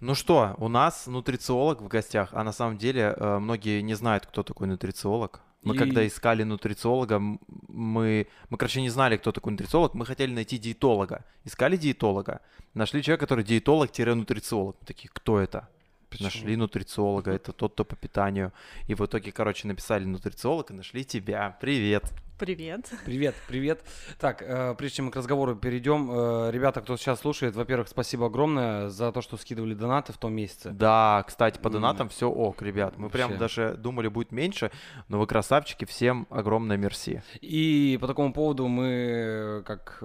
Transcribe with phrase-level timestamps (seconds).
[0.00, 4.26] Ну что, у нас нутрициолог в гостях, а на самом деле э, многие не знают,
[4.26, 5.40] кто такой нутрициолог.
[5.62, 10.32] Мы И- когда искали нутрициолога, мы, мы, короче, не знали, кто такой нутрициолог, мы хотели
[10.32, 11.24] найти диетолога.
[11.44, 12.40] Искали диетолога,
[12.74, 14.76] нашли человека, который диетолог-нутрициолог.
[14.80, 15.68] Мы такие, кто это?
[16.20, 18.52] Нашли нутрициолога, это тот, кто по питанию.
[18.88, 21.56] И в итоге, короче, написали нутрициолог и нашли тебя.
[21.60, 22.04] Привет.
[22.38, 22.90] Привет.
[23.06, 23.82] Привет, привет.
[24.18, 28.26] Так, э, прежде чем мы к разговору перейдем, э, ребята, кто сейчас слушает, во-первых, спасибо
[28.26, 30.70] огромное за то, что скидывали донаты в том месяце.
[30.70, 32.98] Да, кстати, по донатам все ок, ребят.
[32.98, 33.40] Мы прям Вообще.
[33.40, 34.70] даже думали, будет меньше,
[35.08, 37.22] но вы красавчики, всем огромное мерси.
[37.40, 40.02] И по такому поводу мы, как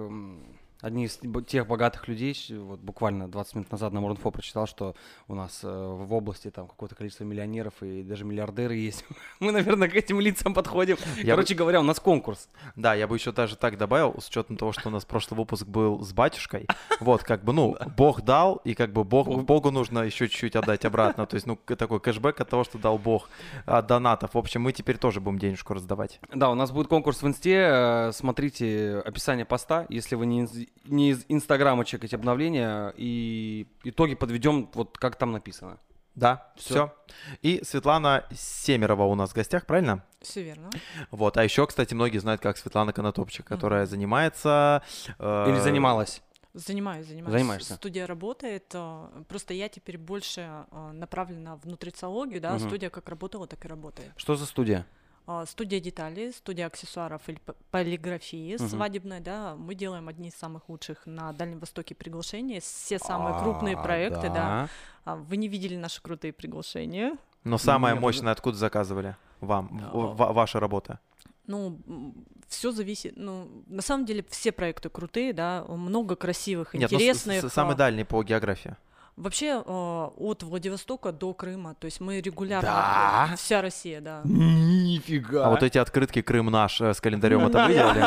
[0.82, 4.94] одни из тех богатых людей, вот буквально 20 минут назад на Морнфо прочитал, что
[5.28, 9.04] у нас э, в области там какое-то количество миллионеров и даже миллиардеры есть.
[9.40, 10.96] Мы, наверное, к этим лицам подходим.
[11.16, 12.48] Я бы- Короче говоря, у нас конкурс.
[12.76, 15.66] Да, я бы еще даже так добавил, с учетом того, что у нас прошлый выпуск
[15.66, 16.66] был с батюшкой.
[17.00, 20.54] Вот, как бы, ну, Бог дал, и как бы Бог, Бог- Богу нужно еще чуть-чуть
[20.56, 21.26] отдать обратно.
[21.26, 23.28] То есть, ну, такой кэшбэк от того, что дал Бог
[23.66, 24.34] от донатов.
[24.34, 26.20] В общем, мы теперь тоже будем денежку раздавать.
[26.34, 27.54] Да, у нас будет конкурс в инсте.
[27.70, 30.48] э, Смотрите описание поста, если вы не
[30.84, 35.78] не из инстаграма чекаете обновления, и итоги подведем вот как там написано.
[36.14, 36.74] Да, Всё.
[36.74, 36.94] все.
[37.40, 40.04] И Светлана Семерова у нас в гостях, правильно?
[40.20, 40.68] Все верно.
[41.10, 44.82] Вот, а еще, кстати, многие знают, как Светлана Конотопчик, которая занимается...
[45.18, 46.20] э, Или занималась.
[46.52, 47.32] Занимаюсь, занимаюсь.
[47.32, 47.74] Занимаешься.
[47.76, 48.64] Студия работает.
[48.74, 52.50] э, Просто я теперь больше э, направлена в нутрициологию, да.
[52.56, 52.58] Мгм.
[52.68, 54.12] Студия как работала, так и работает.
[54.16, 54.84] Что за студия?
[55.26, 57.38] А, Студия деталей, студия аксессуаров или
[57.70, 58.68] полиграфии Мгм.
[58.68, 59.54] свадебной, да.
[59.56, 62.60] Мы делаем одни из самых лучших на Дальнем Востоке приглашения.
[62.60, 64.68] Все самые А, крупные проекты, да.
[65.04, 67.16] А, Вы не видели наши крутые приглашения?
[67.44, 70.98] Но самое Нет, мощное, откуда заказывали вам, в- ваша работа?
[71.46, 71.80] Ну,
[72.48, 73.14] все зависит.
[73.16, 77.42] Ну, на самом деле все проекты крутые, да, много красивых, Нет, ну, интересных.
[77.44, 78.76] с- самый дальний по географии.
[79.16, 83.36] Вообще э, от Владивостока до Крыма, то есть мы регулярно Да?
[83.36, 84.22] вся Россия, да.
[84.24, 85.46] Нифига.
[85.46, 88.04] А вот эти открытки Крым наш э, с календарем это вы делали?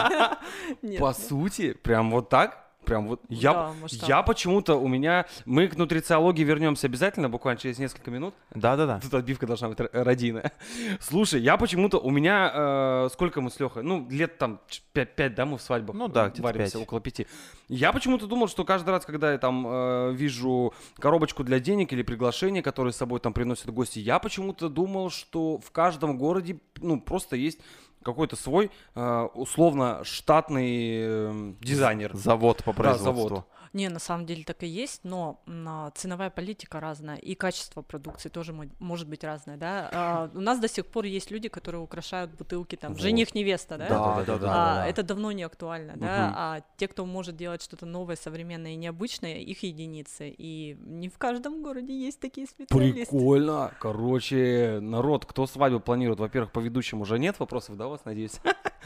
[0.82, 2.65] Нет, По сути, прям вот так?
[2.86, 3.22] Прям вот.
[3.30, 4.10] Я, Да, масштаб.
[4.10, 5.26] я почему-то у меня.
[5.46, 8.34] Мы к нутрициологии вернемся обязательно, буквально через несколько минут.
[8.54, 9.00] Да-да-да.
[9.02, 10.52] Тут отбивка должна быть родийная.
[11.00, 13.84] Слушай, я почему-то у меня э, сколько мы с Лехой?
[13.84, 14.60] Ну, лет там
[14.94, 16.82] 5, да, мы в свадьбах Ну да, где-то варимся, пять.
[16.84, 17.28] около пяти.
[17.68, 22.04] Я почему-то думал, что каждый раз, когда я там э, вижу коробочку для денег или
[22.04, 27.02] приглашение, которые с собой там приносят гости, я почему-то думал, что в каждом городе, ну,
[27.02, 27.60] просто есть
[28.06, 32.12] какой-то свой э, условно штатный э, дизайнер.
[32.16, 33.28] Завод по Да, производству.
[33.30, 33.46] завод.
[33.76, 38.30] Не, на самом деле так и есть, но а, ценовая политика разная, и качество продукции
[38.30, 39.90] тоже мо- может быть разное, да.
[39.92, 43.02] А, у нас до сих пор есть люди, которые украшают бутылки, там, Вот.
[43.02, 43.90] жених-невеста, да.
[43.90, 44.88] Да, да, да, А, да.
[44.88, 46.28] Это давно не актуально, да.
[46.28, 46.34] Мгм.
[46.38, 50.30] А те, кто может делать что-то новое, современное и необычное, их единицы.
[50.30, 53.12] И не в каждом городе есть такие специалисты.
[53.12, 53.74] Прикольно.
[53.82, 58.40] Короче, народ, кто свадьбу планирует, во-первых, по ведущим уже нет вопросов, да, у вас, надеюсь?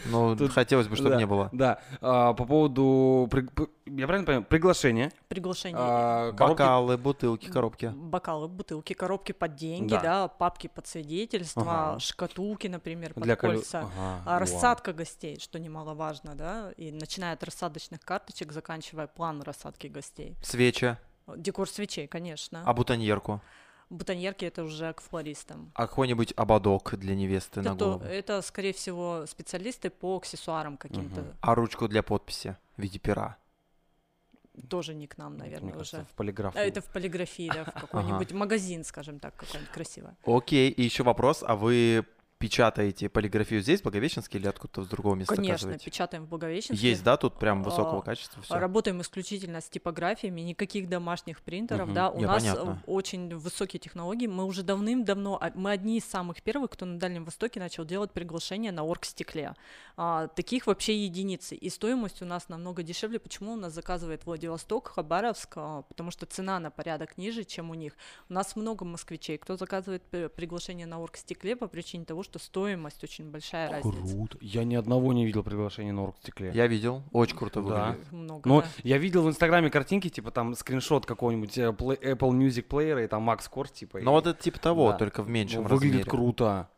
[0.05, 1.49] Ну, Тут- хотелось бы, чтобы Да, не было.
[1.51, 1.79] Да.
[2.01, 3.47] А, по поводу, при-
[3.85, 5.11] я правильно понимаю, приглашения.
[5.27, 5.77] Приглашение.
[5.79, 7.85] а, коробки- Бокалы, бутылки, коробки.
[7.95, 10.01] Бокалы, бутылки, коробки под деньги, Да.
[10.01, 11.99] да, папки под свидетельства, Ага.
[11.99, 13.79] шкатулки, например, под Для колю- кольца.
[13.79, 14.39] Ага, А вау.
[14.39, 20.35] рассадка гостей, что немаловажно, да, и начиная от рассадочных карточек, заканчивая план рассадки гостей.
[20.41, 20.97] Свечи,
[21.37, 22.63] Декор свечей, конечно.
[22.65, 23.41] а бутоньерку?
[23.89, 25.71] Бутоньерки это уже к флористам.
[25.73, 28.03] А какой-нибудь ободок для невесты на Это, то- голову?
[28.05, 31.21] это, скорее всего, специалисты по аксессуарам каким-то.
[31.21, 31.33] Мгм.
[31.41, 33.37] А ручку для подписи в виде пера?
[34.69, 36.05] Тоже не к нам, наверное, кажется, уже.
[36.05, 36.55] в полиграф.
[36.55, 40.11] А Это в полиграфии, да, в какой-нибудь магазин, скажем так, какой-нибудь красивый.
[40.25, 42.05] Окей, и еще вопрос, а вы
[42.39, 45.85] печатаете полиграфию здесь, в Благовещенске, или откуда-то с другого места Конечно, заказываете?
[45.85, 46.89] печатаем в Благовещенске.
[46.89, 48.55] Есть, да, тут прям высокого А, качества все?
[48.57, 51.93] Работаем исключительно с типографиями, никаких домашних принтеров, Мгм.
[51.95, 52.09] да.
[52.09, 52.81] У нас понятно.
[52.87, 54.27] очень высокие технологии.
[54.27, 58.11] Мы уже давным-давно, а, мы одни из самых первых, кто на Дальнем Востоке начал делать
[58.13, 59.53] приглашения на оргстекле.
[59.97, 61.55] А, таких вообще единицы.
[61.55, 63.19] И стоимость у нас намного дешевле.
[63.19, 65.53] Почему у нас заказывает Владивосток, Хабаровск?
[65.57, 67.97] А, потому что цена на порядок ниже, чем у них.
[68.29, 73.03] У нас много москвичей, кто заказывает при- приглашение на оргстекле по причине того, что стоимость
[73.03, 73.97] очень большая разница.
[74.15, 74.37] Круто.
[74.41, 76.51] Я ни одного не видел приглашения на оргстекле.
[76.53, 77.87] Я видел, очень круто Да.
[77.89, 78.11] выглядит.
[78.11, 78.67] Много, Но да.
[78.83, 83.27] я видел в Инстаграме картинки, типа там скриншот какого-нибудь э, Apple Music плеера, и там
[83.29, 83.99] Max Core, типа.
[84.01, 84.97] Ну и- вот это типа того, Да.
[84.97, 86.09] только в меньшем Ну, выглядит размере.
[86.11, 86.69] круто.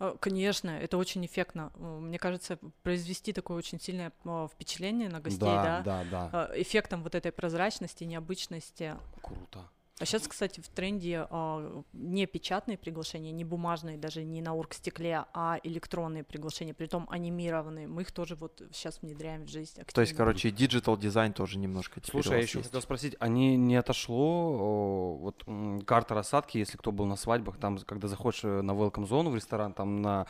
[0.00, 1.70] А, Конечно, это очень эффектно.
[1.76, 4.12] Э, Мне кажется, произвести такое очень сильное
[4.52, 6.50] впечатление на гостей, да, да, да, да.
[6.60, 8.96] эффектом вот этой прозрачности, необычности.
[9.22, 9.60] Круто.
[10.00, 15.24] А сейчас, кстати, в тренде а, не печатные приглашения, не бумажные, даже не на оргстекле,
[15.32, 17.86] а электронные приглашения, притом анимированные.
[17.86, 19.74] Мы их тоже вот сейчас внедряем в жизнь.
[19.74, 20.16] То есть, активно.
[20.16, 22.70] короче, digital дизайн тоже немножко теперь у Слушай, я еще есть.
[22.70, 25.44] хотел спросить, а не, не отошло, вот
[25.86, 29.36] карта рассадки, если кто был на свадьбах, там, когда заходишь э, на welcome зону в
[29.36, 30.26] ресторан, там на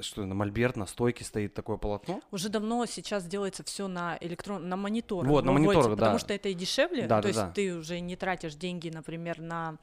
[0.00, 2.20] что на мольберт, на стойке стоит такое полотно.
[2.30, 5.30] Уже давно сейчас делается все на электрон, на мониторах.
[5.30, 5.96] Вот, на мониторах, да.
[5.96, 7.06] Потому что это и дешевле.
[7.06, 7.50] Да, то да, есть да.
[7.50, 9.78] ты уже не тратишь деньги, например, на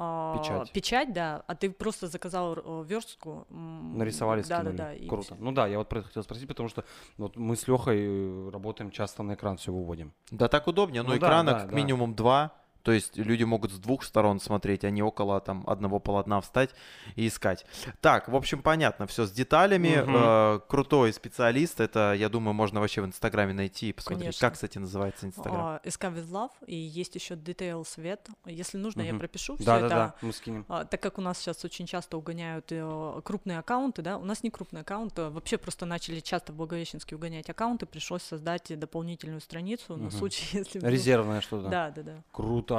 [0.00, 0.72] а, Печать.
[0.72, 3.46] печать, да, а ты просто заказал э, верстку.
[3.50, 4.76] Нарисовали, да, скинули.
[4.76, 5.36] да, да, и Круто.
[5.40, 6.84] Ну да, я вот про это хотел спросить, потому что
[7.16, 10.12] вот мы с Лехой работаем часто на экран все выводим.
[10.30, 11.76] Да так удобнее, но Ну да, экрана да, как да.
[11.76, 12.52] минимум два.
[12.88, 16.70] То есть люди могут с двух сторон смотреть, а не около там одного полотна встать
[17.16, 17.66] и искать.
[18.00, 20.00] Так, в общем, понятно, все с деталями.
[20.00, 20.16] Мгм.
[20.16, 21.80] Э, крутой специалист.
[21.80, 24.22] Это, я думаю, можно вообще в Инстаграме найти и посмотреть.
[24.22, 24.40] Конечно.
[24.46, 25.60] Как, кстати, называется Инстаграм?
[25.60, 28.26] А, SK with Love, и есть еще Detail Свет.
[28.46, 29.18] Если нужно, я Мгм.
[29.18, 29.88] пропишу все Да, это.
[29.90, 30.64] да, да, мы скинем.
[30.70, 34.42] А, так как у нас сейчас очень часто угоняют э, крупные аккаунты, да, у нас
[34.42, 39.42] не крупный аккаунт, а вообще просто начали часто в Благовещенске угонять аккаунты, пришлось создать дополнительную
[39.42, 40.10] страницу на Мгм.
[40.10, 40.78] случай, если...
[40.80, 41.68] Резервное что-то.
[41.68, 42.22] Да, да, да.
[42.32, 42.77] Круто.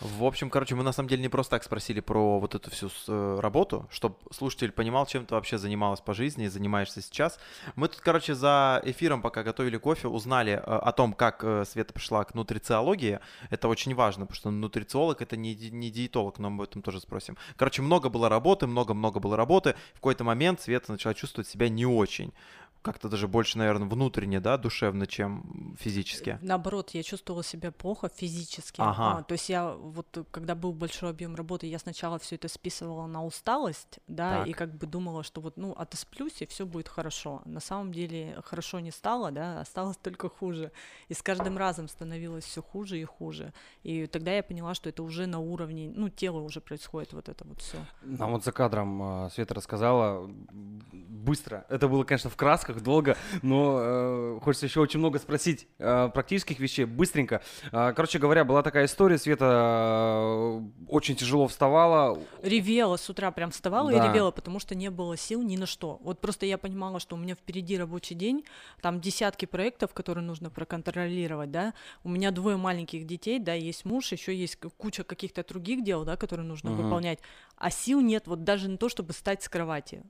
[0.00, 2.90] В общем, короче, мы на самом деле не просто так спросили про вот эту всю
[3.08, 7.38] э, работу, чтобы слушатель понимал, чем ты вообще занималась по жизни и занимаешься сейчас.
[7.76, 11.92] Мы тут, короче, за эфиром, пока готовили кофе, узнали э, о том, как э, Света
[11.92, 13.20] пришла к нутрициологии.
[13.50, 17.00] Это очень важно, потому что нутрициолог это не, не диетолог, но мы об этом тоже
[17.00, 17.36] спросим.
[17.56, 19.74] Короче, много было работы, много-много было работы.
[19.92, 22.32] В какой-то момент Света начала чувствовать себя не очень.
[22.84, 26.38] Как-то даже больше, наверное, внутренне, да, душевно, чем физически.
[26.42, 28.78] Наоборот, я чувствовала себя плохо физически.
[28.82, 29.20] Ага.
[29.20, 33.06] А, то есть я вот, когда был большой объем работы, я сначала все это списывала
[33.06, 34.48] на усталость, да, Так.
[34.48, 37.40] и как бы думала, что вот, ну, отосплюсь, и все будет хорошо.
[37.46, 40.70] На самом деле хорошо не стало, да, а стало только хуже.
[41.08, 43.54] И с каждым разом становилось все хуже и хуже.
[43.82, 47.46] И тогда я поняла, что это уже на уровне, ну, тела уже происходит вот это
[47.46, 47.78] вот все.
[48.02, 50.30] Нам вот за кадром э, Света рассказала
[50.92, 51.64] быстро.
[51.70, 56.58] Это было, конечно, в красках, долго, но э, хочется еще очень много спросить э, практических
[56.58, 57.40] вещей, быстренько.
[57.72, 62.18] Э, короче говоря, была такая история, Света э, очень тяжело вставала.
[62.42, 64.04] Ревела с утра, прям вставала Да.
[64.04, 65.98] и ревела, потому что не было сил ни на что.
[66.02, 68.44] Вот просто я понимала, что у меня впереди рабочий день,
[68.80, 71.74] там десятки проектов, которые нужно проконтролировать, да.
[72.02, 76.16] У меня двое маленьких детей, да, есть муж, еще есть куча каких-то других дел, да,
[76.16, 76.82] которые нужно Мгм.
[76.84, 77.18] выполнять.
[77.56, 80.02] А сил нет вот даже на то, чтобы встать с кровати.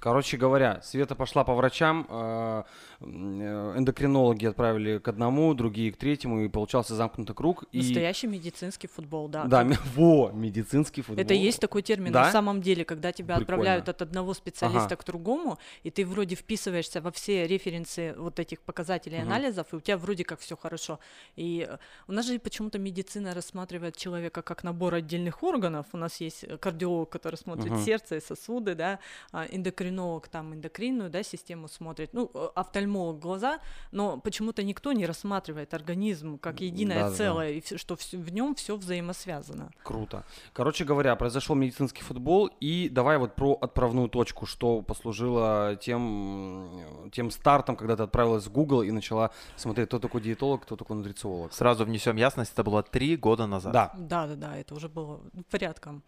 [0.00, 2.62] Короче говоря, Света пошла по врачам, э,
[3.00, 7.64] эндокринологи отправили к одному, другие к третьему, и получался замкнутый круг.
[7.72, 7.78] И...
[7.78, 9.44] Настоящий медицинский футбол, да.
[9.44, 11.22] Да, как- во, медицинский футбол.
[11.24, 12.24] Это есть такой термин Да?
[12.24, 13.42] на самом деле, когда тебя Прикольно.
[13.42, 14.96] отправляют от одного специалиста Ага.
[14.96, 19.28] к другому, и ты вроде вписываешься во все референсы вот этих показателей Мгм.
[19.28, 20.98] анализов, и у тебя вроде как все хорошо.
[21.36, 25.86] И э, у нас же почему-то медицина рассматривает человека как набор отдельных органов.
[25.92, 27.82] У нас есть кардиолог, который смотрит Мгм.
[27.84, 28.98] сердце и сосуды, да,
[29.32, 29.44] а
[29.88, 33.58] эндокринолог там эндокринную, да, систему смотрит, ну, э, офтальмолог глаза,
[33.92, 37.16] но почему-то никто не рассматривает организм как единое Да-да-да.
[37.16, 39.70] целое, и всё- что в нем все взаимосвязано.
[39.82, 40.24] Круто.
[40.52, 47.30] Короче говоря, произошел медицинский футбол, и давай вот про отправную точку, что послужило тем, тем
[47.30, 51.52] стартом, когда ты отправилась в Google и начала смотреть, кто такой диетолог, кто такой нутрициолог.
[51.52, 53.72] Сразу внесем ясность, это было три года назад.
[53.72, 53.92] Да.
[53.98, 55.20] Да, да, да, это уже было
[55.50, 56.02] порядком.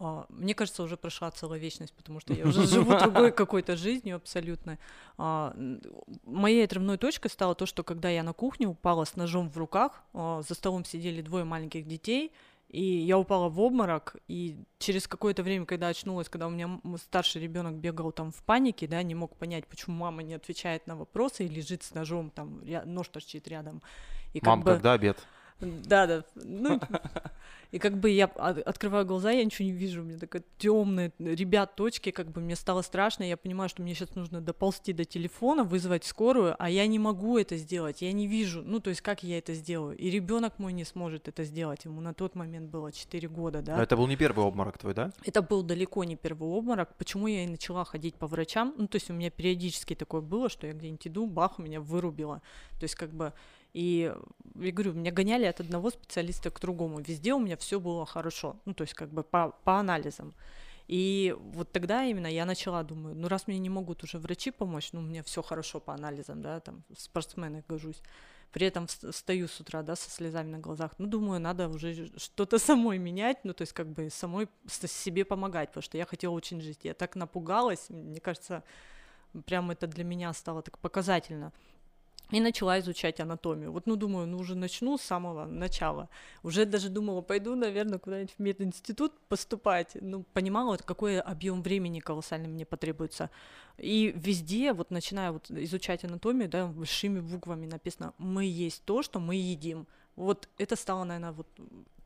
[0.00, 4.16] А, Мне кажется, уже прошла целая вечность, потому что я уже живу другой какой-то жизнью
[4.16, 4.78] абсолютно.
[5.16, 5.54] А,
[6.24, 10.02] Моей отрывной точкой стало то, что когда я на кухне упала с ножом в руках,
[10.14, 12.32] а, за столом сидели двое маленьких детей,
[12.68, 17.40] и я упала в обморок, и через какое-то время, когда очнулась, когда у меня старший
[17.40, 21.46] ребенок бегал там в панике, да, не мог понять, почему мама не отвечает на вопросы
[21.46, 23.82] и лежит с ножом, там нож торчит рядом.
[24.34, 24.72] И как Мам, бы...
[24.72, 25.16] когда обед?
[25.60, 26.24] Да, да.
[26.36, 26.80] Ну,
[27.72, 31.12] и как бы я от- открываю глаза, я ничего не вижу, у меня такая темная,
[31.18, 35.04] ребят, точки, как бы мне стало страшно, я понимаю, что мне сейчас нужно доползти до
[35.04, 39.02] телефона, вызвать скорую, а я не могу это сделать, я не вижу, ну, то есть
[39.02, 42.70] как я это сделаю, и ребенок мой не сможет это сделать, ему на тот момент
[42.70, 43.76] было 4 года, да.
[43.76, 45.12] Но это был не первый обморок твой, да?
[45.24, 46.94] Это был далеко не первый обморок.
[46.96, 48.74] Почему я и начала ходить по врачам?
[48.78, 52.42] Ну, то есть у меня периодически такое было, что я где-нибудь иду, бах, меня вырубило.
[52.78, 53.32] То есть как бы...
[53.78, 54.12] И
[54.56, 56.98] я говорю, меня гоняли от одного специалиста к другому.
[56.98, 58.56] Везде у меня все было хорошо.
[58.64, 60.34] Ну, то есть как бы по, по анализам.
[60.88, 64.88] И вот тогда именно я начала, думаю, ну раз мне не могут уже врачи помочь,
[64.92, 68.02] ну у меня все хорошо по анализам, да, там спортсмены гожусь.
[68.50, 70.90] При этом вс- встаю с утра, да, со слезами на глазах.
[70.98, 75.68] Ну, думаю, надо уже что-то самой менять, ну, то есть как бы самой себе помогать,
[75.68, 76.80] потому что я хотела очень жить.
[76.82, 78.64] Я так напугалась, мне кажется,
[79.46, 81.52] прям это для меня стало так показательно.
[82.30, 83.72] И начала изучать анатомию.
[83.72, 86.10] Вот, ну, думаю, ну, уже начну с самого начала.
[86.42, 89.96] Уже даже думала, пойду, наверное, куда-нибудь в мединститут поступать.
[90.00, 93.30] Ну, понимала, вот какой объем времени колоссальный мне потребуется.
[93.78, 99.20] И везде, вот начиная вот изучать анатомию, да, большими буквами написано «Мы есть то, что
[99.20, 99.86] мы едим».
[100.14, 101.46] Вот это стало, наверное, вот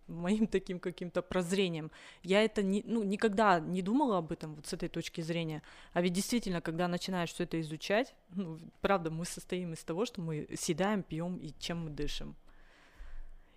[0.06, 1.90] моим таким каким-то прозрением.
[2.22, 5.62] Я это не, ну, никогда не думала об этом вот с этой точки зрения.
[5.92, 10.20] А ведь действительно, когда начинаешь все это изучать, ну, правда, мы состоим из того, что
[10.20, 12.36] мы съедаем, пьем и чем мы дышим.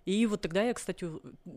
[0.06, 1.10] И вот тогда я, кстати,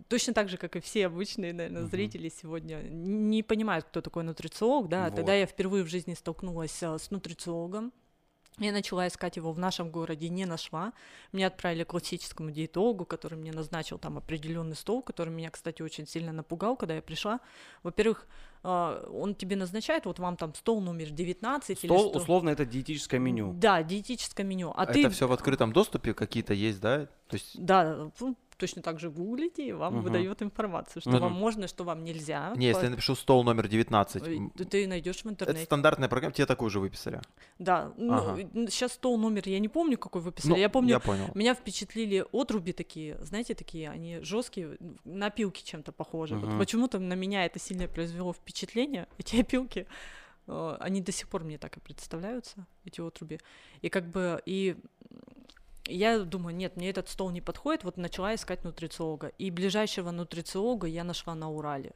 [0.08, 1.91] точно так же, как и все обычные, наверное, uh-huh.
[1.91, 5.15] зрители сегодня, не понимают, кто такой нутрициолог, да, вот.
[5.15, 7.93] тогда я впервые в жизни столкнулась а, с нутрициологом,
[8.59, 10.93] я начала искать его в нашем городе, не нашла.
[11.31, 16.07] Меня отправили к классическому диетологу, который мне назначил там определенный стол, который меня, кстати, очень
[16.07, 17.39] сильно напугал, когда я пришла.
[17.83, 18.27] Во-первых,
[18.63, 22.21] а, он тебе назначает, вот вам там стол номер 19 стол, или стол...
[22.21, 23.53] условно, это диетическое меню.
[23.53, 24.73] Да, диетическое меню.
[24.75, 25.09] А это ты...
[25.09, 27.05] все в открытом доступе какие-то есть, да?
[27.27, 27.63] То есть...
[27.63, 28.11] Да,
[28.59, 30.03] точно так же гуглите, и вам угу.
[30.03, 31.19] выдает информацию, что угу.
[31.19, 32.53] вам можно, что вам нельзя.
[32.55, 34.53] Не, если я напишу стол номер 19.
[34.53, 35.61] Ты, ты найдешь в интернете.
[35.61, 37.21] Это стандартная программа, тебе такую же выписали.
[37.57, 38.49] Да, ну, ага.
[38.53, 40.51] ну, сейчас стол номер я не помню, какой выписали.
[40.51, 41.29] Ну, я помню, я понял.
[41.33, 46.35] меня впечатлили отруби такие, знаете, такие, они жесткие, напилки чем-то похожи.
[46.35, 46.45] Угу.
[46.45, 49.87] Вот почему-то на меня это сильно произвело впечатление, эти опилки
[50.47, 53.39] э, они до сих пор мне так и представляются, эти отруби.
[53.81, 54.75] И как бы, и
[55.89, 59.27] я думаю, нет, мне этот стол не подходит, вот начала искать нутрициолога.
[59.38, 61.93] И ближайшего нутрициолога я нашла на Урале.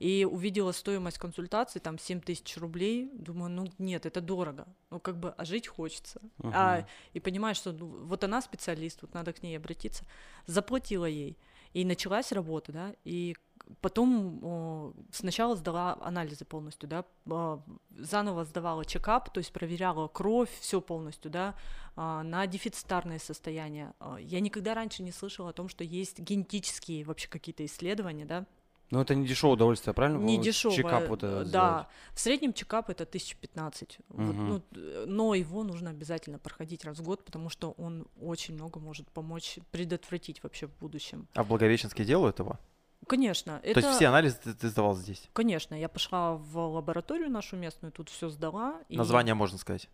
[0.00, 3.10] И увидела стоимость консультации, там, 7 тысяч рублей.
[3.14, 4.66] Думаю, ну нет, это дорого.
[4.90, 6.20] Ну как бы, а жить хочется.
[6.38, 6.50] Uh-huh.
[6.52, 10.04] А, и понимаю, что ну, вот она специалист, вот надо к ней обратиться.
[10.46, 11.38] Заплатила ей.
[11.74, 13.36] И началась работа, да, и
[13.80, 20.80] потом сначала сдала анализы полностью, да, о, заново сдавала чекап, то есть проверяла кровь, все
[20.80, 21.54] полностью, да,
[21.96, 23.94] о, на дефицитарное состояние.
[24.20, 28.46] Я никогда раньше не слышала о том, что есть генетические вообще какие-то исследования, да,
[28.90, 30.18] но это не дешевое удовольствие, правильно?
[30.18, 30.76] Не дешевое.
[30.76, 31.44] Чекап вот это Да.
[31.44, 31.86] Сделать.
[32.12, 33.98] В среднем чекап это 1015.
[34.10, 34.22] Угу.
[34.22, 34.62] Вот, ну,
[35.06, 39.58] но его нужно обязательно проходить раз в год, потому что он очень много может помочь
[39.70, 41.26] предотвратить вообще в будущем.
[41.34, 42.58] А в Благовещенске делают его?
[43.06, 43.60] Конечно.
[43.60, 43.80] То это...
[43.80, 45.28] есть все анализы ты, ты сдавал здесь?
[45.32, 45.74] Конечно.
[45.74, 48.80] Я пошла в лабораторию нашу местную, тут все сдала.
[48.88, 49.34] Название и...
[49.34, 49.88] можно сказать?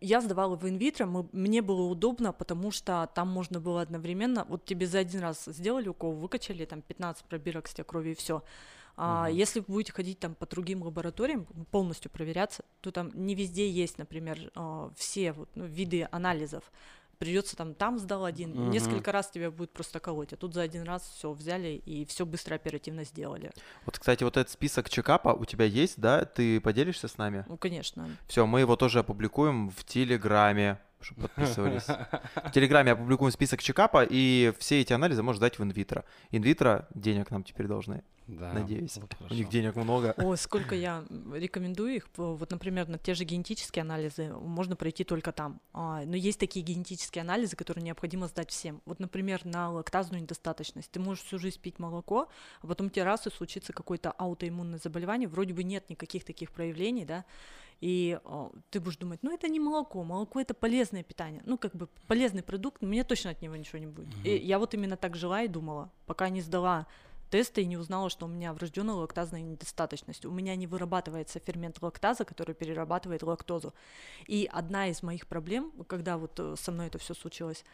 [0.00, 4.86] Я сдавала в инвитро, мне было удобно, потому что там можно было одновременно, вот тебе
[4.86, 8.42] за один раз сделали укол, выкачали там 15 пробирок с тебя крови и все.
[8.96, 9.34] А угу.
[9.34, 13.96] если вы будете ходить там по другим лабораториям, полностью проверяться, то там не везде есть,
[13.96, 16.70] например, а, все вот, ну, виды анализов
[17.20, 18.70] придется там там сдал один, угу.
[18.70, 22.26] несколько раз тебя будет просто колоть, а тут за один раз все взяли и все
[22.26, 23.52] быстро оперативно сделали.
[23.84, 26.24] Вот, кстати, вот этот список чекапа у тебя есть, да?
[26.24, 27.44] Ты поделишься с нами?
[27.46, 28.08] Ну, конечно.
[28.26, 31.86] Все, мы его тоже опубликуем в Телеграме чтобы подписывались.
[32.44, 36.04] В Телеграме опубликуем список чекапа, и все эти анализы можно сдать в инвитро.
[36.30, 38.02] Инвитро денег нам теперь должны.
[38.38, 38.96] Да, Надеюсь.
[38.96, 40.14] Вот У них денег много.
[40.16, 42.08] О, сколько я рекомендую их.
[42.16, 45.60] Вот, например, на те же генетические анализы можно пройти только там.
[45.72, 48.80] А, но есть такие генетические анализы, которые необходимо сдать всем.
[48.84, 50.90] Вот, например, на лактазную недостаточность.
[50.90, 52.28] Ты можешь всю жизнь пить молоко,
[52.62, 55.28] а потом тебе раз и случится какое-то аутоиммунное заболевание.
[55.28, 57.24] Вроде бы нет никаких таких проявлений, да,
[57.80, 61.74] и о, ты будешь думать, ну это не молоко, молоко это полезное питание, ну как
[61.74, 64.08] бы полезный продукт, мне точно от него ничего не будет.
[64.08, 64.28] Mm-hmm.
[64.28, 66.86] И я вот именно так жила и думала, пока не сдала
[67.30, 70.26] тесты и не узнала, что у меня врожденная лактазная недостаточность.
[70.26, 73.72] У меня не вырабатывается фермент лактаза, который перерабатывает лактозу.
[74.26, 77.64] И одна из моих проблем, когда вот э, со мной это все случилось,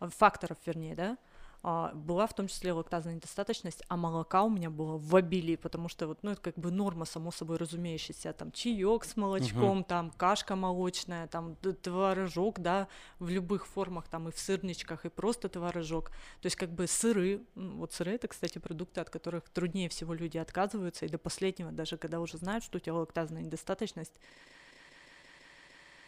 [0.00, 1.18] факторов, вернее, да,
[1.62, 6.08] была в том числе лактазная недостаточность, а молока у меня было в обилии, потому что
[6.08, 9.86] вот, ну, это как бы норма, само собой разумеющаяся, там, чаек с молочком, uh-huh.
[9.86, 12.88] там, кашка молочная, там, творожок, да,
[13.20, 17.42] в любых формах, там, и в сырничках, и просто творожок, то есть как бы сыры,
[17.54, 21.96] вот сыры это, кстати, продукты, от которых труднее всего люди отказываются, и до последнего, даже
[21.96, 24.14] когда уже знают, что у тебя лактазная недостаточность.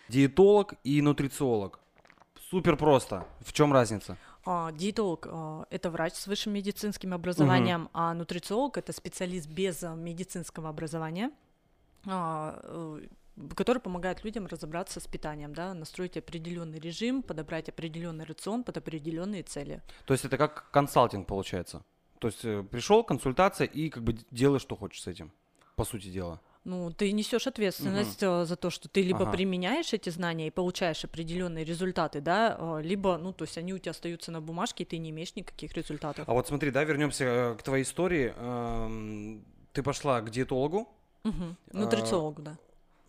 [0.09, 1.79] Диетолог и нутрициолог.
[2.51, 3.27] Супер просто.
[3.41, 4.19] В чем разница?
[4.47, 7.91] А, диетолог а, это врач с высшим медицинским образованием, угу.
[7.95, 11.31] а нутрициолог это специалист без а, медицинского образования.
[12.07, 13.01] Э,
[13.57, 19.43] который помогает людям разобраться с питанием, да, настроить определенный режим, подобрать определенный рацион под определенные
[19.43, 19.83] цели.
[20.07, 21.83] То есть это как консалтинг получается.
[22.21, 25.33] То есть э, пришел консультация и как бы делаешь, что хочешь с этим,
[25.77, 28.45] по сути дела ну, ты несешь ответственность угу.
[28.45, 29.33] за то, что ты либо ага.
[29.33, 33.79] применяешь эти знания и получаешь определенные результаты, да, а, либо, ну, то есть они у
[33.79, 36.29] тебя остаются на бумажке, и ты не имеешь никаких результатов.
[36.29, 38.33] А вот смотри, да, вернемся э, к твоей истории.
[39.73, 40.89] Ты пошла к диетологу.
[41.25, 41.57] Угу.
[41.73, 42.57] Нутрициологу, да.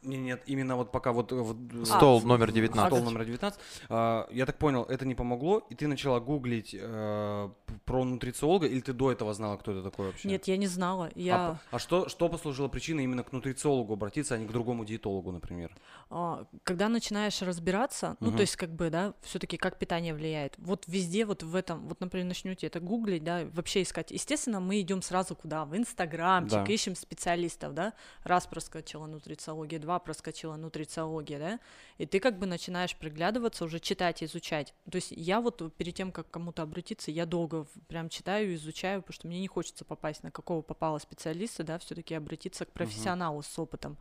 [0.06, 1.32] Не, нет, именно вот пока вот...
[1.32, 2.88] вот А, Стол в- номер в- 19.
[2.94, 3.60] Стол номер 19.
[3.90, 8.68] А, я так понял, это не помогло, и ты начала гуглить э, п- про нутрициолога,
[8.68, 10.28] или ты до этого знала, кто это такой вообще?
[10.28, 11.08] Нет, я не знала.
[11.08, 11.50] А, Я...
[11.50, 15.32] п- а что, что послужило причиной именно к нутрициологу обратиться, а не к другому диетологу,
[15.32, 15.76] например?
[16.10, 18.36] А, когда начинаешь разбираться, ну, Мгм.
[18.38, 20.54] то есть, как бы, да, все-таки как питание влияет.
[20.58, 24.12] Вот везде, вот в этом, вот, например, начнете это гуглить, да, вообще искать.
[24.12, 25.66] Естественно, мы идем сразу куда?
[25.66, 26.72] В Инстаграмчик, Да.
[26.74, 27.94] ищем специалистов, да.
[28.24, 31.60] Раз проскочила нутрициология, два проскочила нутрициология, да.
[31.98, 34.74] И ты как бы начинаешь приглядываться, уже читать, изучать.
[34.90, 39.16] То есть я вот перед тем, как кому-то обратиться, я долго прям читаю, изучаю, потому
[39.16, 43.60] что мне не хочется попасть на какого попало специалиста, да, все-таки обратиться к профессионалу с
[43.60, 43.98] опытом.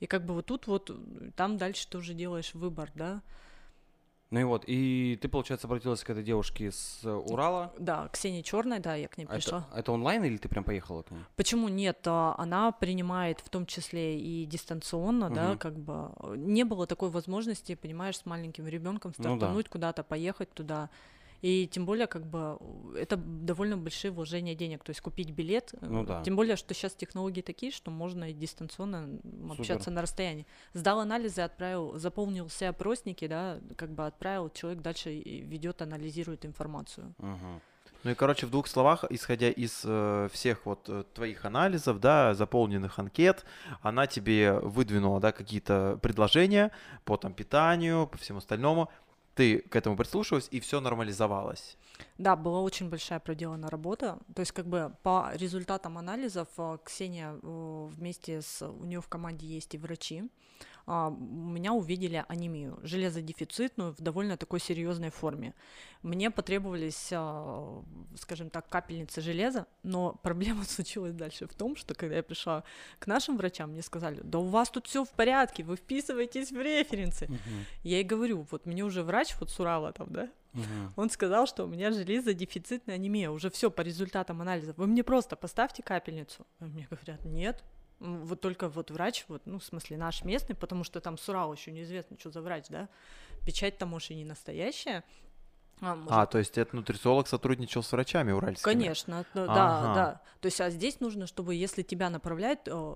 [0.00, 0.90] И как бы вот тут вот,
[1.36, 3.22] там дальше ты уже делаешь выбор, да.
[4.30, 7.72] Ну и вот, и ты, получается, обратилась к этой девушке с э, Урала.
[7.78, 9.66] Да, Ксения Черная, да, я к ней А пришла.
[9.70, 11.20] Это, это онлайн или ты прям поехала к ней?
[11.34, 12.00] Почему нет?
[12.06, 15.58] А, Она принимает в том числе и дистанционно, да, Мгм.
[15.58, 19.36] как бы э, не было такой возможности, понимаешь, с маленьким ребенком Ну да.
[19.36, 20.90] стартануть куда-то, поехать туда.
[21.42, 22.58] И тем более, как бы,
[22.96, 25.72] это довольно большие вложения денег, то есть купить билет.
[25.80, 26.22] э, Ну да.
[26.22, 29.60] Тем более, что сейчас технологии такие, что можно и дистанционно Супер.
[29.60, 30.46] общаться на расстоянии.
[30.72, 37.14] Сдал анализы, отправил, заполнил все опросники, да, как бы отправил, человек дальше ведет, анализирует информацию.
[37.18, 37.60] Мгм.
[38.04, 42.32] Ну и, короче, в двух словах, исходя из э, всех вот э, твоих анализов, да,
[42.34, 43.44] заполненных анкет,
[43.82, 46.70] она тебе выдвинула, да, какие-то предложения
[47.04, 48.88] по там питанию, по всему остальному.
[49.38, 51.76] Ты к этому прислушивалась, и все нормализовалось.
[52.18, 54.18] Да, была очень большая проделана работа.
[54.34, 59.06] То есть, как бы по результатам анализов э, Ксения э, вместе с у нее в
[59.06, 60.24] команде есть и врачи.
[60.88, 65.54] А, У меня увидели анемию, железодефицитную в довольно такой серьезной форме.
[66.02, 67.82] Мне потребовались, а,
[68.16, 72.64] скажем так, капельницы железа, но проблема случилась дальше в том, что когда я пришла
[72.98, 76.60] к нашим врачам, мне сказали, да у вас тут все в порядке, вы вписываетесь в
[76.60, 77.26] референсы.
[77.26, 77.66] Мгм.
[77.84, 80.92] Я и говорю, вот мне уже врач вот с Урала там, да, Мгм.
[80.96, 83.30] он сказал, что у меня железодефицитная анемия.
[83.30, 84.78] Уже все по результатам анализов.
[84.78, 86.46] Вы мне просто поставьте капельницу.
[86.60, 87.62] Мне говорят, нет.
[88.00, 91.72] Вот только вот врач, вот, ну, в смысле, наш местный, потому что там Сурал еще
[91.72, 92.88] неизвестно, что за врач, да.
[93.44, 95.02] Печать там, может, и не настоящая.
[95.80, 98.72] А, может, А, то есть этот нутрициолог сотрудничал с врачами уральскими?
[98.72, 99.94] Конечно, да, Ага.
[99.94, 100.22] да.
[100.40, 102.94] То есть, а здесь нужно, чтобы, если тебя направляют, э,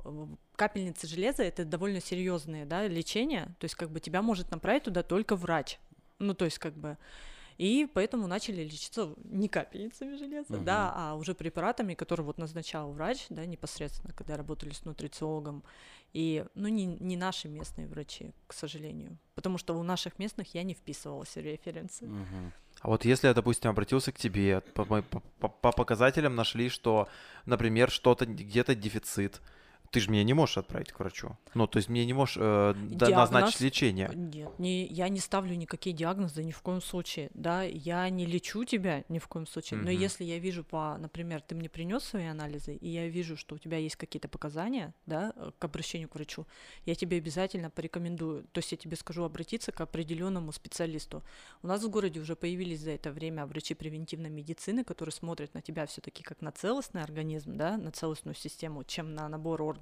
[0.57, 3.55] капельницы железа это довольно серьезные, да, лечение.
[3.59, 5.79] То есть, как бы тебя может направить туда только врач.
[6.19, 6.99] Ну, то есть, как бы.
[7.59, 10.65] И поэтому начали лечиться не капельницами железа, Мгм.
[10.65, 15.63] да, а уже препаратами, которые вот назначал врач, да, непосредственно, когда работали с нутрициологом.
[16.13, 19.17] И, ну, не, не наши местные врачи, к сожалению.
[19.35, 22.05] Потому что у наших местных я не вписывалась в референсы.
[22.07, 22.53] Мгм.
[22.81, 27.09] А вот если я, допустим, обратился к тебе, по- по- по показателям нашли, что,
[27.47, 29.41] например, что-то где-то дефицит,
[29.93, 31.37] ты же меня не можешь отправить к врачу.
[31.53, 33.31] Ну, то есть мне не можешь э, Диагноз?
[33.31, 34.11] назначить лечение.
[34.15, 38.65] Нет, не, я не ставлю никакие диагнозы ни в коем случае, да, я не лечу
[38.65, 40.01] тебя ни в коем случае, но Мгм.
[40.01, 43.59] если я вижу по, например, ты мне принес свои анализы, и я вижу, что у
[43.59, 46.47] тебя есть какие-то показания, да, э, к обращению к врачу,
[46.87, 51.23] я тебе обязательно порекомендую, то есть я тебе скажу обратиться к определенному специалисту.
[51.63, 55.61] У нас в городе уже появились за это время врачи превентивной медицины, которые смотрят на
[55.61, 59.82] тебя все-таки как на целостный организм, да, на целостную систему, чем на набор органов.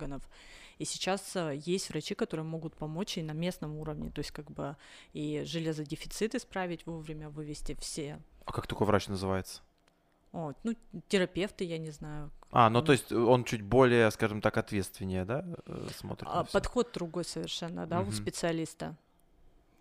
[0.79, 4.51] И сейчас э, есть врачи, которые могут помочь и на местном уровне, то есть как
[4.51, 4.77] бы
[5.13, 8.19] и железодефицит исправить вовремя, вывести все.
[8.47, 9.61] А как такой врач называется?
[10.33, 10.75] Вот, ну,
[11.09, 12.31] терапевты, я не знаю.
[12.53, 16.45] А, ну то есть он чуть более, скажем так, ответственнее, да, э, смотрит на А,
[16.45, 18.13] подход другой совершенно, да, у Мгм.
[18.13, 18.97] специалиста.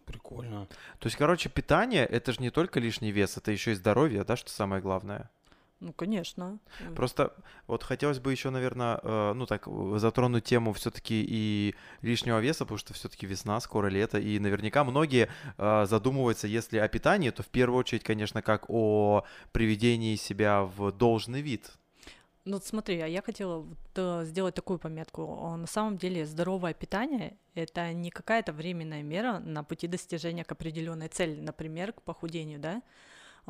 [0.05, 0.67] Прикольно.
[0.99, 4.35] То есть, короче, питание это же не только лишний вес, это еще и здоровье, да,
[4.35, 5.29] что самое главное.
[5.79, 6.59] Ну, конечно.
[6.79, 7.33] Э, Просто
[7.67, 8.99] вот хотелось бы еще, наверное,
[9.33, 14.19] ну так э, затронуть тему все-таки и лишнего веса, потому что все-таки весна, скоро лето,
[14.19, 19.23] и наверняка многие э, задумываются, если о питании, то в первую очередь, конечно, как о
[19.51, 21.71] приведении себя в должный вид.
[22.45, 25.55] Ну, вот смотри, а я хотела вот, э, сделать такую пометку.
[25.55, 31.07] На самом деле здоровое питание— это не какая-то временная мера на пути достижения к определенной
[31.07, 32.81] цели, например, к похудению, да?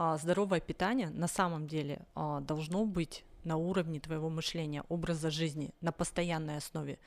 [0.02, 5.74] А, Здоровое питание на самом деле а, должно быть на уровне твоего мышления, образа жизни,
[5.82, 7.00] на постоянной основе.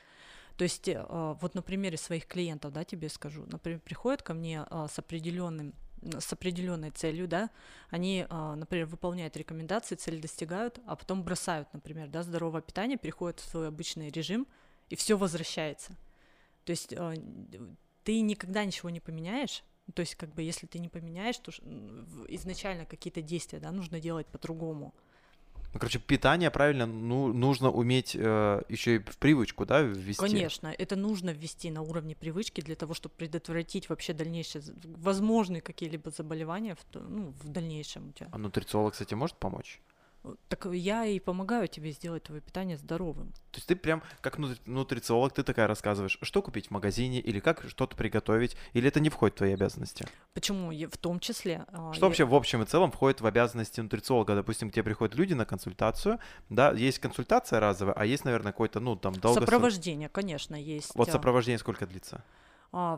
[0.57, 4.63] То есть, э, вот на примере своих клиентов, да, тебе скажу, например, приходят ко мне
[4.69, 5.73] а, с определенным
[6.19, 7.49] с определенной целью, да,
[7.89, 13.49] они, например, выполняют рекомендации, цель достигают, а потом бросают, например, да, здоровое питание, переходят в
[13.49, 14.45] свой обычный режим,
[14.89, 15.93] и все возвращается.
[16.65, 17.13] То есть а,
[18.03, 21.51] ты никогда ничего не поменяешь, то есть как бы если ты не поменяешь, то
[22.29, 24.93] изначально какие-то действия, да, нужно делать по-другому.
[25.73, 30.21] Ну, короче, питание правильно ну, нужно уметь э, еще и в привычку, да, ввести.
[30.21, 36.11] Конечно, это нужно ввести на уровне привычки для того, чтобы предотвратить вообще дальнейшие, возможные какие-либо
[36.11, 38.29] заболевания в, ну, в дальнейшем у тебя.
[38.31, 39.81] А нутрициолог, кстати, может помочь?
[40.47, 43.33] Так я и помогаю тебе сделать твое питание здоровым.
[43.51, 47.39] То есть ты прям как нутри- нутрициолог, ты такая рассказываешь, что купить в магазине, или
[47.39, 50.05] как что-то приготовить, или это не входит в твои обязанности?
[50.33, 50.71] Почему?
[50.71, 51.65] В том числе.
[51.73, 54.33] а, Что я- вообще в общем и целом входит в обязанности нутрициолога?
[54.35, 58.79] Допустим, к тебе приходят люди на консультацию, да, есть консультация разовая, а есть, наверное, какой-то,
[58.79, 59.41] ну, там, долго...
[59.41, 60.95] Сопровождение, конечно, есть.
[60.95, 62.23] Вот а, сопровождение сколько длится?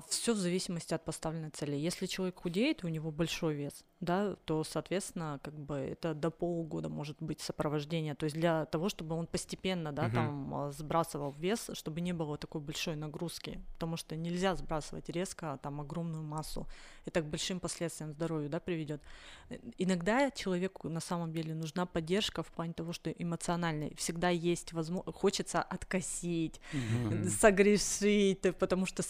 [0.07, 1.75] Все в зависимости от поставленной цели.
[1.75, 6.87] Если человек худеет, у него большой вес, да, то, соответственно, как бы это до полугода
[6.89, 8.15] может быть сопровождение.
[8.15, 10.13] То есть для того, чтобы он постепенно, да, Мгм.
[10.15, 15.59] там а, сбрасывал вес, чтобы не было такой большой нагрузки, потому что нельзя сбрасывать резко
[15.61, 16.67] там огромную массу.
[17.05, 19.01] Это к большим последствиям здоровью, да, приведет.
[19.77, 25.17] Иногда человеку на самом деле нужна поддержка в плане того, что эмоциональной всегда есть возможность,
[25.17, 26.61] хочется откосить,
[27.39, 29.03] согрешить, э, потому что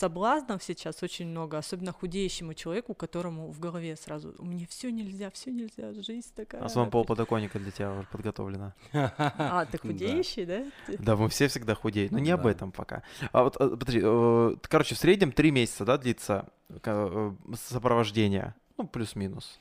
[0.55, 5.51] соблазнов сейчас очень много, особенно худеющему человеку, которому в голове сразу мне все нельзя, все
[5.51, 6.63] нельзя, жизнь такая.
[6.63, 8.73] А самого полподоконника для тебя уже подготовлено.
[8.93, 10.63] А, ты худеющий, да?
[10.99, 13.03] Да, мы все всегда худеем, но не об этом пока.
[13.31, 18.53] А вот, э, подожди, э, короче, в среднем три месяца, да, длится э, сопровождение?
[18.77, 19.59] Ну, плюс-минус.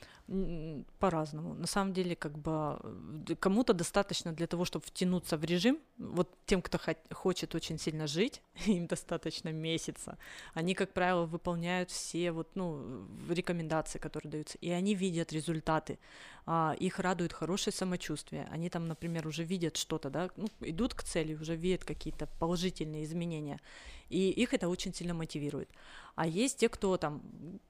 [0.99, 1.53] По-разному.
[1.53, 2.79] На самом деле, как бы
[3.29, 5.77] э, кому-то достаточно для того, чтобы втянуться в режим.
[5.99, 6.79] Вот тем, кто
[7.11, 10.17] хочет очень сильно жить, им достаточно месяца.
[10.55, 15.99] Они, как правило, выполняют все вот, ну, рекомендации, которые даются, и они видят результаты.
[16.47, 18.47] А, их радует хорошее самочувствие.
[18.51, 23.03] Они там, например, уже видят что-то, да, ну, идут к цели, уже видят какие-то положительные
[23.03, 23.59] изменения.
[24.09, 25.69] И их это очень сильно мотивирует.
[26.15, 27.21] А есть те, кто там,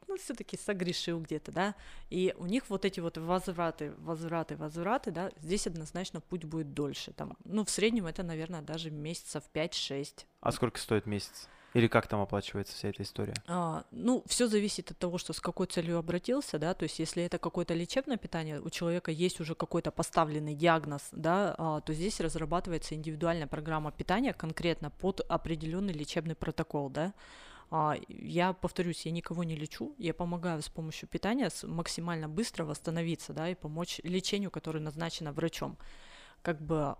[0.07, 1.75] ну, все-таки согрешил где-то, да,
[2.09, 7.11] и у них вот эти вот возвраты, возвраты, возвраты, да, здесь однозначно путь будет дольше.
[7.13, 10.25] Там, ну, в среднем это, наверное, даже месяцев 5-6.
[10.41, 11.47] А сколько стоит месяц?
[11.75, 13.33] Или как там оплачивается вся эта история?
[13.47, 17.21] А, ну, все зависит от того, что с какой целью обратился, да, то есть если
[17.21, 22.21] это какое-то лечебное питание, у человека есть уже какой-то поставленный диагноз, да, а, то здесь
[22.21, 27.13] разрабатывается индивидуальная программа питания конкретно под определенный лечебный протокол, да.
[27.69, 33.33] А, я повторюсь, я никого не лечу, я помогаю с помощью питания максимально быстро восстановиться,
[33.33, 35.77] да, и помочь лечению, которое назначено врачом.
[36.41, 36.95] Как бы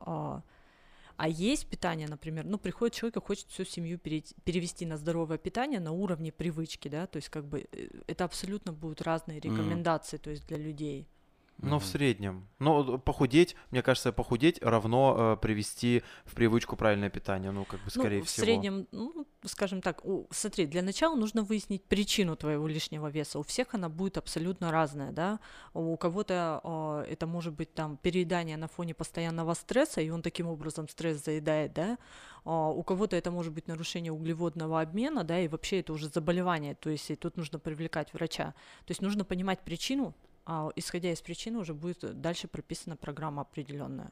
[1.17, 5.79] а, есть питание, например, ну, приходит человек и хочет всю семью перевести на здоровое питание
[5.79, 10.29] на уровне привычки, да, то есть как бы э, это абсолютно будут разные рекомендации, то
[10.29, 11.07] есть для людей.
[11.57, 11.89] Ну, в Мгм.
[11.91, 12.47] среднем.
[12.59, 17.51] Ну, похудеть, мне кажется, похудеть равно э, привести в привычку правильное питание.
[17.51, 18.45] Ну, как бы, скорее ну, в всего.
[18.45, 23.39] среднем, ну, скажем так, у- смотри, для начала нужно выяснить причину твоего лишнего веса.
[23.39, 25.39] У всех она будет абсолютно разная, да.
[25.73, 30.47] У кого-то а, это может быть там переедание на фоне постоянного стресса, и он таким
[30.47, 31.97] образом стресс заедает, да.
[32.43, 36.75] А, у кого-то это может быть нарушение углеводного обмена, да, и вообще это уже заболевание,
[36.75, 38.53] то есть и тут нужно привлекать врача.
[38.85, 40.13] То есть нужно понимать причину,
[40.45, 44.11] а исходя из причины уже будет дальше прописана программа определенная.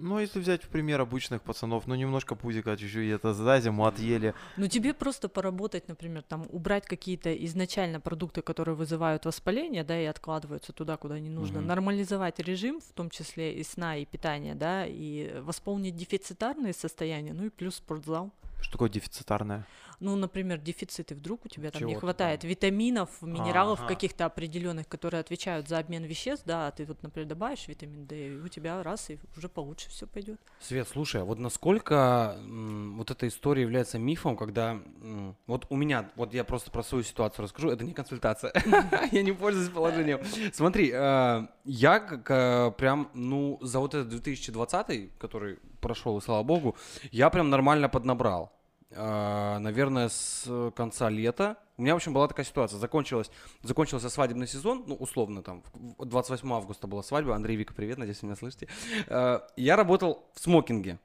[0.00, 4.32] Ну, если взять в пример обычных пацанов, ну, немножко пузика чуть-чуть это за зиму отъели.
[4.56, 10.04] Ну, тебе просто поработать, например, там, убрать какие-то изначально продукты, которые вызывают воспаление, да, и
[10.04, 11.66] откладываются туда, куда не нужно, Мгм.
[11.66, 17.46] нормализовать режим, в том числе и сна, и питания, да, и восполнить дефицитарные состояния, ну
[17.46, 18.30] и плюс спортзал.
[18.60, 19.66] Что такое дефицитарное?
[20.00, 22.50] Ну, например, дефициты вдруг у тебя там не Чего-то хватает там.
[22.50, 23.88] витаминов, минералов Ага.
[23.88, 28.28] каких-то определенных, которые отвечают за обмен веществ, да, а ты вот, например, добавишь витамин D,
[28.28, 30.40] и у тебя раз, и уже получше все пойдет.
[30.60, 35.76] Свет, слушай, а вот насколько м, вот эта история является мифом, когда м, вот у
[35.76, 38.52] меня, вот я просто про свою ситуацию расскажу, это не консультация,
[39.12, 40.20] я не пользуюсь положением.
[40.52, 46.76] Смотри, э, я как, прям, ну, за вот этот 2020, который прошел, и слава богу,
[47.10, 48.52] я прям нормально поднабрал.
[48.90, 51.56] Э, Наверное, с конца лета.
[51.76, 52.78] У меня, в общем, была такая ситуация.
[52.78, 53.30] Закончилась,
[53.62, 55.62] закончился свадебный сезон, ну, условно, там,
[55.98, 57.34] в- 28 августа была свадьба.
[57.36, 58.68] Андрей, Вика, привет, надеюсь, вы меня слышите.
[59.06, 60.98] Э, Я работал в смокинге.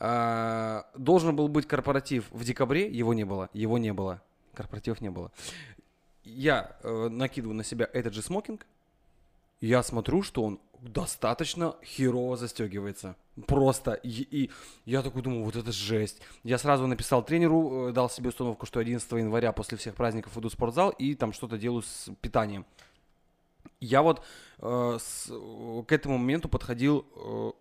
[0.00, 4.22] А, Должен был быть корпоратив в декабре, его не было, его не было,
[4.54, 5.32] корпоративов не было.
[6.22, 8.66] Я э, накидываю на себя этот же смокинг,
[9.60, 13.16] я смотрю, что он достаточно херово застегивается.
[13.46, 13.92] Просто.
[13.92, 14.50] И, и
[14.84, 16.20] я такой думаю, вот это жесть.
[16.44, 20.48] Я сразу написал тренеру, э, дал себе установку, что 11 января после всех праздников иду
[20.48, 22.66] в спортзал и там что-то делаю с питанием.
[23.80, 24.22] Я вот
[24.60, 27.52] э, с- э, к этому моменту подходил, э,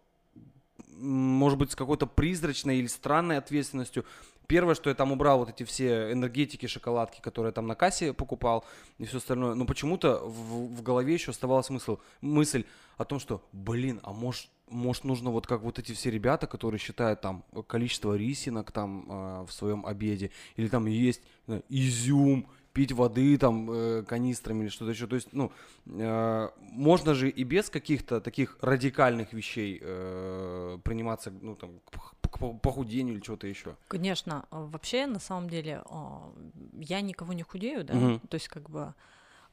[0.99, 4.03] может быть, с какой-то призрачной или странной ответственностью.
[4.47, 8.13] Первое, что я там убрал вот эти все энергетики, шоколадки, которые я там на кассе
[8.13, 8.63] покупал
[8.97, 9.55] и все остальное.
[9.55, 12.63] Но почему-то в, в голове еще оставалась мысль, мысль
[12.97, 16.79] о том, что, блин, а может, может нужно вот как вот эти все ребята, которые
[16.79, 22.47] считают там количество рисинок там э, в своем обеде, или там есть э, изюм,
[22.77, 25.07] пить воды там э, канистрами или что-то еще.
[25.07, 25.51] То есть, ну,
[25.87, 32.59] э, можно же и без каких-то таких радикальных вещей э, приниматься, ну, там, к, к
[32.61, 33.75] похудению или чего-то еще.
[33.87, 36.31] Конечно, а, вообще, на самом деле, а,
[36.73, 38.19] я никого не худею, да, Мгм.
[38.19, 38.93] то есть как бы...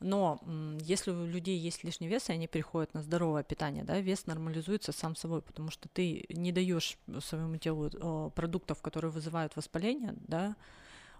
[0.00, 0.38] Но
[0.80, 4.92] если у людей есть лишний вес, и они переходят на здоровое питание, да, вес нормализуется
[4.92, 10.56] сам собой, потому что ты не даешь своему телу э, продуктов, которые вызывают воспаление, да.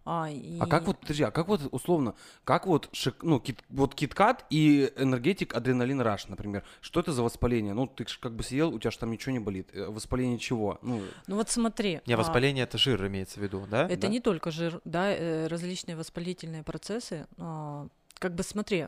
[0.07, 0.59] А, и...
[0.61, 2.15] А как вот, подожди, а как вот условно,
[2.45, 7.23] как вот, шик, ну, кит, вот киткат и энергетик адреналин раш, например, что это за
[7.23, 7.73] воспаление?
[7.73, 9.71] Ну, ты как бы съел, у тебя же там ничего не болит.
[9.73, 10.79] Э, Воспаление чего?
[10.83, 12.01] Ну, Ну вот смотри.
[12.07, 13.85] Не, а, воспаление это жир имеется в виду, да?
[13.87, 14.09] Это Да.
[14.09, 17.27] не только жир, да, э, различные воспалительные процессы.
[17.39, 17.89] а,
[18.19, 18.87] Как бы смотри,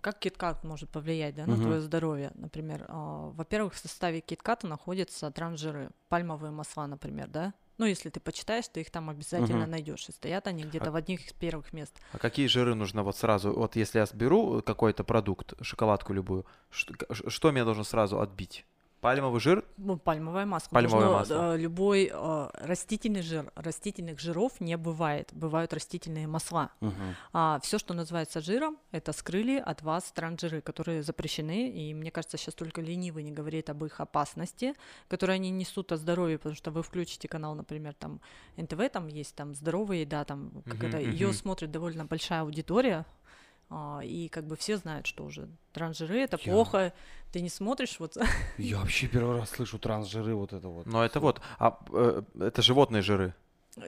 [0.00, 1.62] как киткат может повлиять да, на Мгм.
[1.64, 2.86] твое здоровье, например.
[2.88, 7.52] а, Во-первых, в составе китката находятся трансжиры, пальмовые масла, например, да.
[7.76, 9.70] Ну, если ты почитаешь, ты их там обязательно Мгм.
[9.72, 10.08] найдешь.
[10.08, 11.94] И стоят они где-то А- в одних из первых мест.
[12.12, 13.52] А какие жиры нужно вот сразу?
[13.52, 16.94] Вот если я беру какой-то продукт, шоколадку любую, что,
[17.30, 18.64] что мне должно сразу отбить?
[19.04, 19.62] Пальмовый жир?
[19.76, 20.70] Ну, пальмовое масло.
[20.74, 21.54] Пальмовое Должно, масло.
[21.54, 25.28] э, любой э, растительный жир, растительных жиров не бывает.
[25.32, 26.70] Бывают растительные масла.
[26.80, 27.14] мгм.
[27.34, 31.68] А все, что называется жиром, это скрыли от вас трансжиры, которые запрещены.
[31.68, 34.72] И мне кажется, сейчас только ленивый не говорит об их опасности,
[35.08, 38.22] которые они несут о здоровье, потому что вы включите канал, например, там
[38.56, 43.04] НТВ, там есть там здоровая еда, там Мгм, это, ее смотрит довольно большая аудитория.
[43.76, 46.92] А, и как бы все знают, что уже трансжиры это Я- плохо.
[47.32, 48.16] Ты не смотришь, вот
[48.58, 50.86] Я вообще первый раз слышу трансжиры вот это вот.
[50.86, 53.34] Но это вот, а, э, это животные жиры.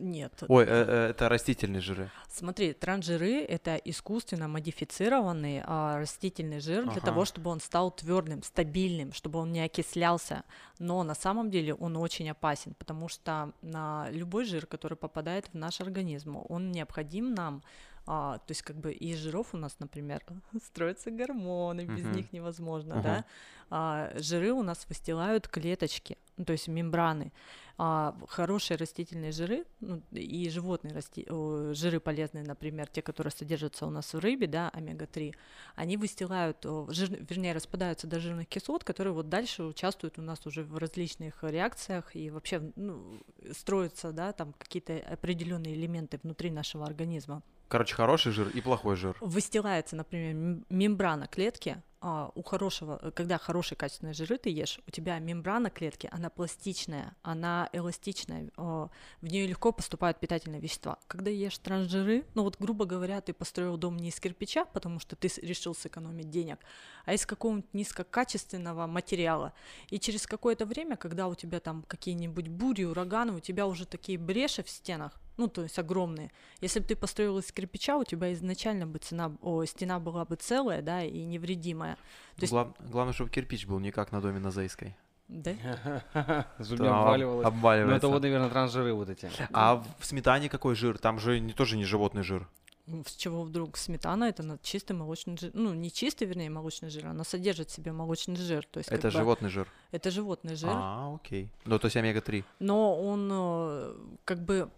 [0.01, 0.33] нет.
[0.49, 2.11] Ой, э, э, это растительные жиры.
[2.29, 7.01] Смотри, трансжиры это искусственно модифицированный а, растительный жир для Ага.
[7.07, 10.43] того, чтобы он стал твердым, стабильным, чтобы он не окислялся.
[10.81, 15.55] Но на самом деле он очень опасен, потому что на любой жир, который попадает в
[15.55, 17.63] наш организм, он необходим нам.
[18.07, 20.23] А, то есть как бы из жиров у нас, например,
[20.63, 22.13] строятся гормоны, без Мгм.
[22.13, 23.03] них невозможно, Ага.
[23.03, 23.25] да.
[23.69, 27.33] А, жиры у нас выстилают клеточки, ну, то есть мембраны.
[27.79, 31.27] А, хорошие растительные жиры ну, и животные расти...
[31.75, 35.35] жиры полезные, например, те, которые содержатся у нас в рыбе, да, омега-3,
[35.75, 37.11] они выстилают, жир...
[37.29, 42.15] вернее, распадаются до жирных кислот, которые вот дальше участвуют у нас уже в различных реакциях
[42.15, 43.21] и вообще ну,
[43.53, 47.43] строятся, да, там какие-то определенные элементы внутри нашего организма.
[47.69, 49.17] Короче, хороший жир и плохой жир.
[49.21, 51.83] Выстилается, например, мембрана клетки.
[52.09, 56.31] А, у хорошего, э, когда хорошие качественные жиры ты ешь, у тебя мембрана клетки, она
[56.31, 58.91] пластичная, она эластичная, а,
[59.21, 61.01] в нее легко поступают питательные вещества.
[61.09, 65.17] Когда ешь трансжиры, ну вот грубо говоря, ты построил дом не из кирпича, потому что
[65.17, 66.61] ты решил сэкономить денег,
[67.07, 69.53] а из какого-нибудь низкокачественного материала.
[69.91, 74.17] И через какое-то время, когда у тебя там какие-нибудь бури, ураганы, у тебя уже такие
[74.17, 76.33] бреши в стенах, ну, то есть огромные.
[76.61, 80.37] Если бы ты построил из кирпича, у тебя изначально бы цена, о, стена была бы
[80.37, 81.96] целая, да, и невредимая.
[82.37, 84.97] То есть- Глав- Главное, чтобы кирпич был не как на доме на Зайской.
[85.29, 85.55] Да?
[86.13, 86.45] Там
[86.87, 87.43] обваливалось.
[87.43, 87.97] Ну, обваливается.
[87.97, 89.31] это вот, наверное, трансжиры вот эти.
[89.53, 90.99] А в сметане какой жир?
[90.99, 92.47] Там же не, тоже не животный жир.
[92.89, 97.07] Ну, С чего вдруг сметана это чистый молочный жир, ну не чистый, вернее, молочный жир,
[97.09, 99.67] она содержит в себе молочный жир, то есть Это бы животный жир.
[99.91, 101.51] это животный жир, А, окей.
[101.65, 102.45] Ну, то есть омега-3.
[102.61, 104.71] но он э, как бы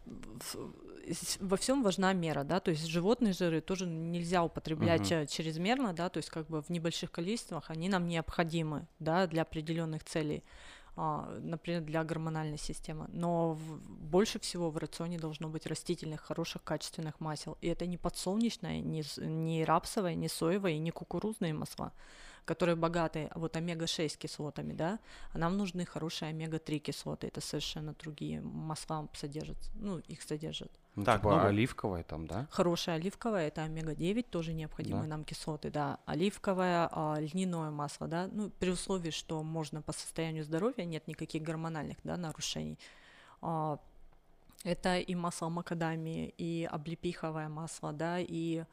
[1.40, 6.08] во всем важна мера, да, то есть животные жиры тоже нельзя употреблять э, чрезмерно, да,
[6.08, 10.42] то есть как бы в небольших количествах они нам необходимы, да, для определенных целей,
[10.96, 13.06] а, например, для гормональной системы.
[13.12, 17.56] Но в- больше всего в рационе должно быть растительных, хороших, качественных масел.
[17.60, 21.92] И это не подсолнечное, не, не рапсовое, не соевое, не кукурузные масла,
[22.48, 24.98] которые богаты вот омега-6 кислотами, да,
[25.34, 27.26] а нам нужны хорошие омега-3 кислоты.
[27.26, 30.70] Это совершенно другие масла содержат, ну, их содержат.
[30.96, 31.46] Ну, Так, типа ну вот.
[31.48, 32.46] оливковое там, да?
[32.50, 35.16] Хорошее оливковое это омега-9, тоже необходимые Да.
[35.16, 35.98] нам кислоты, да.
[36.06, 41.42] Оливковое, а, льняное масло, да, ну, при условии, что можно по состоянию здоровья, нет никаких
[41.42, 42.78] гормональных, да, нарушений.
[43.42, 43.78] А,
[44.64, 48.64] это и масло макадамии, и облепиховое масло, да, и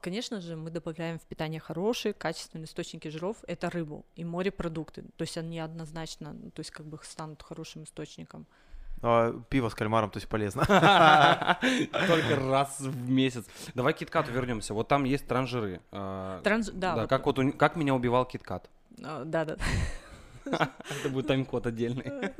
[0.00, 3.36] Конечно же, мы добавляем в питание хорошие, качественные источники жиров.
[3.46, 5.04] Это рыбу и морепродукты.
[5.16, 8.46] То есть они однозначно, ну, то есть как бы станут хорошим источником.
[9.04, 10.64] А, пиво с кальмаром, то есть полезно.
[12.06, 13.46] Только раз в месяц.
[13.74, 14.74] Давай к киткату вернемся.
[14.74, 15.80] Вот там есть транжиры.
[15.90, 16.66] А, Транж...
[16.66, 18.70] Да, Да, вот, как вот как меня убивал киткат.
[19.02, 19.56] а, да, да.
[20.44, 22.04] Это будет тайм-код отдельный.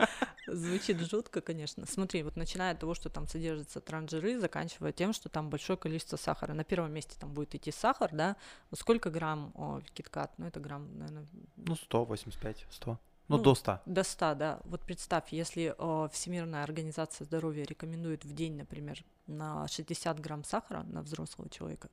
[0.47, 1.87] Звучит жутко, конечно.
[1.87, 6.17] Смотри, вот начиная от того, что там содержатся транжиры, заканчивая тем, что там большое количество
[6.17, 6.53] сахара.
[6.53, 8.37] На первом месте там будет идти сахар, да?
[8.75, 10.33] Сколько грамм о, киткат?
[10.39, 11.27] Ну, это грамм, наверное...
[11.57, 12.99] Ну, 185, 100.
[13.29, 13.81] Ну, Ну, до 100.
[13.87, 14.61] До 100, да.
[14.65, 20.83] Вот представь, если э, Всемирная организация здоровья рекомендует в день, например, на 60 грамм сахара
[20.83, 21.89] на взрослого человека,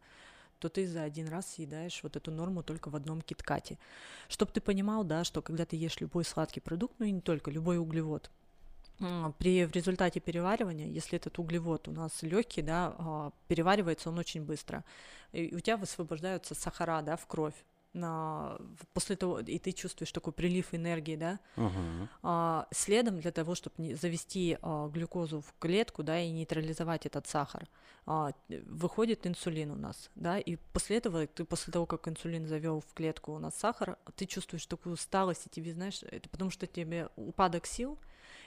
[0.60, 3.78] то ты за один раз съедаешь вот эту норму только в одном киткате.
[4.28, 7.52] Чтоб ты понимал, да, что когда ты ешь любой сладкий продукт, ну и не только,
[7.52, 8.30] любой углевод,
[9.38, 14.44] при в результате переваривания, если этот углевод у нас легкий, да, а, переваривается он очень
[14.44, 14.84] быстро,
[15.32, 17.56] и у тебя высвобождаются сахара, да, в кровь.
[17.94, 18.58] На,
[18.94, 22.08] после того, и ты чувствуешь такой прилив энергии, да, Мгм.
[22.22, 27.68] а, следом для того, чтобы завести а, глюкозу в клетку, да, и нейтрализовать этот сахар,
[28.06, 28.32] а,
[28.68, 32.94] выходит инсулин у нас, да, и после этого ты после того, как инсулин завел в
[32.94, 37.10] клетку у нас сахар, ты чувствуешь такую усталость, и тебе, знаешь, это потому что тебе
[37.16, 37.98] упадок сил,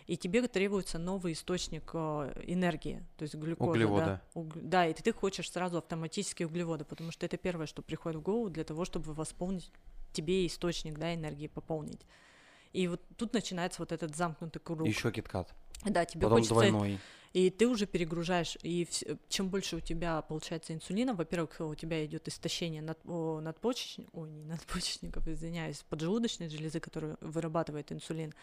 [0.07, 4.05] и тебе требуется новый источник а, энергии, то есть глюкоза, Углевода.
[4.35, 8.21] да, Уг- да, и ты хочешь сразу автоматически углеводы, потому что это первое, что приходит
[8.21, 9.71] в голову для того, чтобы восполнить
[10.13, 12.01] тебе источник, да, энергии пополнить.
[12.73, 14.87] И вот тут начинается вот этот замкнутый круг.
[14.87, 15.53] Еще киткат.
[15.85, 16.99] Да, тебе Потом хочется, двойной.
[17.33, 18.57] И ты уже перегружаешь.
[18.63, 23.41] И вс- чем больше у тебя получается инсулина, во-первых, у тебя идет истощение над, о,
[23.41, 28.35] надпочечников, ой, не надпочечников, извиняюсь, поджелудочной железы, которая вырабатывает инсулин.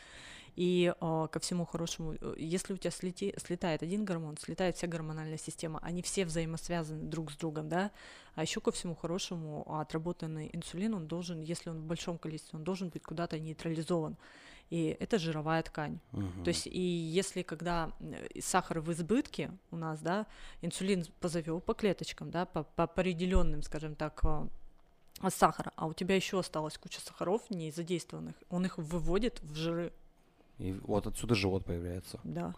[0.55, 4.87] И а, ко всему хорошему, э, если у тебя слети- слетает один гормон, слетает вся
[4.87, 7.91] гормональная система, они все взаимосвязаны друг с другом, да.
[8.35, 12.63] А еще ко всему хорошему отработанный инсулин, он должен, если он в большом количестве, он
[12.63, 14.17] должен быть куда-то нейтрализован.
[14.69, 15.99] И это жировая ткань.
[16.11, 16.43] Мгм.
[16.43, 20.27] То есть, и если когда э, сахар в избытке у нас, да,
[20.61, 24.47] инсулин позовел по клеточкам, да, по, по определенным, скажем так, э,
[25.21, 29.55] а, сахара, а у тебя еще осталась куча сахаров не задействованных, он их выводит в
[29.55, 29.91] жиры,
[30.59, 32.19] И вот отсюда живот появляется.
[32.23, 32.53] да.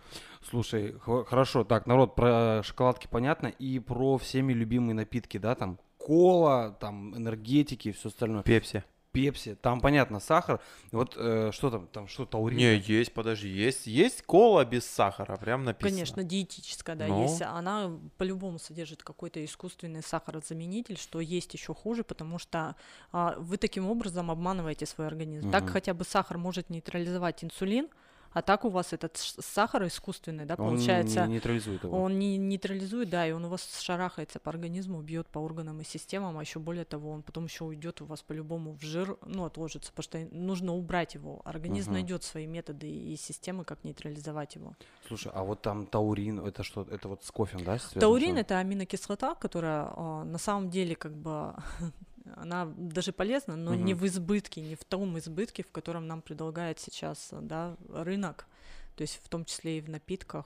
[0.49, 5.79] Слушай, х- хорошо, так, народ, про шоколадки понятно, и про всеми любимые напитки, да, там,
[5.97, 8.43] кола, там, энергетики и все остальное.
[8.43, 8.83] Пепси.
[9.11, 10.61] Пепси, там понятно, сахар.
[10.91, 12.57] Вот э, что там, там что, таурин?
[12.57, 15.91] Не, есть, подожди, есть, есть кола без сахара, прям написано.
[15.91, 17.41] Конечно, диетическая, да, Но- есть.
[17.41, 22.75] Она по-любому содержит какой-то искусственный сахарозаменитель, что есть еще хуже, потому что
[23.11, 25.51] а, вы таким образом обманываете свой организм.
[25.51, 25.71] Так Мгм.
[25.73, 27.89] хотя бы сахар может нейтрализовать инсулин,
[28.33, 31.25] а так у вас этот сахар искусственный, да, Он получается.
[31.25, 32.01] не нейтрализует его.
[32.01, 35.83] Он не нейтрализует, да, и он у вас шарахается по организму, бьет по органам и
[35.83, 39.45] системам, а еще более того, он потом еще уйдет у вас по-любому в жир, ну,
[39.45, 41.41] отложится, потому что нужно убрать его.
[41.45, 41.93] Организм Мгм.
[41.99, 44.75] найдет свои методы и системы, как нейтрализовать его.
[45.07, 47.77] Слушай, а вот там таурин, это что, это вот с кофе, да?
[47.77, 51.53] связано Таурин это аминокислота, которая а, на самом деле как бы
[52.41, 54.01] она даже полезна, но не Мгм.
[54.01, 58.47] в избытке, не в том избытке, в котором нам предлагает сейчас да, рынок,
[58.95, 60.45] то есть в том числе и в напитках.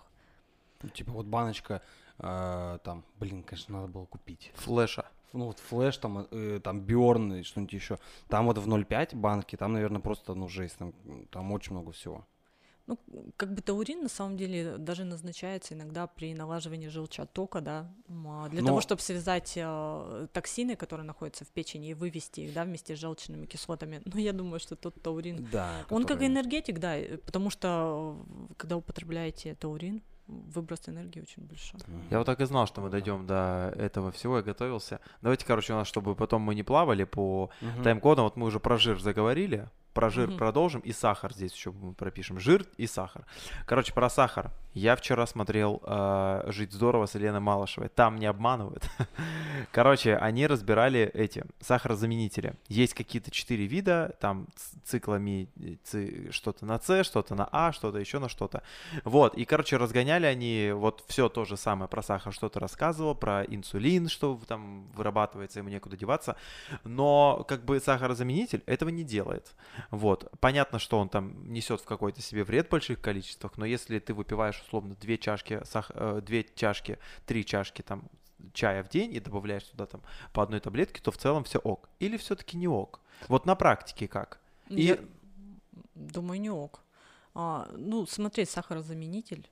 [0.82, 1.82] Ну, Типа вот баночка,
[2.20, 4.52] э, там, блин, конечно, надо было купить.
[4.56, 5.06] Флеша.
[5.34, 8.00] Ну вот флеш, там, э, там Бьорн и что-нибудь еще.
[8.30, 10.94] Там вот в 0,5 банки, там, наверное, просто, ну, жесть, там,
[11.32, 12.26] там очень много всего.
[12.88, 13.00] Ну,
[13.36, 17.92] как бы таурин на самом деле даже назначается иногда при налаживании желчатока, да,
[18.28, 22.54] а, для Но- того, чтобы связать э, токсины, которые находятся в печени, и вывести их,
[22.54, 24.02] да, вместе с желчными кислотами.
[24.14, 25.72] Но я думаю, что тот таурин Да.
[25.90, 28.18] Он как который- энергетик, да, э, потому что
[28.50, 31.80] э, когда употребляете таурин, выброс энергии очень большой.
[32.10, 35.00] Я вот так и знал, что мы дойдем до этого всего, я готовился.
[35.22, 37.84] Давайте, короче, у нас, чтобы потом мы не плавали по Мгм.
[37.84, 40.38] тайм-кодам, вот мы уже про жир заговорили, про жир Мгм.
[40.38, 42.40] продолжим, и сахар здесь еще мы пропишем.
[42.40, 43.26] Жир и сахар.
[43.66, 44.52] Короче, про сахар.
[44.76, 47.88] Я вчера смотрел э, «Жить здорово» с Еленой Малышевой.
[47.88, 48.84] Там не обманывают.
[49.72, 52.56] Короче, они разбирали эти сахарозаменители.
[52.68, 54.48] Есть какие-то четыре вида, там
[54.84, 58.64] циклами э, ци- что-то на С, что-то на А, что-то еще на что-то.
[59.06, 63.46] Вот, и, короче, разгоняли они вот все то же самое про сахар, что-то рассказывал, про
[63.46, 66.36] инсулин, что там вырабатывается, ему некуда деваться.
[66.84, 69.56] Но как бы сахарозаменитель этого не делает.
[69.90, 70.30] Вот.
[70.42, 74.14] Понятно, что он там несет в какой-то себе вред в больших количествах, но если ты
[74.14, 75.92] выпиваешь условно две чашки, сах...
[75.94, 78.04] э, две чашки, три чашки там
[78.54, 80.02] чая в день и добавляешь туда там
[80.34, 81.90] по одной таблетке, то в целом все ок.
[82.00, 83.00] Или все-таки не ок.
[83.28, 84.40] Вот на практике как?
[84.70, 84.98] И- Я
[85.96, 86.82] думаю, не ок.
[87.34, 89.50] А, ну, смотри, сахарозаменитель,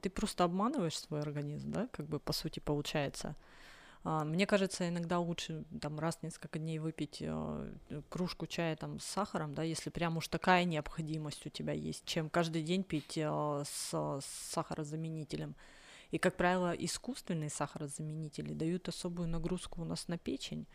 [0.00, 3.34] ты просто обманываешь свой организм, да, как бы по сути получается.
[4.04, 7.72] А, Мне кажется, иногда лучше там раз в несколько дней выпить э,
[8.10, 12.28] кружку чая там с сахаром, да, если прям уж такая необходимость у тебя есть, чем
[12.28, 15.54] каждый день пить э, с, с сахарозаменителем.
[16.10, 20.66] И, как правило, искусственные сахарозаменители дают особую нагрузку у нас на печень,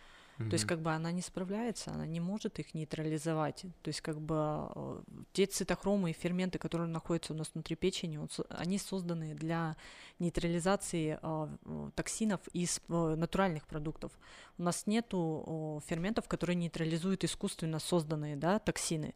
[0.47, 3.65] То есть как бы она не справляется, она не может их нейтрализовать.
[3.81, 5.01] То есть как бы э,
[5.33, 9.75] те цитохромы и ферменты, которые находятся у нас внутри печени, он они созданы для
[10.17, 14.13] нейтрализации э, э, токсинов из э, натуральных продуктов.
[14.57, 19.13] У нас нету э, ферментов, которые нейтрализуют искусственно созданные да, токсины.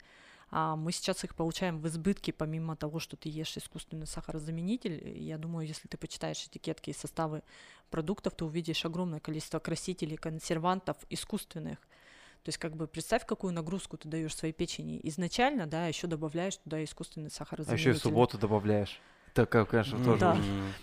[0.55, 5.17] А мы сейчас их получаем в избытке, помимо того, что ты ешь искусственный сахарозаменитель.
[5.17, 7.41] Я думаю, если ты почитаешь этикетки и составы
[7.93, 11.77] продуктов, ты увидишь огромное количество красителей, консервантов искусственных.
[12.41, 16.57] То есть, как бы представь, какую нагрузку ты даешь своей печени изначально, да, еще добавляешь
[16.57, 17.91] туда искусственный А сахарозаменитель.
[17.91, 18.99] еще и субботу добавляешь.
[19.33, 20.37] Так, конечно, тоже Да.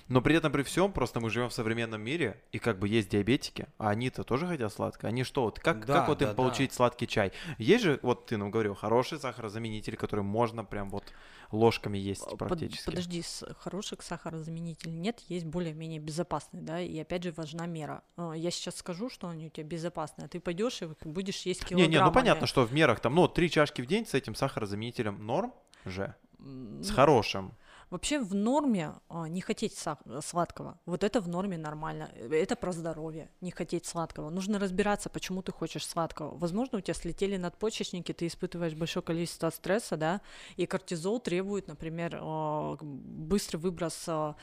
[0.08, 3.08] Но при этом при всем, просто мы живем в современном мире, и как бы есть
[3.08, 5.08] диабетики, а они-то тоже хотят сладкое.
[5.10, 6.34] Они что, вот как, Да, как вот да, им да.
[6.34, 7.32] получить сладкий чай?
[7.58, 11.04] Есть же, вот ты нам говорил, хороший сахарозаменитель, который можно прям вот
[11.52, 12.84] ложками есть Под- практически.
[12.86, 18.02] подожди, с- хороших сахарозаменителей нет, есть более-менее безопасные, да, и опять же важна мера.
[18.16, 21.62] А, Я сейчас скажу, что они у тебя безопасные, а ты пойдешь и будешь есть
[21.62, 21.94] Не, килограммами.
[21.98, 25.24] не, ну понятно, что в мерах там, ну, три чашки в день с этим сахарозаменителем
[25.24, 25.52] норм
[25.84, 27.52] же, с ну, хорошим.
[27.90, 29.76] Вообще в норме а, не хотеть
[30.22, 30.78] сладкого.
[30.86, 32.08] Вот это в норме нормально.
[32.30, 34.30] Это про здоровье, не хотеть сладкого.
[34.30, 36.38] Нужно разбираться, почему ты хочешь сладкого.
[36.38, 40.20] Возможно, у тебя слетели надпочечники, ты испытываешь большое количество стресса, да,
[40.56, 44.36] и кортизол требует, например, а, быстрый выброс а,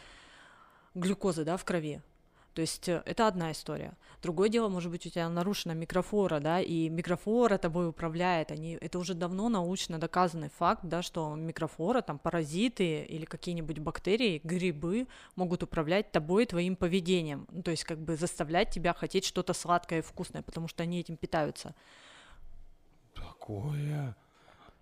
[0.94, 2.02] глюкозы, да, в крови.
[2.58, 3.94] То есть э, это одна история.
[4.24, 8.50] Другое дело, может быть, у тебя нарушена микрофлора, да, и микрофлора тобой управляет.
[8.50, 14.42] Они, это уже давно научно доказанный факт, да, что микрофлора, там, паразиты или какие-нибудь бактерии,
[14.44, 15.06] грибы
[15.36, 17.46] могут управлять тобой твоим поведением.
[17.52, 21.00] Ну, то есть как бы заставлять тебя хотеть что-то сладкое и вкусное, потому что они
[21.00, 21.76] этим питаются.
[23.14, 24.16] Такое.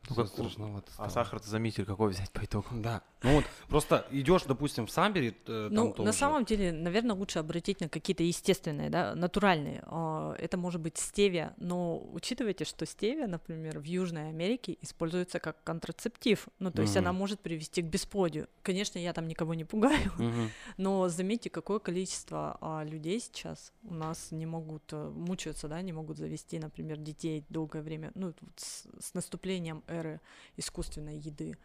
[0.09, 1.09] Ну, как- страшновато А стало.
[1.09, 2.67] сахарозаменитель какой взять по итогу?
[2.73, 3.01] Да.
[3.23, 7.79] Ну вот, просто идешь, допустим, в Самбере, э, Ну, на самом деле, наверное, лучше обратить
[7.81, 9.81] на какие-то естественные, да, натуральные.
[9.87, 15.63] А, Это может быть стевия, но учитывайте, что стевия, например, в Южной Америке используется как
[15.63, 16.47] контрацептив.
[16.59, 18.47] Ну, то есть она может привести к бесплодию.
[18.61, 20.11] Конечно, я там никого не пугаю,
[20.77, 25.93] но заметьте, какое количество а, людей сейчас у нас не могут, э, мучаются, да, не
[25.93, 30.21] могут завести, например, детей долгое время, ну, вот с, с наступлением эры
[30.57, 31.57] искусственной еды.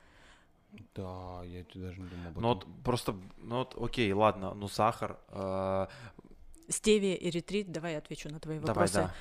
[0.95, 2.43] Да, я чё- даже не думал об этом.
[2.43, 5.87] Ну вот просто, ну вот окей, ладно, ну сахар, э,
[6.69, 8.95] Стевия, эритрит, давай я отвечу на твои давай, вопросы.
[8.95, 9.15] да.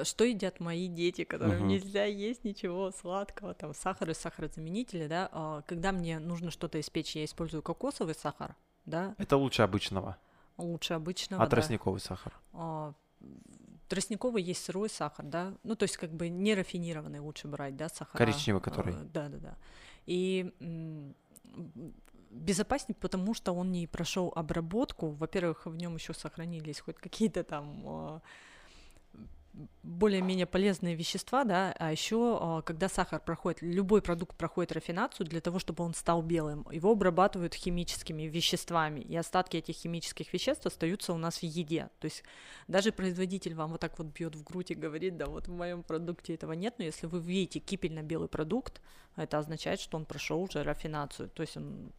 [0.00, 1.66] А, что едят мои дети, которым Мгм.
[1.68, 5.28] нельзя есть ничего сладкого, там сахар и сахарозаменители, да?
[5.32, 8.54] А, когда мне нужно что-то испечь, я использую кокосовый сахар,
[8.86, 10.16] да, Это лучше обычного,
[10.56, 11.42] лучше обычного.
[11.42, 11.50] а да.
[11.50, 12.32] тростниковый сахар.
[13.92, 17.90] Тростниковый есть сырой сахар, да, ну то есть как бы не рафинированный лучше брать, да,
[17.90, 18.16] сахар.
[18.16, 18.94] Коричневый, который.
[19.12, 19.56] Да, да, да.
[20.06, 20.50] И
[22.30, 25.10] безопаснее, потому что он не прошел обработку.
[25.10, 28.22] Во-первых, в нем еще сохранились хоть какие-то там а,
[29.82, 35.58] более-менее полезные вещества, да, а еще когда сахар проходит, любой продукт проходит рафинацию для того,
[35.58, 41.18] чтобы он стал белым, его обрабатывают химическими веществами, и остатки этих химических веществ остаются у
[41.18, 41.90] нас в еде.
[41.98, 42.24] То есть
[42.66, 45.82] даже производитель вам вот так вот бьет в грудь и говорит, да, вот в моем
[45.82, 48.80] продукте этого нет, но если вы видите кипельно-белый продукт,
[49.16, 51.92] это означает, что он прошел уже рафинацию, то есть он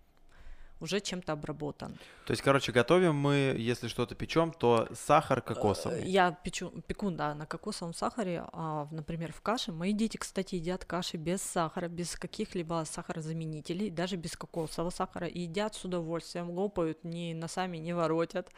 [0.84, 1.98] уже чем-то обработан.
[2.26, 6.04] То есть, короче, готовим мы, если что-то печем, то сахар Э, кокосовый.
[6.10, 9.72] Я печу, пеку, да, на кокосовом сахаре, а, например, в каше.
[9.72, 15.42] Мои дети, кстати, едят каши без сахара, без каких-либо сахарозаменителей, даже без кокосового сахара, и
[15.42, 18.50] едят с удовольствием, лопают, ни носами не воротят.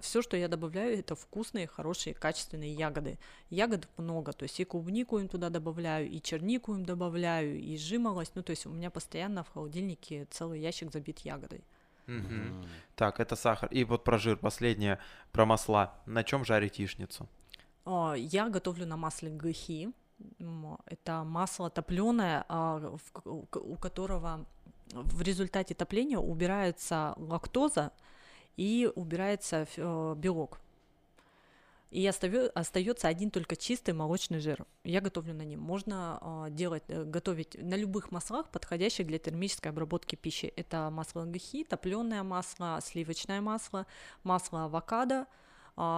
[0.00, 3.18] Все, что я добавляю, это вкусные, хорошие, качественные ягоды.
[3.50, 8.32] Ягод много, то есть и клубнику им туда добавляю, и чернику им добавляю, и жимолость.
[8.34, 11.62] Ну, то есть у меня постоянно в холодильнике целый ящик забит ягодой.
[12.06, 12.62] М.
[12.94, 13.70] Так, это сахар.
[13.72, 14.98] И вот про жир, последнее,
[15.32, 15.94] про масла.
[16.06, 17.26] На чем жарить яичницу?
[17.86, 19.90] А, Я готовлю на масле гахи.
[20.86, 22.44] Это масло топленое,
[23.24, 24.44] у которого
[24.92, 27.90] в результате топления убирается лактоза
[28.56, 30.60] и убирается э, белок.
[31.94, 34.66] И остается один только чистый молочный жир.
[34.82, 35.60] Я готовлю на нем.
[35.60, 40.52] Можно а, делать, э, готовить на любых маслах, подходящих для термической обработки пищи.
[40.56, 43.86] Это масло гахи, топленое масло, сливочное масло,
[44.24, 45.26] масло авокадо,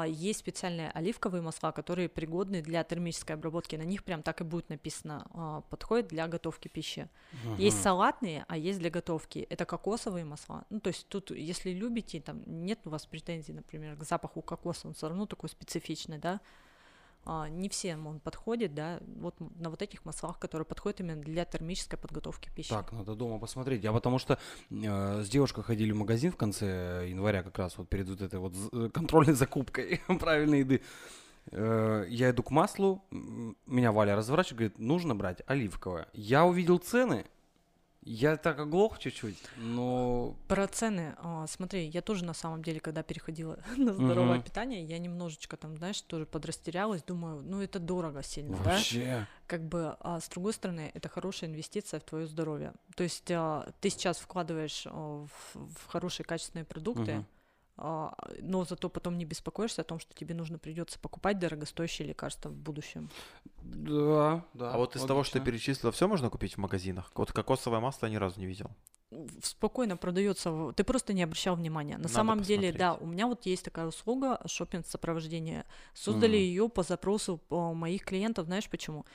[0.08, 3.76] Есть специальные оливковые масла, которые пригодны для термической обработки.
[3.76, 7.08] На них прям так и будет написано, а, подходит для готовки пищи.
[7.58, 7.82] Есть Мгм.
[7.82, 9.40] салатные, а есть для готовки.
[9.50, 10.64] Это кокосовые масла.
[10.70, 14.88] Ну, то есть тут, если любите, там нет у вас претензий, например, к запаху кокоса,
[14.88, 16.40] он все равно такой специфичный, да.
[17.28, 19.00] А, не всем он подходит, да.
[19.20, 22.70] Вот на вот этих маслах, которые подходят именно для термической подготовки пищи.
[22.70, 23.82] Так, надо дома посмотреть.
[23.82, 24.38] Я потому что
[24.70, 28.38] э, с девушкой ходили в магазин в конце января, как раз вот перед вот этой
[28.38, 30.82] вот э, контрольной закупкой правильной еды.
[31.50, 36.06] Э, Я иду к маслу, меня Валя разворачивает, говорит, нужно брать оливковое.
[36.12, 37.24] Я увидел цены,
[38.06, 40.36] я так оглох чуть-чуть, но...
[40.46, 44.42] Про цены, а, смотри, я тоже на самом деле, когда переходила на здоровое Мгм.
[44.44, 48.64] питание, я немножечко там, знаешь, тоже подрастерялась, думаю, ну это дорого сильно, да?
[48.74, 49.26] Вообще.
[49.48, 52.72] Как бы, а с другой стороны, это хорошая инвестиция в твое здоровье.
[52.94, 57.26] То есть а, ты сейчас вкладываешь а, в, в хорошие качественные продукты, Мгм.
[57.78, 62.48] А, но зато потом не беспокоишься о том, что тебе нужно придется покупать дорогостоящие лекарства
[62.48, 63.10] в будущем.
[63.62, 64.72] Да, да.
[64.74, 67.10] А вот из того, что ты перечислила, все можно купить в магазинах?
[67.14, 68.70] Вот кокосовое масло я ни разу не видел.
[69.42, 70.72] спокойно продается.
[70.74, 71.96] Ты просто не обращал внимания.
[71.96, 72.78] На Надо самом деле, посмотреть.
[72.78, 75.64] да, у меня вот есть такая услуга шопинг сопровождения.
[75.94, 76.42] Создали Мгм.
[76.44, 78.46] ее по запросу по моих клиентов.
[78.46, 79.06] Знаешь почему?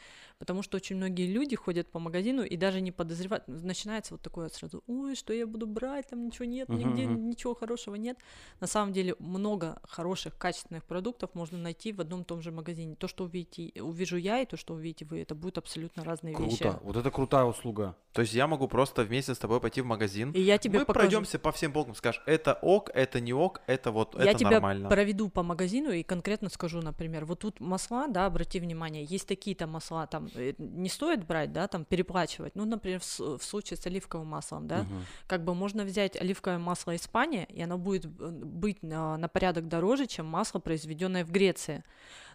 [0.41, 3.43] Потому что очень многие люди ходят по магазину и даже не подозревают.
[3.47, 7.53] Начинается вот такое сразу: ой, что я буду брать, там ничего нет, Мгм, нигде ничего
[7.53, 8.17] хорошего нет.
[8.59, 12.95] На самом деле много хороших, качественных продуктов можно найти в одном и том же магазине.
[12.95, 16.49] То, что увидите, увижу я, и то, что увидите вы, это будут абсолютно разные Круто,
[16.51, 16.73] вещи.
[16.81, 17.95] вот это крутая услуга.
[18.11, 20.31] То есть я могу просто вместе с тобой пойти в магазин.
[20.31, 21.07] И я тебе Мы покажу.
[21.07, 24.49] пройдемся по всем полкам, скажешь, это ок, это не ок, это вот, Я это тебя
[24.49, 24.89] нормально.
[24.89, 29.67] проведу по магазину и конкретно скажу, например, вот тут масла, да, обрати внимание, есть такие-то
[29.67, 32.55] масла, там не стоит брать, да, там переплачивать.
[32.55, 35.05] Ну, например, в, в случае с оливковым маслом, да, Мгм.
[35.27, 39.67] как бы можно взять оливковое масло Испания, и оно будет э, быть на, на порядок
[39.67, 41.83] дороже, чем масло, произведенное в Греции.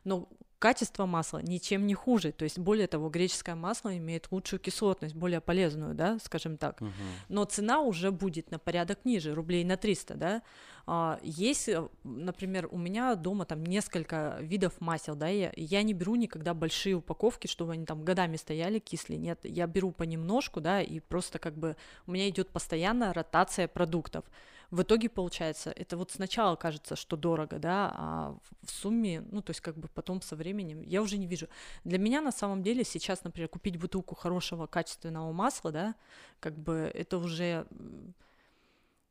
[0.05, 0.28] Но
[0.59, 2.32] качество масла ничем не хуже.
[2.32, 6.92] То есть, более того, греческое масло имеет лучшую кислотность, более полезную, да, скажем так Мгм.
[7.28, 10.42] но цена уже будет на порядок ниже, рублей на 300, да.
[10.89, 15.95] А, Есть, э, например, у меня дома там несколько видов масел, да, я, я не
[15.95, 20.80] беру никогда большие упаковки, чтобы они там годами стояли кислые, нет, я беру понемножку, да,
[20.80, 21.76] и просто как бы
[22.07, 24.24] у меня идет постоянная ротация продуктов.
[24.70, 29.51] В итоге получается, это вот сначала кажется, что дорого, да, а в сумме, ну, то
[29.51, 31.49] есть как бы потом со временем я уже не вижу.
[31.84, 35.95] Для меня на самом деле сейчас, например, купить бутылку хорошего качественного масла, да,
[36.39, 37.66] как бы это уже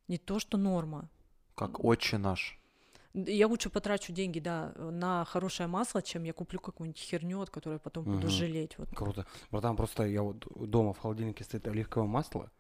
[0.08, 1.10] не то, что норма.
[1.56, 2.60] Как отче наш.
[3.14, 7.80] Я лучше потрачу деньги, да, на хорошее масло, чем я куплю какую-нибудь херню, от которой
[7.80, 8.30] потом буду Мгм.
[8.30, 8.78] жалеть.
[8.78, 8.90] Вот.
[8.94, 9.26] Круто.
[9.52, 12.52] Братан, просто я вот дома в холодильнике стоит оливковое масло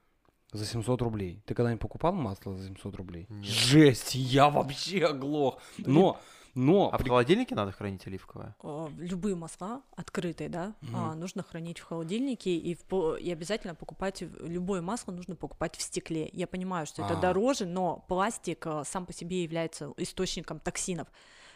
[0.54, 1.41] за 700 рублей.
[1.46, 3.26] Ты когда-нибудь покупал масло за 700 рублей?
[3.30, 3.46] Нет.
[3.46, 5.60] Жесть, я вообще оглох.
[5.78, 6.22] Но,
[6.56, 6.89] но...
[6.91, 8.56] А в при- холодильнике надо хранить оливковое?
[8.64, 11.20] А, Любые масла открытые, да, а, Мгм.
[11.20, 15.76] нужно хранить в холодильнике и, в по- и обязательно покупать в- любое масло нужно покупать
[15.76, 16.30] в стекле.
[16.34, 17.22] Я понимаю, что это А.
[17.22, 21.08] дороже, но пластик а, сам по себе является источником токсинов.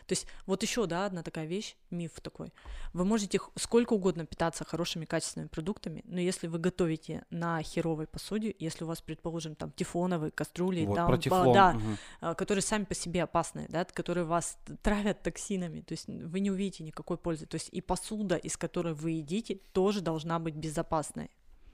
[0.10, 2.52] То есть вот еще, да, одна такая вещь, миф такой.
[2.94, 8.56] Вы можете сколько угодно питаться хорошими качественными продуктами, но если вы готовите на херовой посуде,
[8.58, 11.80] если у вас, предположим, там тефлоновые кастрюли, Вот, там, тефлон, да,
[12.22, 16.50] а, которые сами по себе опасны, да, которые вас травят токсинами, то есть вы не
[16.50, 17.46] увидите никакой пользы.
[17.46, 21.30] То есть и посуда, из которой вы едите, тоже должна быть безопасной.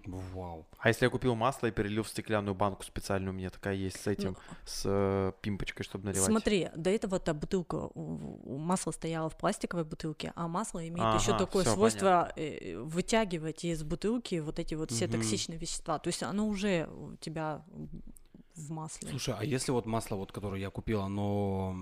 [0.06, 0.66] Вау.
[0.80, 4.00] А если я купил масло и перелил в стеклянную банку специальную, у меня такая есть
[4.02, 6.30] с этим, с э, пимпочкой, чтобы наливать?
[6.30, 11.46] Смотри, до этого та бутылка, масло стояло в пластиковой бутылке, а масло имеет еще Ага,
[11.46, 15.14] такое всё, свойство э, вытягивать из бутылки вот эти вот все Мгм.
[15.14, 15.98] токсичные вещества.
[16.00, 17.64] То есть оно уже у тебя
[18.56, 19.10] в масле.
[19.10, 21.76] Слушай, а если вот масло, вот, которое я купил, оно...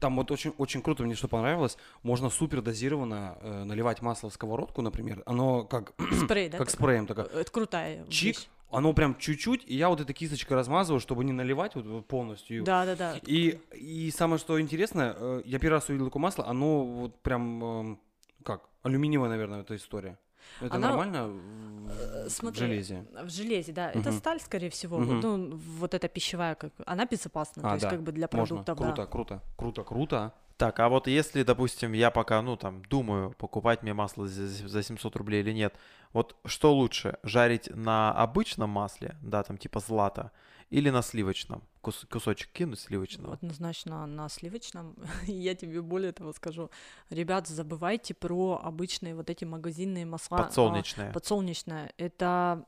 [0.00, 4.34] Там вот очень, очень круто, мне что понравилось, можно супер дозированно э, наливать масло в
[4.34, 5.22] сковородку, например.
[5.26, 6.58] Оно как, Спрей, да?
[6.58, 7.26] как спреем такое.
[7.26, 8.48] Это крутая Чик, вещь.
[8.70, 12.64] оно прям чуть-чуть, и я вот этой кисточкой размазываю, чтобы не наливать вот, вот полностью.
[12.64, 13.20] Да, да, да.
[13.26, 17.64] И, и самое, что интересно, э, я первый раз увидел такое масло, оно вот прям,
[17.64, 18.00] эм,
[18.42, 20.18] как, алюминиевая, наверное, эта история.
[20.60, 23.04] Это Она, нормально в- Э, в Смотри, железе?
[23.22, 23.90] В железе, да.
[23.90, 24.18] Это Мгм.
[24.18, 24.98] сталь, скорее всего.
[24.98, 25.20] Мгм.
[25.20, 28.56] Ну, вот эта пищевая, как она безопасна, то А, есть да, как бы для Можно.
[28.56, 29.06] продуктов, Круто, да.
[29.06, 30.32] круто, круто, круто.
[30.56, 34.82] Так, а вот если, допустим, я пока, ну, там, думаю, покупать мне масло за, за
[34.82, 35.74] 700 рублей или нет,
[36.12, 40.30] вот что лучше, жарить на обычном масле, да, там, типа злата,
[40.70, 41.62] или на сливочном?
[41.82, 43.34] Кус- кусочек кинуть сливочного?
[43.34, 44.96] Однозначно на сливочном.
[45.26, 46.70] Я тебе более того скажу.
[47.10, 50.38] Ребят, забывайте про обычные вот эти магазинные масла.
[50.38, 51.12] а, Подсолнечное.
[51.12, 51.92] Подсолнечное.
[51.98, 52.64] Это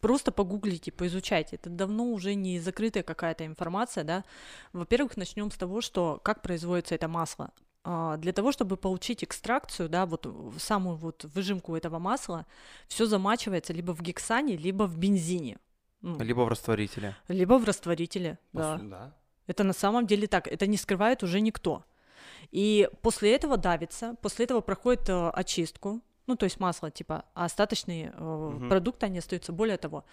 [0.00, 1.56] просто погуглите, поизучайте.
[1.56, 4.24] Это давно уже не закрытая какая-то информация, да.
[4.72, 7.50] Во-первых, начнем с того, что как производится это масло.
[7.84, 10.26] А, Для того, чтобы получить экстракцию, да, вот
[10.58, 12.46] самую вот выжимку этого масла,
[12.88, 15.58] все замачивается либо в гексане, либо в бензине.
[16.06, 17.16] Ну, Либо в растворителе.
[17.26, 18.78] либо в растворителе, да.
[18.80, 19.12] Да.
[19.48, 21.84] Это на самом деле так, это не скрывает уже никто.
[22.52, 27.44] И после этого давится, после этого проходит э, очистку, ну, то есть масло, типа, а
[27.44, 28.22] остаточные э,
[28.54, 28.68] Мгм.
[28.68, 29.52] продукты, они остаются.
[29.52, 30.04] Более того,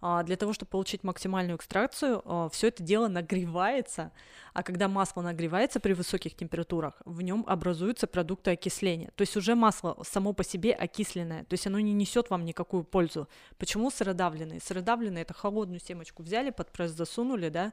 [0.00, 4.10] а, для того, чтобы получить максимальную экстракцию, все это дело нагревается,
[4.52, 9.10] а когда масло нагревается при высоких температурах, в нем образуются продукты окисления.
[9.14, 12.84] То есть уже масло само по себе окисленное, то есть оно не несет вам никакую
[12.84, 13.28] пользу.
[13.58, 14.60] Почему сыродавленные?
[14.60, 17.72] Сыродавленные это холодную семечку взяли, под пресс засунули, да,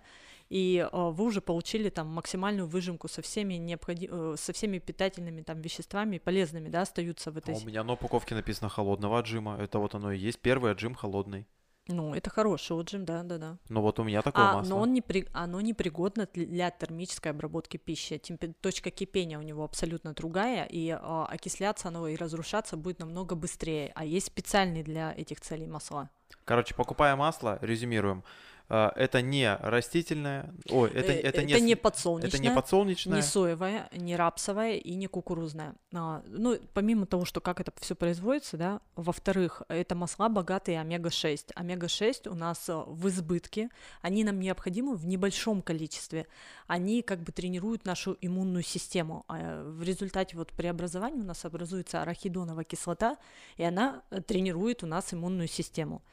[0.50, 4.10] и э, вы уже получили там максимальную выжимку со всеми необходи...
[4.12, 7.56] э, со всеми питательными там веществами полезными, да, остаются в А этой.
[7.56, 9.58] у меня на упаковке написано холодного отжима.
[9.60, 10.40] Это вот оно и есть.
[10.40, 11.46] Первый отжим холодный.
[11.92, 13.58] Ну, это хороший отжим, да, да, да.
[13.68, 14.70] Но вот у меня такое А, масло.
[14.76, 15.28] но он не при...
[15.34, 18.14] оно непригодно для термической обработки пищи.
[18.18, 23.36] Темпе- Точка кипения у него абсолютно другая, и а, окисляться оно и разрушаться будет намного
[23.36, 23.92] быстрее.
[23.96, 26.12] А есть специальные для этих целей масла.
[26.46, 28.24] Короче, покупая масло, резюмируем.
[28.72, 33.16] А, Это не растительное, ой, это, Э, это, не, не подсолнечное, это не подсолнечное.
[33.16, 35.74] не соевое, не рапсовое и не кукурузное.
[35.92, 41.54] А, ну, помимо того, что как это все производится, да, во-вторых, это масла богатые омега-6.
[41.56, 43.70] Омега-6 у нас а, в избытке,
[44.04, 46.28] они нам необходимы в небольшом количестве.
[46.68, 49.26] Они как бы тренируют нашу иммунную систему.
[49.28, 53.18] А в результате вот преобразования у нас образуется арахидоновая кислота,
[53.58, 56.04] и она э, тренирует у нас иммунную систему.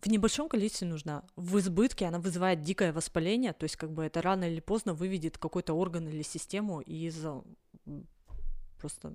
[0.00, 1.22] В небольшом количестве нужна.
[1.36, 5.38] В избытке она вызывает дикое воспаление, то есть как бы это рано или поздно выведет
[5.38, 7.40] какой-то орган или систему из э,
[8.78, 9.14] просто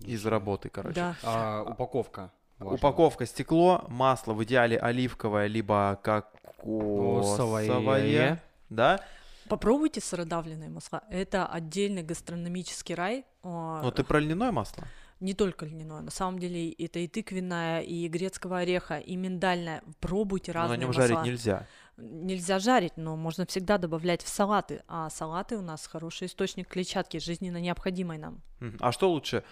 [0.00, 0.94] Из работы, короче.
[0.96, 1.16] да.
[1.22, 2.32] А, упаковка.
[2.58, 2.74] важно.
[2.74, 8.42] Упаковка стекло, масло в идеале оливковое, либо Кокосовое.
[8.68, 9.00] Да?
[9.48, 11.02] Попробуйте сыродавленные масла.
[11.10, 13.24] Это отдельный гастрономический рай.
[13.42, 14.84] А, Но ты про льняное масло?
[15.20, 16.00] Не только льняное.
[16.00, 19.82] На самом деле это и тыквенное, и грецкого ореха, и миндальное.
[20.00, 21.06] Пробуйте Но на разные нем масла.
[21.06, 21.66] жарить нельзя.
[21.98, 24.82] Нельзя жарить, но можно всегда добавлять в салаты.
[24.88, 28.40] А салаты у нас хороший источник клетчатки, жизненно необходимой нам.
[28.80, 29.44] А что лучше?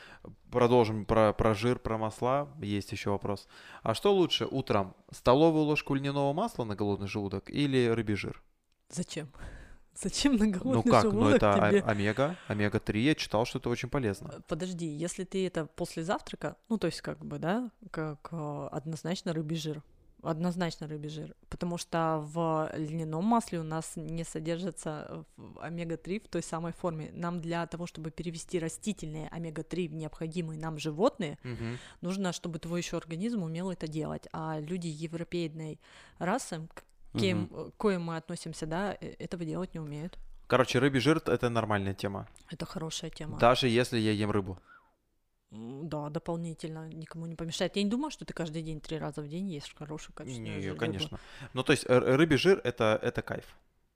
[0.51, 2.49] Продолжим про, про жир, про масла.
[2.63, 3.47] Есть еще вопрос.
[3.83, 4.95] А что лучше утром?
[5.11, 8.43] Столовую ложку льняного масла на голодный желудок или рыбий жир?
[8.89, 9.29] Зачем?
[10.01, 11.05] Зачем на голодный ну как?
[11.05, 11.81] Ну это тебе?
[11.83, 12.99] омега, омега-3.
[12.99, 14.43] Я читал, что это очень полезно.
[14.47, 19.33] Подожди, если ты это после завтрака, ну то есть как бы, да, как э, однозначно
[19.33, 19.83] рыбий жир.
[20.23, 21.37] Однозначно рыбий жир.
[21.49, 26.73] Потому что в льняном масле у нас не содержится э, в- омега-3 в той самой
[26.73, 27.11] форме.
[27.13, 31.79] Нам для того, чтобы перевести растительные омега-3 в необходимые нам животные, Мгм.
[32.01, 34.27] нужно, чтобы твой еще организм умел это делать.
[34.33, 35.79] А люди европейной
[36.19, 36.69] расы,
[37.17, 40.19] кем, э, к коим мы относимся, да, э, этого делать не умеют.
[40.47, 42.27] Короче, рыбий жир это нормальная тема.
[42.51, 43.39] Это хорошая тема.
[43.39, 44.59] Даже если я ем рыбу.
[45.51, 47.77] Да, дополнительно никому не помешает.
[47.77, 50.61] Я не думаю, что ты каждый день три раза в день ешь хорошую качественную Не,
[50.63, 50.81] жи- рыбу.
[50.81, 51.19] конечно.
[51.55, 53.47] Ну, то есть р- рыбий жир это, это кайф.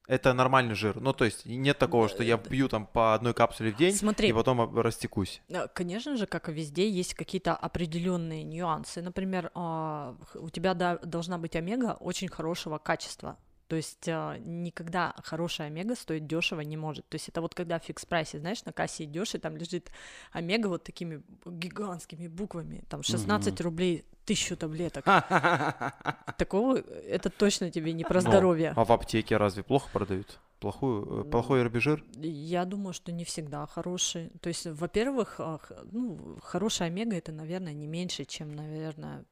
[0.08, 1.00] Это нормальный жир.
[1.00, 4.28] Ну, то есть нет такого, что я пью там по одной капсуле в день Смотри.
[4.28, 5.42] и потом растекусь.
[5.48, 9.00] Э, Конечно же, как и везде, есть какие-то определенные нюансы.
[9.00, 13.36] Например, а, у тебя должна быть омега очень хорошего качества.
[13.72, 17.08] То есть а, никогда хорошая омега стоить дешево не может.
[17.08, 19.90] То есть это вот когда в фикс прайсе, знаешь, на кассе идешь, и там лежит
[20.30, 25.06] омега вот такими гигантскими буквами, там 16 рублей тысячу таблеток.
[26.36, 28.74] Такого это точно тебе не про Но, здоровье.
[28.76, 30.38] А в аптеке разве плохо продают?
[30.60, 32.04] Плохую, э, плохой рыбий жир?
[32.18, 34.28] Я думаю, что не всегда хороший.
[34.42, 35.60] То есть, во-первых, а,
[35.90, 39.24] ну, хорошая омега это, наверное, не меньше, чем, наверное,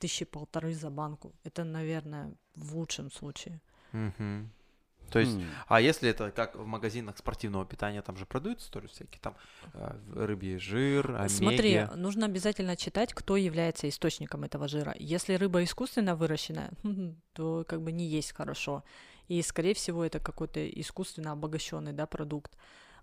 [0.00, 1.32] тысячи полторы за банку.
[1.44, 3.60] Это, наверное, в лучшем случае.
[3.92, 4.50] Мгм.
[5.10, 5.44] То есть, М.
[5.66, 9.34] а если это как в магазинах спортивного питания, там же продаются тоже всякие там
[9.74, 11.32] э, рыбий жир, омеги.
[11.32, 14.94] Смотри, нужно обязательно читать, кто является источником этого жира.
[14.98, 16.70] Если рыба искусственно выращенная,
[17.32, 18.84] то как бы не есть хорошо.
[19.26, 22.56] И, скорее всего, это какой-то искусственно обогащенный да, продукт.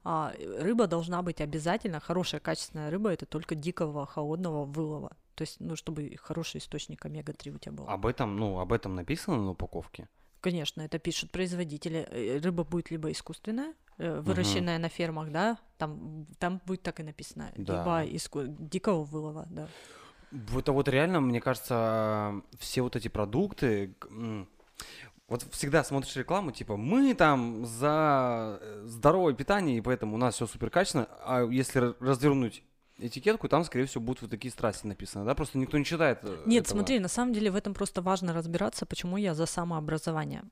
[0.03, 5.11] А рыба должна быть обязательно, хорошая качественная рыба, это только дикого холодного вылова.
[5.37, 7.87] То есть, ну, чтобы хороший источник омега-3 у тебя был.
[7.87, 10.07] Об этом, ну, об этом написано на упаковке.
[10.41, 12.07] Конечно, это пишут производители.
[12.09, 17.03] Э, Рыба будет либо искусственная, э, выращенная на фермах, да, там, там будет так и
[17.03, 17.73] написано, Да.
[17.77, 19.67] либо иску- дикого вылова, да.
[20.57, 23.93] Это вот реально, мне кажется, все вот эти продукты,
[25.27, 30.33] вот всегда смотришь рекламу, типа, мы там за э, здоровое питание, и поэтому у нас
[30.35, 32.63] все супер качественно, а если ра- развернуть
[32.99, 36.43] этикетку, там, скорее всего, будут вот такие страсти написаны, да, просто никто не читает э,
[36.45, 36.77] Нет, этого.
[36.77, 40.43] смотри, на самом деле в этом просто важно разбираться, почему я за самообразование.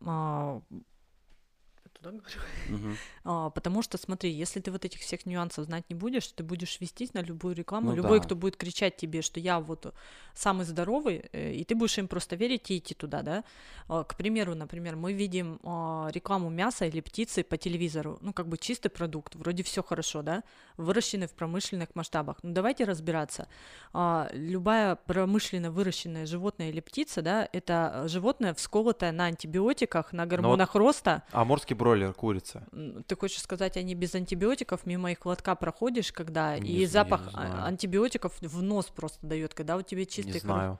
[2.06, 2.40] Да, говорю?
[2.70, 2.98] Мгм.
[3.28, 6.80] А, потому что, смотри, если ты вот этих всех нюансов знать не будешь, ты будешь
[6.80, 7.90] вестись на любую рекламу.
[7.90, 8.26] Ну Любой, да.
[8.26, 9.96] кто будет кричать тебе, что я вот
[10.36, 13.44] самый здоровый, э, и ты будешь им просто верить и идти туда, да.
[13.88, 18.48] А, К примеру, например, мы видим а, рекламу мяса или птицы по телевизору, ну, как
[18.48, 20.44] бы чистый продукт, вроде все хорошо, да,
[20.78, 22.38] выращенный в промышленных масштабах.
[22.44, 23.48] Ну, давайте разбираться.
[23.92, 30.76] А, Любая промышленно выращенное животное или птица, да, это животное, всколотое на антибиотиках, на гормонах
[30.76, 32.64] роста, Амурский бройлер, курица.
[33.08, 37.32] Ты хочешь сказать, они без антибиотиков мимо их лотка проходишь, когда Не и запах а-
[37.32, 37.66] знаю.
[37.66, 40.42] антибиотиков в нос просто дает, когда у тебя чистый Не кровь.
[40.44, 40.80] знаю.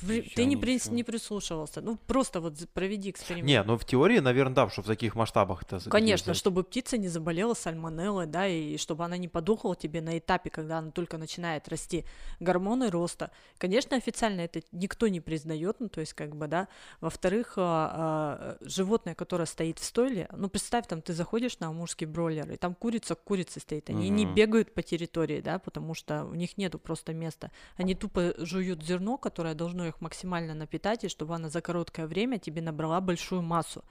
[0.00, 0.94] При- Ты не, при- ничего.
[0.94, 1.80] не прислушивался.
[1.80, 3.46] Ну, просто вот проведи эксперимент.
[3.48, 6.36] Не, ну в теории, наверное, да, что в таких масштабах это Конечно, взять.
[6.36, 10.78] чтобы птица не заболела сальмонеллой, да, и чтобы она не подохла тебе на этапе, когда
[10.78, 12.04] она только начинает расти.
[12.40, 13.30] Гормоны роста.
[13.56, 16.68] Конечно, официально это никто не признает, ну, то есть, как бы, да.
[17.00, 22.06] Во-вторых, а, а, животное, которое стоит в стойле, ну, представь, там, ты заходишь на амурский
[22.06, 24.34] бройлер, и там курица к курице стоит, они не Мгм.
[24.34, 27.50] бегают по территории, да, потому что у них нету просто места.
[27.76, 32.38] Они тупо жуют зерно, которое должно их максимально напитать, и чтобы она за короткое время
[32.38, 33.84] тебе набрала большую массу.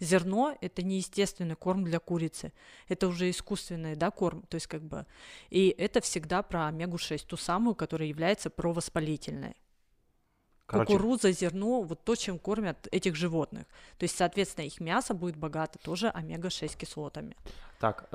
[0.00, 2.52] Зерно– это не естественный корм для курицы,
[2.88, 5.06] это уже искусственный, да, корм, то есть как бы,
[5.50, 9.54] и это всегда про омегу-6, ту самую, которая является провоспалительной.
[10.66, 13.66] Короче, Кукуруза, зерно, вот то, чем кормят этих животных.
[13.98, 17.36] То есть, соответственно, их мясо будет богато тоже омега-6 кислотами.
[17.78, 18.08] так,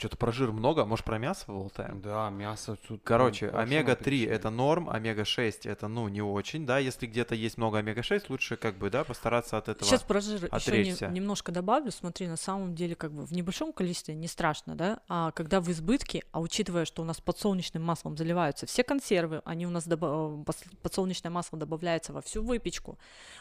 [0.00, 2.00] что-то про жир много, может про мясо поболтаем?
[2.00, 3.02] Да, мясо тут.
[3.04, 4.30] Короче, ну, хорошо омега-3 перечислили.
[4.34, 8.76] это норм, омега-6 это, ну, не очень, да, если где-то есть много омега-6, лучше, как
[8.78, 9.88] бы, да, постараться от этого.
[9.88, 11.08] Сейчас про жир еще отречься.
[11.08, 11.92] немножко добавлю.
[11.92, 15.70] Смотри, на самом деле, как бы в небольшом количестве не страшно, да, а когда в
[15.70, 20.42] избытке, а учитывая, что у нас подсолнечным маслом заливаются все консервы, они у нас доба-
[20.48, 22.98] э, подсолнечное масло добавляется во всю выпечку.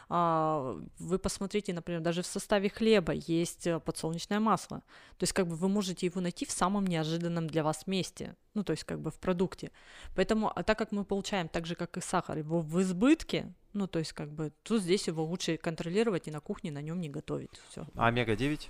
[0.10, 4.80] А, Вы посмотрите, например, даже в составе хлеба есть э, подсолнечное масло.
[5.18, 8.36] То есть, как бы вы можете его найти в самом неожиданном для вас месте.
[8.54, 9.72] Ну, то есть, как бы в продукте.
[10.16, 13.88] Поэтому, а так как мы получаем так же, как и сахар, его в избытке, ну,
[13.88, 17.10] то есть, как бы, тут здесь его лучше контролировать и на кухне на нем не
[17.10, 17.62] готовить.
[17.70, 17.86] Все.
[17.96, 18.68] А омега-9?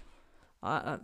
[0.62, 1.02] А, а,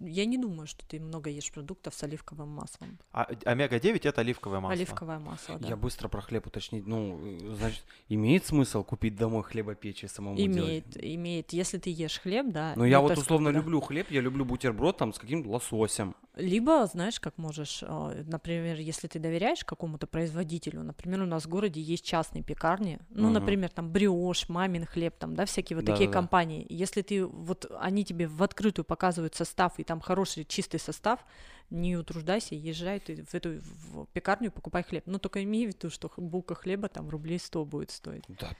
[0.00, 2.98] я не думаю, что ты много ешь продуктов с оливковым маслом.
[3.12, 4.74] А, омега-9 это оливковое масло.
[4.74, 5.68] Оливковое масло, да.
[5.68, 6.86] Я быстро про хлеб уточнить.
[6.86, 10.56] Ну, э, значит, имеет смысл купить домой хлебопечь и самому делать?
[10.56, 11.52] Имеет, имеет.
[11.52, 12.74] Если ты ешь хлеб, да.
[12.76, 13.58] Ну, я вот условно да.
[13.58, 16.14] люблю хлеб, я люблю бутерброд там с каким-то лососем.
[16.36, 21.48] Либо, знаешь, как можешь, э, например, если ты доверяешь какому-то производителю, например, у нас в
[21.48, 23.34] городе есть частные пекарни, ну, Мгм.
[23.34, 26.12] например, там бриош, мамин хлеб, там, да, всякие вот такие Да-да-да.
[26.12, 26.66] компании.
[26.68, 31.24] Если ты, вот они тебе в открытую показывают состав, и там хороший чистый состав,
[31.70, 35.04] не утруждайся, езжай ты в эту в пекарню, покупай хлеб.
[35.06, 38.24] Но только имей в виду, что булка хлеба там рублей 100 будет стоить.
[38.28, 38.50] Да.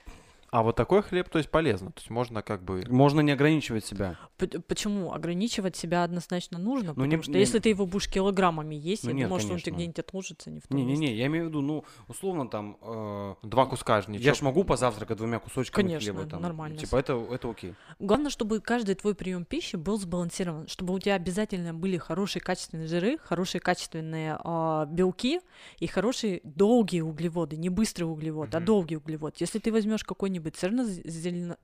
[0.55, 1.91] А вот такой хлеб, то есть полезно.
[1.91, 2.85] То есть можно как бы...
[2.87, 4.17] Можно не ограничивать себя.
[4.37, 5.11] П- Почему?
[5.11, 9.03] Ограничивать себя однозначно нужно, Ну, потому не- что не- если ты его будешь килограммами есть,
[9.03, 9.71] Ну, я нет, думаю, что он конечно.
[9.71, 10.77] где-нибудь отложится не в том.
[10.77, 12.77] Не-не-не, я имею в виду, ну, условно там...
[12.81, 14.23] э, Два куска же ничего.
[14.27, 16.41] я ж могу позавтракать двумя кусочками Конечно, хлеба там.
[16.41, 16.77] нормально.
[16.77, 17.73] Типа это, это окей.
[17.99, 22.87] Главное, чтобы каждый твой прием пищи был сбалансирован, чтобы у тебя обязательно были хорошие качественные
[22.87, 25.41] жиры, хорошие качественные а, белки
[25.79, 28.65] и хорошие долгие углеводы, не быстрый углевод, а Мгм.
[28.65, 29.35] долгий углевод.
[29.41, 31.57] Если ты возьмешь какой-нибудь цельнозелено-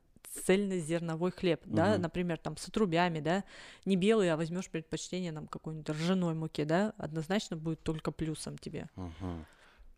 [0.45, 2.01] цельнозерновой хлеб, да, Мгм.
[2.03, 3.43] например, там с отрубями, да,
[3.85, 8.87] не белый, а возьмешь предпочтение нам какой-нибудь ржаной муки, да, однозначно будет только плюсом тебе.
[8.95, 9.45] Мгм.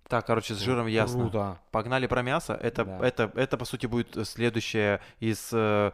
[0.08, 1.22] Так, короче, с жиром ясно.
[1.22, 1.60] Круто.
[1.72, 2.54] Погнали про мясо.
[2.54, 3.00] Это, Да.
[3.08, 5.92] это, это, по сути, будет следующее из э,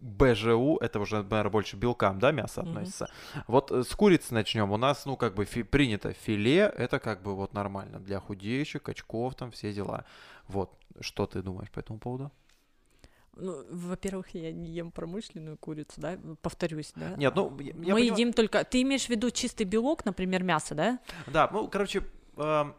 [0.00, 0.76] БЖУ.
[0.80, 2.70] Это уже, наверное, больше белкам, да, мясо Мгм.
[2.70, 3.10] относится.
[3.46, 4.70] Вот э, с курицы начнем.
[4.70, 6.72] У нас, ну, как бы фи- принято филе.
[6.76, 10.04] Это как бы вот нормально для худеющих, качков, там все дела.
[10.48, 10.70] Вот.
[11.00, 12.30] Что ты думаешь по этому поводу?
[13.38, 17.14] Ну, во-первых, я не ем промышленную курицу, да, повторюсь, да.
[17.16, 18.64] Нет, ну, я, я Мы едим только...
[18.64, 20.98] Ты имеешь в виду чистый белок, например, мясо, да?
[21.26, 22.02] Да, ну, короче,
[22.38, 22.74] эм,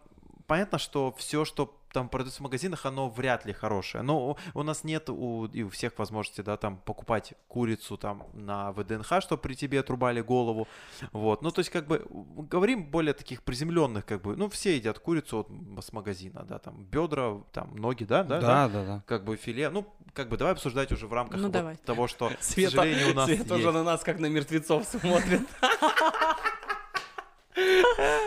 [0.48, 4.04] понятно, что все, что там продается в магазинах, оно вряд ли хорошее.
[4.04, 8.72] Но у нас нет у, и у всех возможности, да, там покупать курицу там на
[8.74, 10.68] ВДНХ, чтобы при тебе отрубали голову.
[11.12, 11.42] Вот.
[11.42, 12.06] Ну, то есть, как бы,
[12.52, 16.84] говорим более таких приземленных, как бы, ну, все едят курицу от- с магазина, да, там,
[16.84, 19.04] бедра, там, ноги, да, да, Да, да, да.
[19.08, 19.70] как бы филе.
[19.70, 21.78] Ну, как бы, давай обсуждать уже в рамках Ну, вот давай.
[21.78, 25.42] того, что, к Света- сожалению, у нас Света уже на нас как на мертвецов смотрит.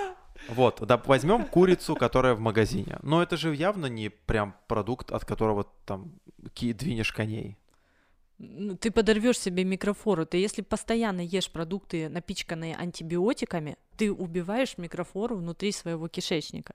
[0.55, 2.99] Вот, да, возьмем курицу, которая в магазине.
[3.03, 6.13] Но это же явно не прям продукт, от которого там
[6.57, 7.57] двинешь коней.
[8.81, 10.25] Ты подорвешь себе микрофлору.
[10.25, 16.75] Ты если постоянно ешь продукты, напичканные антибиотиками, ты убиваешь микрофлору внутри своего кишечника.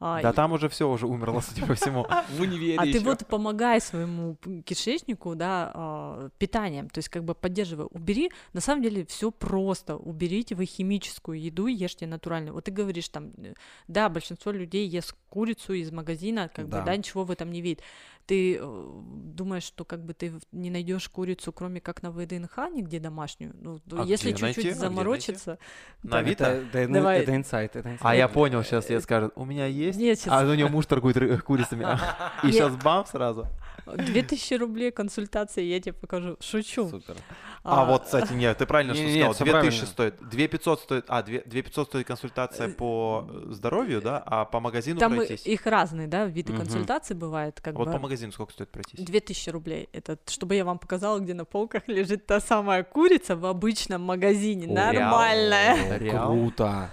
[0.00, 2.06] А, Да и- там уже все уже умерло, судя по всему.
[2.30, 3.04] В универе а ты ещё.
[3.04, 7.86] вот помогай своему кишечнику, да, а, питанием, то есть как бы поддерживай.
[7.90, 9.96] Убери, на самом деле все просто.
[9.96, 12.54] Уберите вы химическую еду, ешьте натуральную.
[12.54, 13.54] Вот ты говоришь там, э,
[13.88, 16.80] да, большинство людей ест курицу из магазина, как Да.
[16.80, 17.82] бы, да, ничего в этом не видит.
[18.26, 18.90] Ты э,
[19.34, 23.54] думаешь, что как бы ты не найдешь курицу, кроме как на ВДНХ, нигде домашнюю?
[23.60, 25.58] Ну, А если чуть-чуть А заморочиться.
[26.02, 26.44] На так, Авито?
[26.44, 27.20] Это, это, Давай.
[27.20, 28.00] это инсайт, это инсайт.
[28.02, 29.98] А я понял, сейчас я скажет, у меня есть.
[29.98, 31.84] Нет, щас- А у него муж торгует курицами.
[32.46, 33.46] И сейчас бам сразу.
[33.86, 36.36] 2000 рублей консультация, я тебе покажу.
[36.40, 36.88] Шучу.
[36.88, 37.16] Супер.
[37.62, 39.32] А вот, кстати, нет, ты правильно что сказал.
[39.34, 39.86] всё 2000 правильно.
[39.86, 40.14] стоит.
[40.30, 41.04] 2500 стоит.
[41.08, 44.22] А, 2 2500 стоит консультация по э, здоровью, да?
[44.24, 45.44] А по магазину Там пройтись.
[45.46, 47.92] их разные, да, виды консультаций бывает, как А Вот бы.
[47.92, 49.04] по магазину сколько стоит пройтись?
[49.04, 49.88] 2000 рублей.
[49.92, 54.66] Это чтобы я вам показала, где на полках лежит та самая курица в обычном магазине.
[54.66, 55.10] О, реал.
[55.10, 55.98] Нормальная.
[55.98, 56.28] Реал?
[56.28, 56.90] Круто.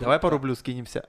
[0.00, 1.08] Давай по рублю скинемся.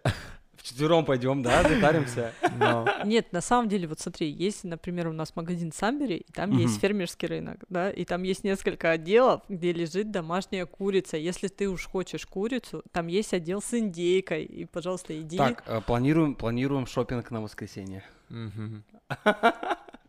[0.70, 2.32] Вчетвером пойдем, да, затаримся.
[3.06, 6.80] Нет, на самом деле, вот смотри, есть, например, у нас магазин Самбери, и там есть
[6.80, 11.18] фермерский рынок, да, и там есть несколько отделов, где лежит домашняя курица.
[11.18, 15.38] Если ты уж хочешь курицу, там есть отдел с индейкой, и, пожалуйста, иди.
[15.38, 18.04] Так, э, планируем, планируем шопинг на воскресенье.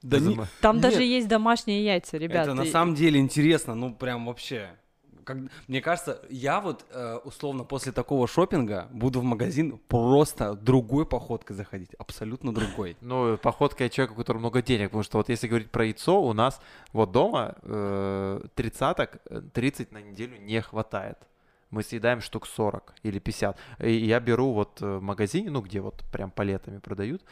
[0.02, 0.82] Да не- Там Нет.
[0.82, 2.46] даже есть домашние яйца, ребят.
[2.46, 4.70] Это на самом деле интересно, ну прям вообще.
[5.30, 11.06] Как, мне кажется, я вот э, условно после такого шопинга буду в магазин просто другой
[11.06, 12.96] походкой заходить, абсолютно другой.
[13.10, 16.32] Ну, походка человека, у которого много денег, потому что вот если говорить про яйцо, у
[16.32, 16.60] нас
[16.92, 21.18] вот дома э, тридцаток, э, 30 на неделю не хватает.
[21.70, 23.56] Мы съедаем штук 40 или 50.
[23.80, 27.22] И я беру вот э, в магазине, ну, где вот прям палетами продают,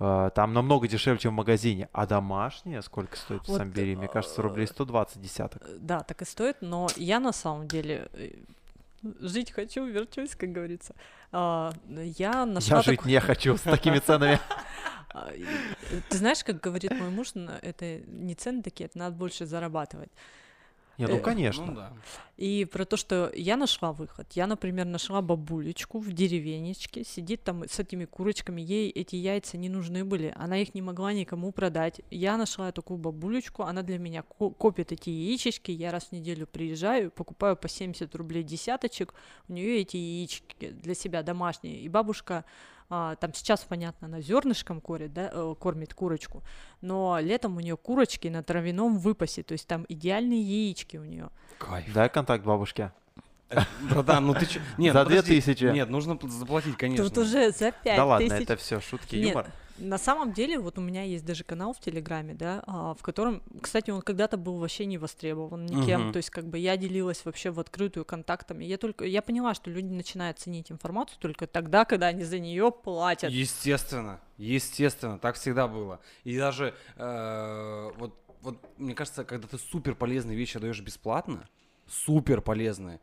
[0.00, 1.88] э, там намного дешевле, чем в магазине.
[1.92, 3.94] А домашние сколько стоит в Вот, Самбери?
[3.96, 5.62] Мне кажется, рублей 120 десяток.
[5.62, 8.08] Э, Да, так и стоит, но я на самом деле
[9.20, 10.94] жить хочу, верчусь, как говорится.
[11.32, 14.38] А, Я нашла Я жить так- не хочу с такими ценами.
[15.16, 15.30] А,
[16.08, 20.10] Ты знаешь, как говорит мой муж, это не цены такие, это надо больше зарабатывать.
[20.98, 21.66] Не, ну, Э, конечно.
[21.66, 21.92] Ну да.
[22.36, 24.26] И про то, что я нашла выход.
[24.32, 29.68] Я, например, нашла бабулечку в деревенечке, сидит там с этими курочками, ей эти яйца не
[29.68, 32.00] нужны были, она их не могла никому продать.
[32.10, 36.46] Я нашла такую бабулечку, она для меня ко- копит эти яичечки, я раз в неделю
[36.46, 39.14] приезжаю, покупаю по 70 рублей десяточек,
[39.48, 42.44] у нее эти яички для себя домашние, и бабушка
[42.90, 46.42] а, там сейчас, понятно, она зернышком кормит, да, э, кормит курочку,
[46.80, 51.30] но летом у нее курочки на травяном выпасе, то есть там идеальные яички у нее.
[51.58, 51.92] Кайф.
[51.92, 52.92] Дай контакт бабушке.
[53.90, 54.60] Братан, ну ты чё?
[54.78, 55.40] Нет, За подожди.
[55.40, 55.72] 2000.
[55.72, 57.04] Нет, нужно пл- заплатить, конечно.
[57.04, 59.46] Тут уже за 5 Да ладно, это все шутки, юмор.
[59.78, 63.42] На самом деле, вот у меня есть даже канал в Телеграме, да, а, в котором,
[63.60, 66.12] кстати, он когда-то был вообще не востребован никем, Мгм.
[66.12, 68.64] то есть как бы я делилась вообще в открытую контактами.
[68.64, 72.70] Я только, я поняла, что люди начинают ценить информацию только тогда, когда они за нее
[72.70, 73.32] платят.
[73.32, 76.00] Естественно, естественно, так всегда было.
[76.22, 81.48] И даже э, вот, вот мне кажется, когда ты супер полезные вещи даешь бесплатно,
[81.88, 83.00] супер полезные,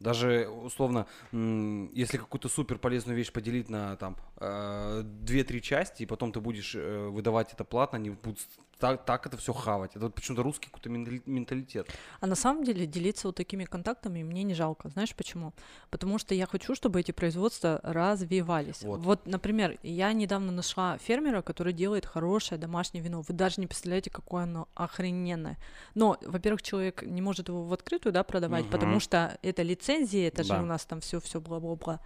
[0.00, 6.32] даже условно, если какую-то супер полезную вещь поделить на там э, две-три части, и потом
[6.32, 8.40] ты будешь э, выдавать это платно, они будут
[8.78, 9.92] так, так это все хавать.
[9.96, 11.88] Это вот почему-то русский какой-то ментали- менталитет.
[12.20, 14.88] А на самом деле делиться вот такими контактами мне не жалко.
[14.88, 15.52] Знаешь почему?
[15.90, 18.82] Потому что я хочу, чтобы эти производства развивались.
[18.82, 19.00] Вот.
[19.00, 23.22] Вот, например, я недавно нашла фермера, который делает хорошее домашнее вино.
[23.22, 25.56] Вы даже не представляете, какое оно охрененное.
[25.94, 28.70] Но, во-первых, человек не может его в открытую да, продавать, Мгм.
[28.72, 30.62] потому что это лицензии, это же Да.
[30.62, 32.00] у нас там все, все бла-бла-бла.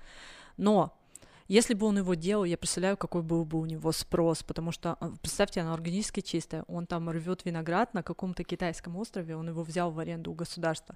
[0.57, 0.95] Но
[1.49, 4.97] если бы он его делал, я представляю, какой был бы у него спрос, потому что,
[5.01, 9.63] а, представьте, оно органически чистое, он там рвет виноград на каком-то китайском острове, он его
[9.63, 10.95] взял в аренду у государства.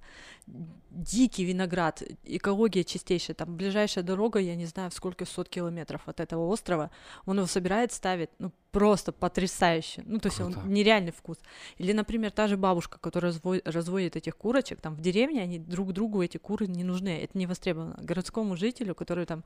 [0.90, 6.46] Дикий виноград, экология чистейшая, там ближайшая дорога, я не знаю, сколько сот километров от этого
[6.46, 6.90] острова,
[7.24, 10.58] он его собирает, ставит, ну, просто потрясающе, ну, то есть Круто.
[10.58, 11.38] он нереальный вкус.
[11.78, 15.92] Или, например, та же бабушка, которая разво- разводит этих курочек, там в деревне они друг
[15.92, 17.98] другу эти куры не нужны, это не востребовано.
[18.02, 19.44] Городскому жителю, который там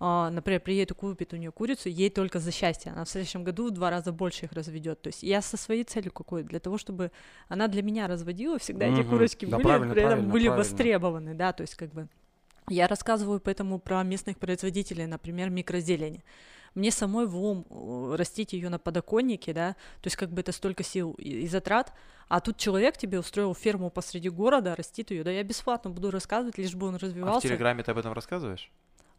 [0.00, 2.92] например, приедет и купит у нее курицу, ей только за счастье.
[2.92, 5.02] Она в следующем году в два раза больше их разведет.
[5.02, 6.44] То есть я со своей целью какой?
[6.44, 7.10] Для того, чтобы
[7.48, 9.10] она для меня разводила, всегда эти Мгм.
[9.10, 10.64] курочки Да, были, правильно, при этом правильно, были правильно.
[10.64, 12.08] востребованы, да, то есть как бы
[12.68, 16.22] я рассказываю поэтому про местных производителей, например, микрозелени.
[16.74, 20.52] Мне самой в ум э, растить ее на подоконнике, да, то есть как бы это
[20.52, 21.92] столько сил и, и затрат,
[22.28, 26.58] а тут человек тебе устроил ферму посреди города, растит ее, да, я бесплатно буду рассказывать,
[26.58, 27.48] лишь бы он А в развивался.
[27.48, 28.70] Телеграме ты об этом рассказываешь?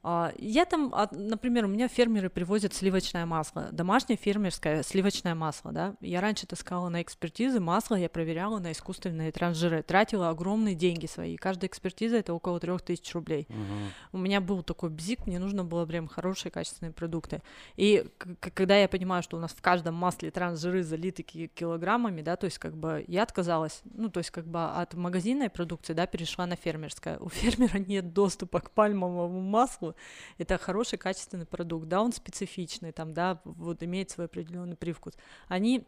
[0.01, 5.71] А, Я там, а, например, у меня фермеры привозят сливочное масло, домашнее фермерское сливочное масло,
[5.71, 5.95] да.
[5.99, 11.35] Я раньше таскала на экспертизы масло, я проверяла на искусственные трансжиры, тратила огромные деньги свои.
[11.35, 13.45] Каждая экспертиза это около трех тысяч рублей.
[13.49, 13.91] Мгм.
[14.13, 17.41] У меня был такой бзик, мне нужно было прям хорошие качественные продукты.
[17.75, 18.05] И
[18.39, 22.45] когда я понимаю, что у нас в каждом масле трансжиры залиты ки- килограммами, да, то
[22.45, 26.45] есть как бы я отказалась, ну, то есть как бы от магазинной продукции, да, перешла
[26.45, 27.17] на фермерское.
[27.19, 29.88] У фермера нет доступа к пальмовому маслу,
[30.37, 35.13] это хороший качественный продукт, да, он специфичный, там, да, вот имеет свой определенный привкус.
[35.47, 35.87] Они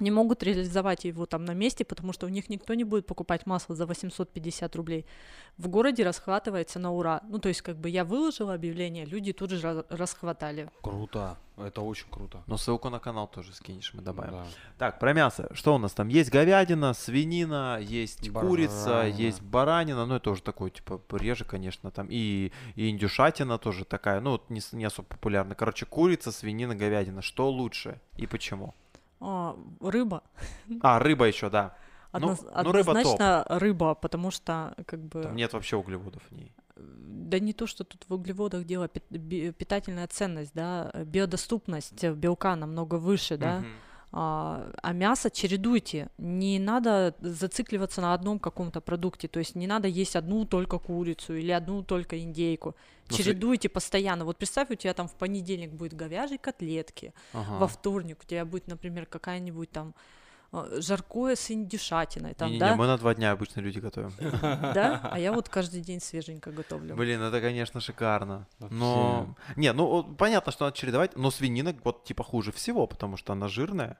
[0.00, 3.46] не могут реализовать его там на месте, потому что у них никто не будет покупать
[3.46, 5.06] масло за 850 рублей.
[5.58, 7.20] В городе расхватывается на ура.
[7.28, 10.70] Ну, то есть, как бы я выложила объявление, люди тут же расхватали.
[10.80, 11.36] Круто.
[11.58, 12.42] Это очень круто.
[12.46, 14.32] Но ссылку на канал тоже скинешь, мы добавим.
[14.32, 14.46] Да.
[14.78, 15.48] Так, про мясо.
[15.52, 16.08] Что у нас там?
[16.08, 19.16] Есть говядина, свинина, есть курица, Баранина.
[19.16, 20.06] есть баранина.
[20.06, 22.08] Ну, это уже такой, типа, реже, конечно, там.
[22.10, 24.20] И, и индюшатина тоже такая.
[24.20, 25.54] Ну, вот не, не особо популярна.
[25.54, 27.20] Короче, курица, свинина, говядина.
[27.20, 28.74] Что лучше и почему?
[29.22, 30.22] А, рыба.
[30.80, 31.74] А, рыба еще, да.
[32.12, 32.96] Ну, Одноз- ну, рыба топ.
[32.98, 35.22] однозначно рыба, потому что, как бы...
[35.22, 36.52] Там нет вообще углеводов в ней.
[36.76, 43.38] Да не то, что тут в углеводах дело, питательная ценность, да, биодоступность белка намного выше,
[43.38, 43.66] да, Мгм.
[44.12, 49.88] А, а мясо чередуйте, не надо зацикливаться на одном каком-то продукте, то есть не надо
[49.88, 52.76] есть одну только курицу или одну только индейку,
[53.10, 54.24] Ну, чередуйте постоянно.
[54.24, 57.58] Вот представь, у тебя там в понедельник будет говяжьи котлетки, Ага.
[57.58, 59.94] во вторник у тебя будет, например, какая-нибудь там
[60.52, 64.12] жаркое с индюшатиной, там, Не-не-не, да, мы на два дня обычно люди готовим.
[64.20, 66.94] да, а я вот каждый день свеженько готовлю.
[66.94, 68.46] Блин, это, конечно, шикарно.
[68.70, 69.34] Но...
[69.56, 73.48] Не, ну понятно, что надо чередовать, но свинина вот типа хуже всего, потому что она
[73.48, 73.98] жирная.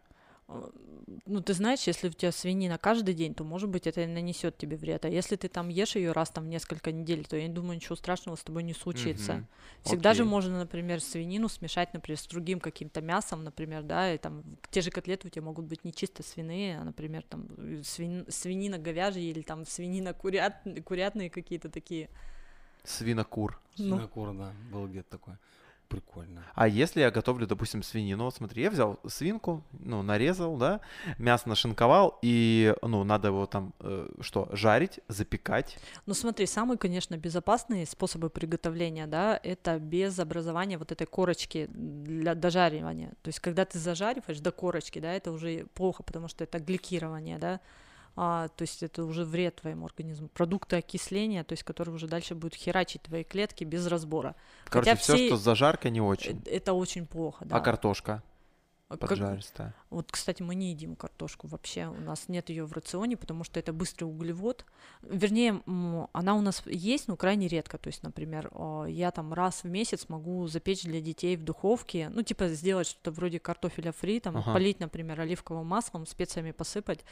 [1.27, 4.57] Ну, ты знаешь, если у тебя свинина каждый день, то, может быть, это и нанесет
[4.59, 5.05] тебе вред.
[5.05, 7.77] А если ты там ешь ее раз там в несколько недель, то я не думаю,
[7.77, 9.35] ничего страшного с тобой не случится.
[9.35, 9.47] Мгм.
[9.85, 10.31] Всегда же Окей.
[10.31, 14.91] можно, например, свинину смешать, например, с другим каким-то мясом, например, да, и там те же
[14.91, 17.43] котлеты у тебя могут быть не чисто свиные, а, например, там
[17.83, 22.09] свин- свинина говяжья или там свинина курят, курятные какие-то такие.
[22.85, 23.61] Свинокур.
[23.79, 23.97] Ну.
[23.97, 25.35] Свинокур, да, был где-то такой.
[25.93, 26.43] Прикольно.
[26.55, 30.81] А если я готовлю, допустим, свинину, вот смотри, я взял свинку, ну, нарезал, да,
[31.19, 35.79] мясо нашинковал, и, ну, надо его там, э, что, жарить, запекать.
[36.07, 42.35] Ну смотри, самые, конечно, безопасные способы приготовления, да, это без образования вот этой корочки для
[42.35, 43.11] дожаривания.
[43.23, 47.39] То есть, когда ты зажариваешь до корочки, да, это уже плохо, потому что это гликирование,
[47.39, 47.61] да,
[48.17, 50.29] а, то есть это уже вред твоему организму.
[50.29, 54.35] Продукты окисления, то есть, которые уже дальше будут херачить твои клетки без разбора.
[54.67, 56.43] Короче, Хотя все, все- что с зажаркой, не Э, очень.
[56.47, 57.57] Это очень плохо, да.
[57.57, 58.23] А картошка
[58.89, 59.73] А как- поджаристая.
[59.89, 61.87] Вот, кстати, мы не едим картошку вообще.
[61.87, 64.67] У нас нет ее в рационе, потому что это быстрый углевод.
[65.01, 65.63] Вернее,
[66.13, 67.79] она у нас есть, но крайне редко.
[67.79, 72.11] То есть, например, о, я там раз в месяц могу запечь для детей в духовке,
[72.11, 74.53] ну, типа сделать что-то вроде картофеля фри, там, Ага.
[74.53, 77.03] полить, например, оливковым маслом, специями посыпать,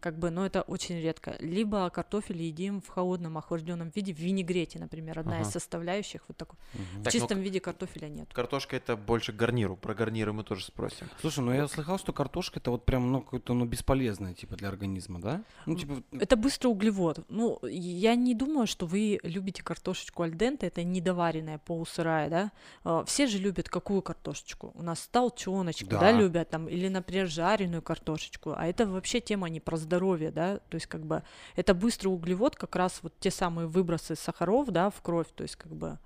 [0.00, 1.36] как бы, но это очень редко.
[1.40, 5.50] Либо картофель едим в холодном, охлажденном виде, в винегрете, например, одна из Ага.
[5.52, 6.22] составляющих.
[6.28, 6.58] Вот такой.
[6.74, 6.82] Мгм.
[7.00, 8.28] В Так, ну, чистом виде картофеля нет.
[8.32, 9.76] Картошка это больше к гарниру.
[9.76, 11.08] Про гарниры мы тоже спросим.
[11.20, 14.68] Слушай, ну я слыхал, что картошка это вот прям, ну, какое-то, ну, бесполезное, типа, для
[14.68, 15.42] организма, да?
[15.66, 17.24] Ну, типа, Это быстрый углевод.
[17.28, 22.52] Ну, я не думаю, что вы любите картошечку альденте, это недоваренная, полусырая, да?
[22.84, 24.72] А, Все же любят какую картошечку?
[24.74, 25.98] У нас толченочку, да.
[26.00, 26.12] Да.
[26.12, 28.52] любят там, или, например, жареную картошечку.
[28.56, 30.58] А это вообще тема не про здоровье, да?
[30.68, 31.22] То есть, как бы,
[31.56, 35.56] это быстрый углевод, как раз вот те самые выбросы сахаров, да, в кровь, то есть,
[35.56, 35.98] как бы,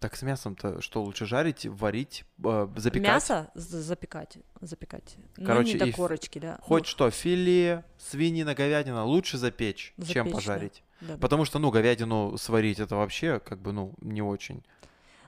[0.00, 3.08] Так с мясом-то что лучше жарить, варить, э, запекать?
[3.08, 5.16] мясо за- запекать, запекать.
[5.36, 6.56] Короче, Но не до корочки, да.
[6.60, 10.36] Ну, Хоть что, филе, свинина, говядина лучше запечь, чем Запечь, да.
[10.36, 10.82] пожарить.
[11.02, 11.16] да.
[11.18, 14.62] Потому что, ну, говядину сварить это вообще, как бы, ну, не очень.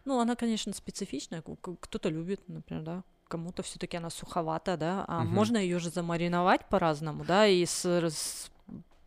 [0.07, 1.43] Ну, она, конечно, специфичная.
[1.43, 3.05] Кто-то любит, например, да.
[3.33, 5.07] Кому-то все-таки она суховата, да.
[5.09, 5.35] А Мгм.
[5.35, 8.51] можно ее же замариновать по-разному, да, и с, с-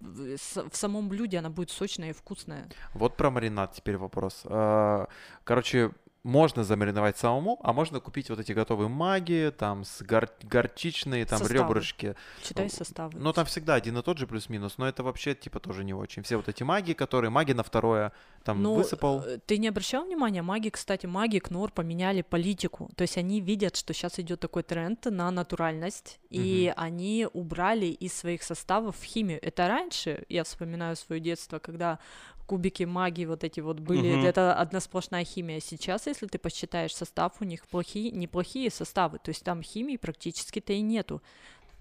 [0.02, 2.68] в с- в самом блюде она будет сочная и вкусная.
[2.96, 4.42] Вот про маринад теперь вопрос.
[4.46, 5.06] А,
[5.44, 5.92] Короче,
[6.26, 11.38] можно замариновать самому, а можно купить вот эти готовые маги, там, с гор- горчичные, там,
[11.38, 11.60] Составы.
[11.60, 12.16] ребрышки.
[12.42, 13.12] Читай Ну, составы.
[13.20, 16.24] Ну, там всегда один и тот же плюс-минус, но это вообще, типа, тоже не очень.
[16.24, 18.12] Все вот эти маги, которые маги на второе
[18.44, 19.22] там Ну, высыпал.
[19.22, 22.90] э, Ты не обращал внимания, маги, кстати, маги, Кнор поменяли политику.
[22.96, 28.14] То есть они видят, что сейчас идет такой тренд на натуральность, и они убрали из
[28.14, 29.40] своих составов химию.
[29.44, 32.00] Это раньше, я вспоминаю свое детство, когда
[32.46, 34.26] кубики магии вот эти вот были, Мгм.
[34.26, 35.60] это одна сплошная химия.
[35.60, 40.74] Сейчас, если ты посчитаешь состав, у них плохие, неплохие составы, то есть там химии практически-то
[40.74, 41.22] и нету.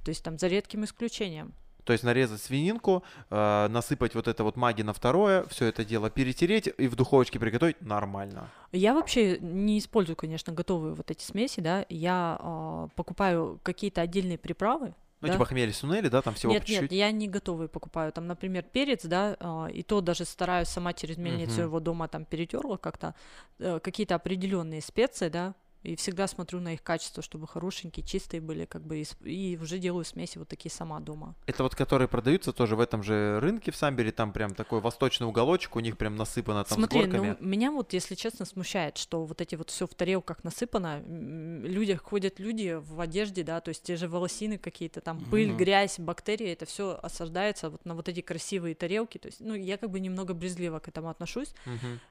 [0.04, 1.52] То есть там за редким исключением.
[1.84, 6.08] То есть нарезать свининку, э, насыпать вот это вот маги на второе, все это дело
[6.08, 8.48] перетереть и в духовочке приготовить нормально.
[8.72, 11.84] Я вообще не использую, конечно, готовые вот эти смеси, да.
[11.90, 14.94] Я а, покупаю какие-то отдельные приправы.
[15.24, 15.34] Ну, да.
[15.34, 16.90] типа хмели сунели, да, там всего нет, по чуть-чуть.
[16.90, 18.12] нет, я не готовые покупаю.
[18.12, 21.62] Там, например, перец, да, а, и то даже стараюсь сама через мельницу Мгм.
[21.62, 23.14] его дома там перетерла как-то.
[23.58, 25.54] Э, Какие-то определенные специи, да,
[25.84, 30.04] и всегда смотрю на их качество, чтобы хорошенькие, чистые были, как бы, и, уже делаю
[30.04, 31.34] смеси вот такие сама дома.
[31.46, 35.26] Это вот которые продаются тоже в этом же рынке в Самбере, там прям такой восточный
[35.26, 37.36] уголочек, у них прям насыпано там Смотри, с горками.
[37.40, 41.02] ну меня вот, если честно, смущает, что вот эти вот все в тарелках насыпано.
[41.06, 45.58] Люди ходят люди в одежде, да, то есть те же волосины какие-то, там пыль, Мгм.
[45.58, 49.18] грязь, бактерии, это все осаждается вот на вот эти красивые тарелки.
[49.18, 51.54] То есть, ну, я как бы немного брезгливо к этому отношусь.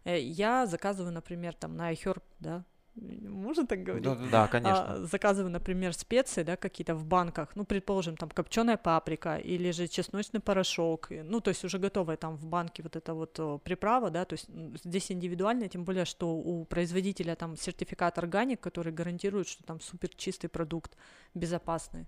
[0.04, 2.64] Э, Я заказываю, например, там на iHerb, да,
[2.96, 4.30] можно так говорить?
[4.30, 5.06] Да, А, конечно.
[5.06, 10.40] заказываю, например, специи, да, какие-то в банках, ну, предположим, там копченая паприка или же чесночный
[10.40, 14.34] порошок, ну, то есть уже готовая там в банке вот эта вот приправа, да, то
[14.34, 14.48] есть
[14.86, 20.10] здесь индивидуально, тем более, что у производителя там сертификат органик, который гарантирует, что там супер
[20.16, 20.96] чистый продукт,
[21.34, 22.06] безопасный.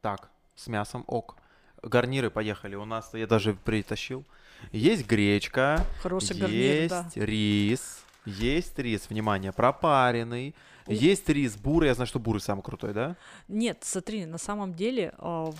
[0.00, 1.36] Так, с мясом ок.
[1.82, 2.74] Гарниры поехали.
[2.74, 4.24] У нас я даже притащил.
[4.72, 7.06] Есть гречка, Хороший гарнир, есть да.
[7.14, 10.54] рис, есть рис, внимание, пропаренный.
[10.88, 13.16] Есть рис бурый, я знаю, что бурый самый крутой, да?
[13.48, 15.54] Нет, смотри, на самом деле, в-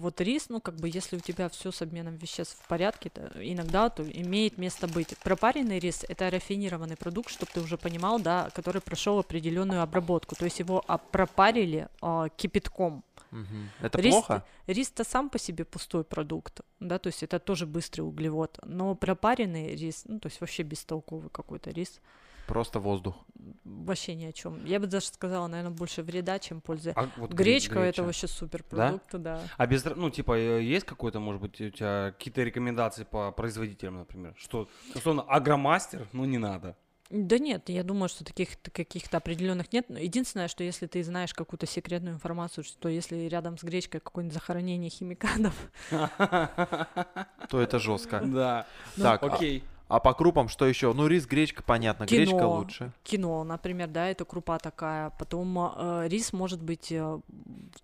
[0.00, 3.30] вот рис, ну, как бы, если у тебя все с обменом веществ в порядке, то
[3.40, 5.16] иногда то имеет место быть.
[5.22, 10.34] Пропаренный рис– это рафинированный продукт, чтобы ты уже понимал, да, который прошел определенную обработку.
[10.34, 13.04] То есть его пропарили а, кипятком.
[13.34, 13.70] Мгм.
[13.82, 14.44] Это Рис- плохо?
[14.68, 18.58] Рис-то сам по себе пустой продукт, да, то есть это тоже быстрый углевод.
[18.64, 22.00] Но пропаренный рис, ну, то есть вообще бестолковый какой-то рис,
[22.46, 23.16] Просто воздух.
[23.64, 24.64] вообще ни о чем.
[24.66, 26.92] Я бы даже сказала, наверное, больше вреда, чем пользы.
[26.94, 28.02] А вот гре- Гречка это греча.
[28.04, 29.40] вообще супер продукт, да.
[29.56, 33.96] А без, ну, типа, э, есть какой-то, может быть, у тебя какие-то рекомендации по производителям,
[33.96, 34.34] например?
[34.36, 36.76] Что, условно, агромастер, ну, не надо.
[37.14, 39.88] Да нет, я думаю, что таких каких-то определенных нет.
[39.88, 44.34] Но Единственное, что если ты знаешь какую-то секретную информацию, что если рядом с гречкой какое-нибудь
[44.34, 45.54] захоронение химикатов,
[45.90, 48.20] То это жестко.
[48.20, 48.66] Да.
[48.96, 49.62] Так, а- Окей.
[49.86, 50.92] А по крупам что еще?
[50.92, 52.06] Ну, рис, гречка, понятно.
[52.06, 52.56] Гречка Кино.
[52.56, 52.92] лучше.
[53.04, 55.10] кино, например, да, это крупа такая.
[55.18, 57.20] Потом э, рис может быть, э,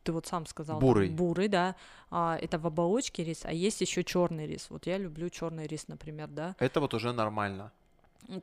[0.02, 1.10] ты вот сам сказал, да, Бурый.
[1.10, 1.76] бурый, да.
[2.10, 4.66] А, это в оболочке рис, а есть еще черный рис.
[4.70, 6.56] Вот я люблю черный рис, например, да.
[6.58, 7.70] Это вот уже нормально.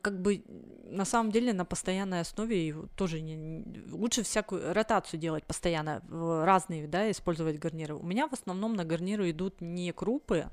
[0.02, 0.44] Как бы
[0.84, 6.02] на самом деле на постоянной основе тоже не, лучше всякую ротацию делать постоянно,
[6.44, 7.94] разные, да, использовать гарниры.
[7.94, 10.46] У меня в основном на гарниры идут не крупы,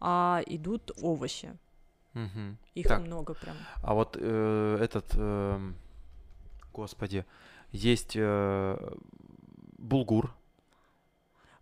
[0.00, 1.56] а идут овощи.
[2.12, 2.58] Мгм.
[2.74, 3.00] Их Так.
[3.00, 3.56] много прям.
[3.82, 5.76] А вот э, этот, эм,
[6.72, 7.24] господи,
[7.72, 8.94] есть э,
[9.78, 10.34] булгур.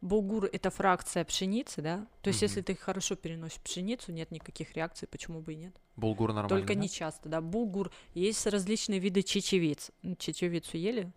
[0.04, 2.06] Булгур это фракция пшеницы, да?
[2.20, 2.48] То есть, Мгм.
[2.48, 5.74] если ты хорошо переносишь пшеницу, нет никаких реакций, почему бы и нет?
[5.96, 6.50] Булгур нормально.
[6.50, 6.80] Только да?
[6.80, 7.40] не часто, да.
[7.40, 7.90] Булгур.
[8.12, 9.92] Есть различные виды чечевиц.
[10.18, 11.10] Чечевицу ели?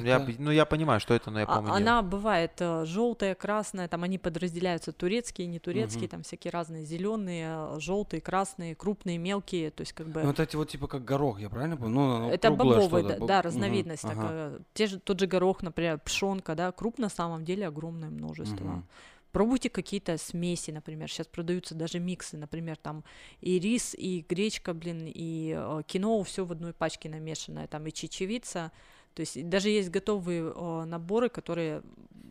[0.00, 1.72] Я, Это- п- ну, я понимаю, что это, но я А- помню.
[1.72, 2.52] она бывает
[2.84, 6.10] желтая, красная, там они подразделяются турецкие, не турецкие, Мгм.
[6.10, 10.56] там всякие разные зеленые, желтые, красные, крупные, мелкие, то есть как бы Ну, вот эти
[10.56, 11.90] вот типа как горох, я правильно понял?
[11.92, 14.14] Ну, оно это бобовый, да, Боб- да, разновидность ага.
[14.14, 14.58] такая.
[14.74, 18.64] Те же, тот же горох, например, пшенка, да, круп на самом деле огромное множество.
[18.64, 18.86] Мгм.
[19.32, 21.10] Пробуйте какие-то смеси, например.
[21.10, 23.04] Сейчас продаются даже миксы, например, там
[23.42, 27.92] и рис, и гречка, блин, и э, кино, все в одной пачке намешанное, там и
[27.92, 28.72] чечевица.
[29.16, 31.82] То есть даже есть готовые э, наборы, которые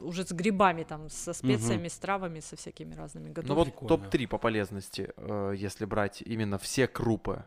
[0.01, 3.55] уже с грибами, там, со специями, с травами, со всякими разными Ну готовы.
[3.55, 3.97] вот Прикольно.
[4.05, 7.43] топ-3 по полезности, э, если брать именно все крупы.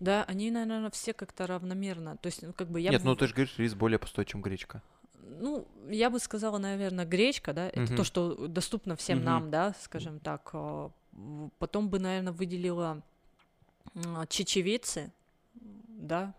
[0.00, 2.16] Да, они, наверное, все как-то равномерно.
[2.16, 4.24] То есть, ну, как бы я Нет, бы- ну ты же говоришь, рис более пустой,
[4.24, 4.82] чем гречка.
[5.22, 7.96] Ну, я бы сказала, наверное, гречка, да, это Мгм.
[7.96, 9.24] то, что доступно всем Мгм.
[9.26, 10.50] нам, да, скажем так.
[10.54, 10.90] а,
[11.60, 13.00] Потом бы, наверное, выделила
[14.28, 15.12] чечевицы,
[15.54, 16.34] да,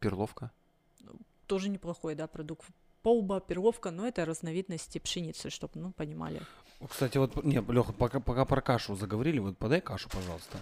[0.00, 0.50] Перловка.
[1.46, 2.64] Тоже неплохой, да, продукт.
[3.02, 6.40] Полба, перловка, но это разновидности пшеницы, чтобы, ну, понимали.
[6.88, 10.58] Кстати, вот, не, Леха, пока, пока про кашу заговорили, вот подай кашу, пожалуйста.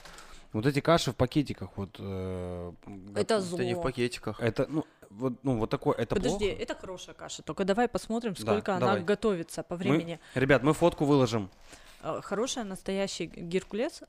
[0.52, 1.96] Вот эти каши в пакетиках, вот...
[1.98, 2.72] э,
[3.14, 3.58] Это го- зло.
[3.58, 4.40] Это не в пакетиках.
[4.40, 6.62] Это, ну, вот, ну, вот такое, это Подожди, плохо?
[6.62, 9.02] это хорошая каша, только давай посмотрим, Да, сколько она давай.
[9.02, 10.18] готовится по Мы- времени.
[10.34, 11.50] Ребят, мы фотку выложим.
[12.02, 14.02] Э, Хорошая, настоящий геркулес.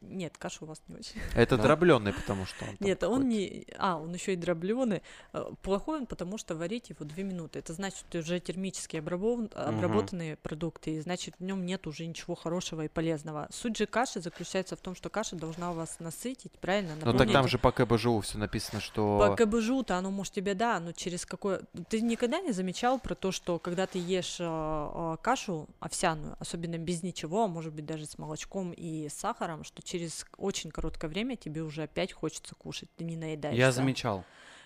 [0.00, 1.20] Нет, каша у вас не очень.
[1.34, 1.64] Это Да.
[1.64, 3.66] дробленый, потому что он Нет, он не...
[3.78, 5.02] А, он еще и дробленый.
[5.32, 7.58] Э, Плохой он, потому что варить его две минуты.
[7.58, 12.34] Это значит, что уже термически обрабов- обработанные продукты, и значит, в нем нет уже ничего
[12.34, 13.48] хорошего и полезного.
[13.50, 16.94] Суть же каши заключается в том, что каша должна вас насытить, правильно?
[16.94, 19.18] Ну так наполнить там же по КБЖУ все написано, что...
[19.18, 21.62] По КБЖУ-то оно может тебе, да, но через какое...
[21.88, 26.78] Ты никогда не замечал про то, что когда ты ешь э, э, кашу овсяную, особенно
[26.78, 31.08] без ничего, а может быть даже с молочком и с сахаром, что через очень короткое
[31.08, 33.58] время тебе уже опять хочется кушать, ты не наедаешься.
[33.60, 34.24] Я замечал.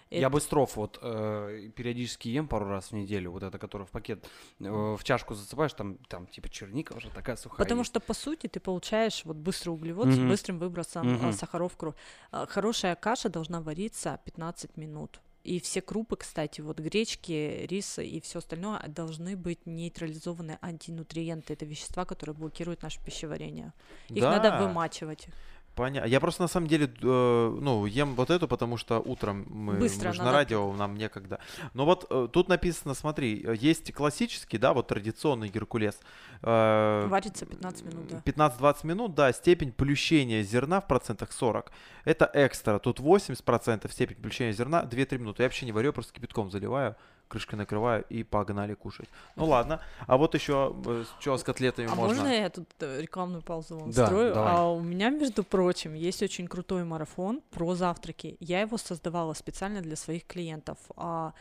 [0.09, 3.91] Я Это- быстров вот э, периодически ем пару раз в неделю, вот это, которое в
[3.91, 4.25] пакет,
[4.61, 4.65] э,
[4.97, 7.59] в чашку засыпаешь, там, там типа черника уже такая сухая.
[7.59, 7.91] Потому есть.
[7.91, 10.29] что, по сути, ты получаешь вот быстрый углевод с Мгм.
[10.29, 11.33] быстрым выбросом Мгм.
[11.33, 11.97] сахаров в кровь.
[12.31, 15.21] А, Хорошая каша должна вариться 15 минут.
[15.47, 21.53] И все крупы, кстати, вот гречки, рисы и все остальное должны быть нейтрализованы антинутриенты.
[21.53, 23.73] Это вещества, которые блокируют наше пищеварение.
[24.09, 24.61] Их надо Да.
[24.63, 25.29] вымачивать.
[25.77, 26.09] Понятно.
[26.09, 30.09] Я просто на самом деле, э, ну, ем вот эту, потому что утром мы, Быстро
[30.09, 31.39] мы же на радио, нам некогда.
[31.75, 36.01] Но вот э, тут написано, смотри, э, есть классический, да, вот традиционный Геркулес.
[36.41, 38.23] э, Варится 15 минут, да.
[38.25, 41.71] 15-20 минут, да, степень плющения зерна в процентах 40.
[42.07, 42.79] Это экстра.
[42.79, 45.43] Тут 80% степень плющения зерна 2-3 минуты.
[45.43, 46.97] Я вообще не варю, просто кипятком заливаю,
[47.29, 49.09] крышкой накрываю и погнали кушать.
[49.37, 49.81] Ну ладно.
[50.07, 50.75] А вот еще,
[51.21, 52.23] что с котлетами А можно?
[52.23, 54.35] можно я тут э, рекламную паузу вам Да, строю?
[54.35, 54.53] давай.
[54.55, 58.37] А у меня, между прочим, есть очень крутой марафон про завтраки.
[58.41, 60.79] Я его создавала специально для своих клиентов.
[60.97, 61.33] А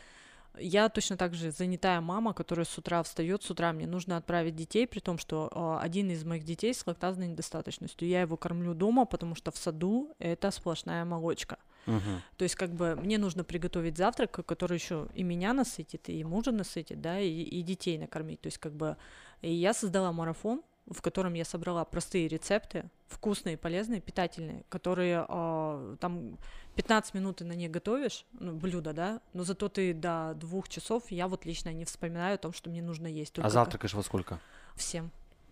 [0.58, 4.56] я точно так же занятая мама, которая с утра встает, с утра мне нужно отправить
[4.56, 8.08] детей, при том, что а, один из моих детей с лактазной недостаточностью.
[8.08, 11.58] Я его кормлю дома, потому что в саду это сплошная молочка.
[11.86, 12.22] Мгм.
[12.36, 16.50] То есть, как бы мне нужно приготовить завтрак, который еще и меня насытит, и мужа
[16.50, 18.40] насытит, да, и, и детей накормить.
[18.40, 18.96] То есть, как бы,
[19.42, 25.96] и я создала марафон, в котором я собрала простые рецепты, вкусные, полезные, питательные, которые а,
[26.00, 26.38] там
[26.76, 31.10] 15 минут ты на них готовишь, ну, блюдо, да, но зато ты до двух часов,
[31.10, 33.32] я вот лично не вспоминаю о том, что мне нужно есть.
[33.32, 34.38] А только завтракаешь во сколько?
[34.76, 35.10] Всем.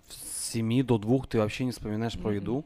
[0.09, 2.34] С 7 до 2 ты вообще не вспоминаешь про Мгм.
[2.34, 2.64] еду?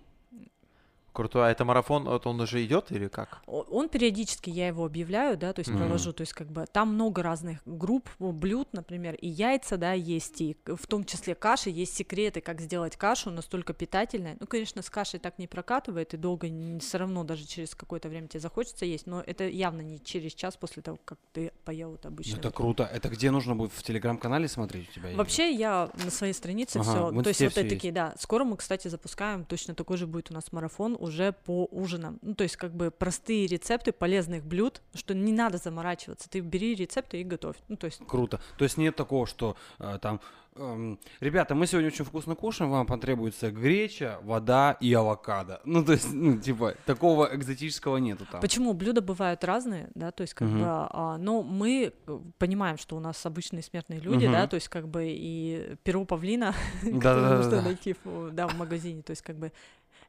[1.18, 1.48] Крутой.
[1.48, 3.42] А это марафон, вот он уже идет или как?
[3.46, 5.78] Он периодически, я его объявляю, да, то есть Мгм.
[5.80, 10.40] провожу, то есть как бы там много разных групп, блюд, например, и яйца, да, есть,
[10.40, 14.36] и в том числе каши, есть секреты, как сделать кашу настолько питательной.
[14.38, 16.46] Ну, конечно, с кашей так не прокатывает, и долго
[16.78, 20.56] все равно даже через какое-то время тебе захочется есть, но это явно не через час
[20.56, 22.36] после того, как ты поел это обычно.
[22.36, 22.84] Это круто.
[22.84, 25.08] Это где нужно будет в телеграм-канале смотреть у тебя?
[25.08, 27.22] или- Вообще я на своей странице Ага, все.
[27.22, 28.14] То есть вот такие, да.
[28.20, 32.18] Скоро мы, кстати, запускаем точно такой же будет у нас марафон уже по ужинам.
[32.22, 36.28] Ну, то есть как бы простые рецепты полезных блюд, что не надо заморачиваться.
[36.30, 37.56] Ты бери рецепты и готовь.
[37.68, 38.40] Ну, то есть Круто.
[38.56, 40.20] То есть нет такого, что э, там,
[40.56, 45.60] эм, ребята, мы сегодня очень вкусно кушаем, вам потребуется греча, вода и авокадо.
[45.64, 48.40] Ну, то есть, ну, типа, такого экзотического нету там.
[48.40, 50.58] Почему блюда бывают разные, да, то есть как Мгм.
[50.58, 54.48] бы, а, но мы э, понимаем, что у нас обычные смертные люди, да, Мгм.
[54.48, 57.36] то есть как бы и перо павлина, Да-да-да-да.
[57.36, 57.94] нужно найти,
[58.32, 59.52] да, в магазине, то есть как бы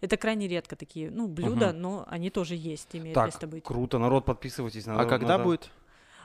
[0.01, 1.81] это крайне редко такие, ну, блюда, Мгм.
[1.81, 3.63] но они тоже есть, имеют Так, место быть.
[3.63, 4.87] круто, народ, подписывайтесь.
[4.87, 5.71] А народ, когда надо- будет?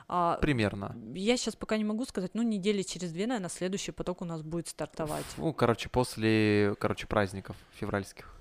[0.07, 0.95] А, Примерно.
[1.15, 4.43] Я сейчас пока не могу сказать, ну, недели через две, наверное, следующий поток у нас
[4.43, 5.25] будет стартовать.
[5.37, 8.31] Ну, короче, после, короче, праздников февральских.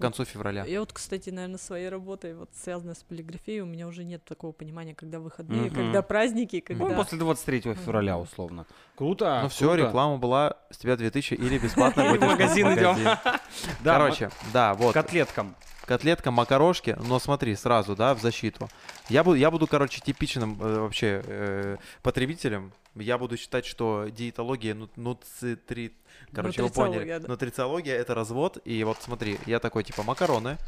[0.00, 0.64] К концу февраля.
[0.64, 4.52] Я вот, кстати, наверное, своей работой, вот связанной с полиграфией, у меня уже нет такого
[4.52, 5.74] понимания, когда выходные, Мгм.
[5.74, 6.96] когда праздники, Ну, когда...
[6.96, 8.66] после 23 февраля, условно.
[8.96, 9.40] Круто.
[9.42, 9.86] Ну все, круто.
[9.88, 12.96] реклама была, с тебя 2000 или бесплатно Или в будешь магазин идем.
[13.84, 14.94] Короче, да, вот.
[14.94, 15.54] Котлеткам.
[15.84, 18.68] котлетка, макарошки, но смотри, сразу, да, в защиту.
[19.08, 22.72] Я буду, я буду, короче, типичным э, вообще э, потребителем.
[22.94, 25.92] Я буду считать, что диетология, ну, нуцитри...
[26.32, 26.88] Короче, вы поняли.
[26.98, 27.28] Нутрициология, да.
[27.28, 28.58] Нутрициология— это развод.
[28.64, 30.58] И вот смотри, я такой, типа, макароны,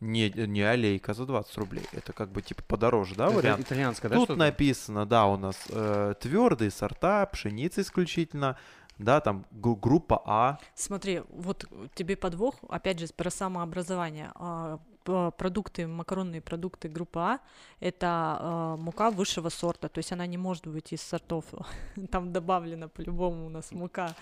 [0.00, 1.84] не, не олейка за 20 рублей.
[1.92, 3.60] Это как бы, типа, подороже, да, Это вариант?
[3.62, 4.38] итальянская, да, Тут что-то?
[4.38, 5.56] написано, да, у нас
[6.20, 8.56] твердые сорта, пшеница исключительно,
[8.98, 10.58] да, там гу- группа А.
[10.74, 11.64] Смотри, вот
[11.94, 14.30] тебе подвох, опять же, про самообразование.
[15.04, 17.40] Продукты, макаронные продукты группы А–
[17.80, 18.06] это
[18.40, 21.44] а, мука высшего сорта, то есть она не может быть из сортов,
[22.10, 24.14] там добавлена по-любому у нас мука,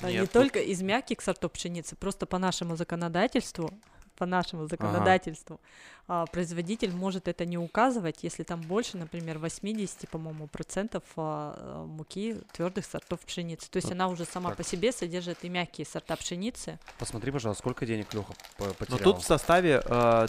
[0.00, 3.70] а, не Нет, тут- только из мягких сортов пшеницы, просто по нашему законодательству,
[4.16, 5.60] по нашему законодательству
[6.08, 11.86] а, производитель может это не указывать, если там больше, например, 80, по-моему, процентов а, а,
[11.86, 13.70] муки твердых сортов пшеницы.
[13.70, 14.58] То есть Вот она уже сама так.
[14.58, 16.78] по себе содержит и мягкие сорта пшеницы.
[16.98, 18.98] Посмотри, пожалуйста, сколько денег Леха Но потерял.
[18.98, 19.80] тут в составе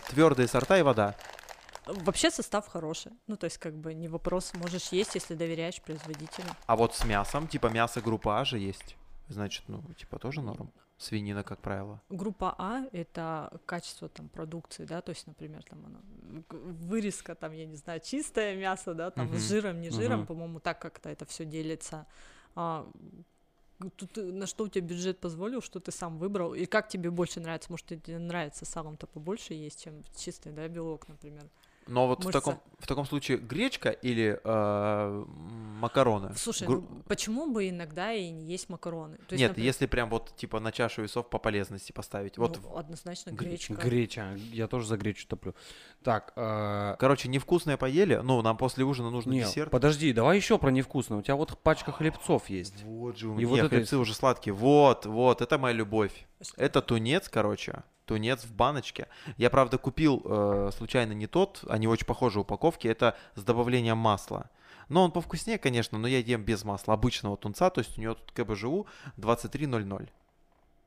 [0.09, 1.15] твердые сорта и вода.
[1.85, 3.11] Вообще состав хороший.
[3.27, 6.47] Ну, то есть, как бы не вопрос, можешь есть, если доверяешь производителю.
[6.65, 8.95] А вот с мясом, типа мясо группы А же есть.
[9.27, 10.71] Значит, ну, типа тоже норм.
[11.03, 11.99] Свинина, как правило.
[12.09, 15.99] Группа А— это качество там продукции, да, то есть, например, там она,
[16.49, 19.37] г- вырезка, там, я не знаю, чистое мясо, да, там, Мгм.
[19.37, 20.27] с жиром, не жиром, Мгм.
[20.27, 22.05] по-моему, так как-то это все делится.
[22.55, 22.89] А,
[23.97, 27.09] тут э, на что у тебя бюджет позволил, что ты сам выбрал, и как тебе
[27.11, 31.49] больше нравится, может, тебе нравится салом-то побольше есть, чем чистый, да, белок, например.
[31.87, 35.25] Но вот в таком, в таком случае гречка или э,
[35.79, 36.33] макароны?
[36.35, 39.17] Слушай, Гру- ну, почему бы иногда и не есть макароны?
[39.17, 42.37] То есть, Нет, например, если прям вот типа на чашу весов по полезности поставить.
[42.37, 43.73] Вот, ну, однозначно гре- гречка.
[43.73, 44.33] Греча.
[44.51, 45.55] Я тоже за гречу топлю.
[46.03, 49.69] Так, э, короче, невкусное поели, ну, нам после ужина нужно не, десерт.
[49.71, 51.17] подожди, давай еще про невкусное.
[51.17, 52.83] У тебя вот пачка хлебцов есть.
[52.83, 54.01] Вот же у И меня вот это хлебцы есть.
[54.01, 54.53] уже сладкие.
[54.53, 56.25] Вот, вот, это моя любовь.
[56.57, 57.83] Это тунец, короче.
[58.05, 59.07] Тунец в баночке.
[59.37, 62.87] Я, правда, купил э, случайно не тот, они очень похожи упаковки.
[62.87, 64.49] Это с добавлением масла.
[64.89, 67.69] Но он повкуснее, конечно, но я ем без масла обычного тунца.
[67.69, 68.85] То есть у него тут КБЖУ
[69.17, 70.09] 23.00.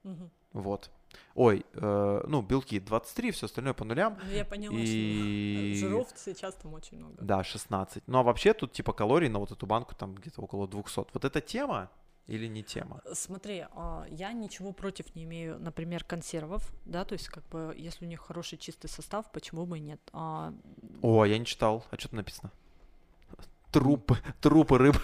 [0.04, 0.30] Мгм.
[0.52, 0.90] Вот.
[1.34, 4.18] Ой, э, ну, белки 23, все остальное по нулям.
[4.24, 7.14] Ну, я поняла, И- что жиров сейчас там очень много.
[7.20, 8.02] Да, 16.
[8.06, 11.06] Ну, а вообще тут типа калорий на вот эту банку там где-то около 200.
[11.12, 11.90] Вот это тема
[12.26, 13.00] или не тема?
[13.12, 18.04] Смотри, а, я ничего против не имею, например, консервов, да, то есть как бы если
[18.04, 20.00] у них хороший чистый состав, почему бы и нет?
[20.12, 20.52] А,
[21.02, 21.84] О, я не читал.
[21.90, 22.50] А что там написано?
[23.70, 24.96] Трупы, трупы рыб.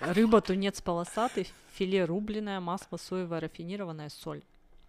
[0.00, 4.42] рыба, тунец полосатый, филе рубленое, масло соевое, рафинированное, соль.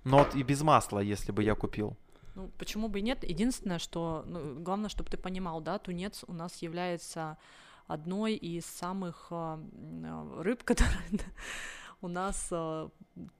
[0.04, 1.98] Ну вот и без масла, если бы я купил.
[2.36, 3.24] Ну, почему бы и нет?
[3.24, 7.38] Единственное, что, ну, главное, чтобы ты понимал, да, тунец у нас является
[7.90, 10.94] одной из самых а, а, рыб, которая
[12.02, 12.90] у нас а,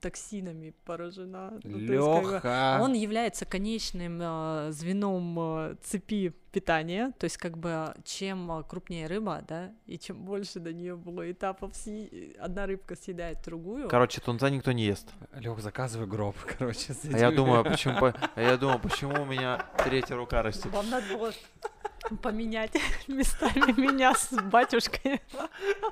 [0.02, 1.60] токсинами поражена.
[1.64, 2.80] Ну, Леха.
[2.82, 4.20] Он является конечным
[4.74, 10.74] звеном цепи питания, то есть как бы чем крупнее рыба, да, и чем больше до
[10.74, 11.72] нее было этапов,
[12.40, 13.88] одна рыбка съедает другую.
[13.88, 15.14] Короче, тунца никто не ест.
[15.34, 16.94] Лех, заказывай гроб, короче.
[17.14, 20.72] А я думаю, почему, по- а я думаю, почему у меня третья рука растет.
[20.74, 21.32] Вам надо было
[22.18, 22.72] поменять
[23.08, 25.22] местами меня с батюшкой.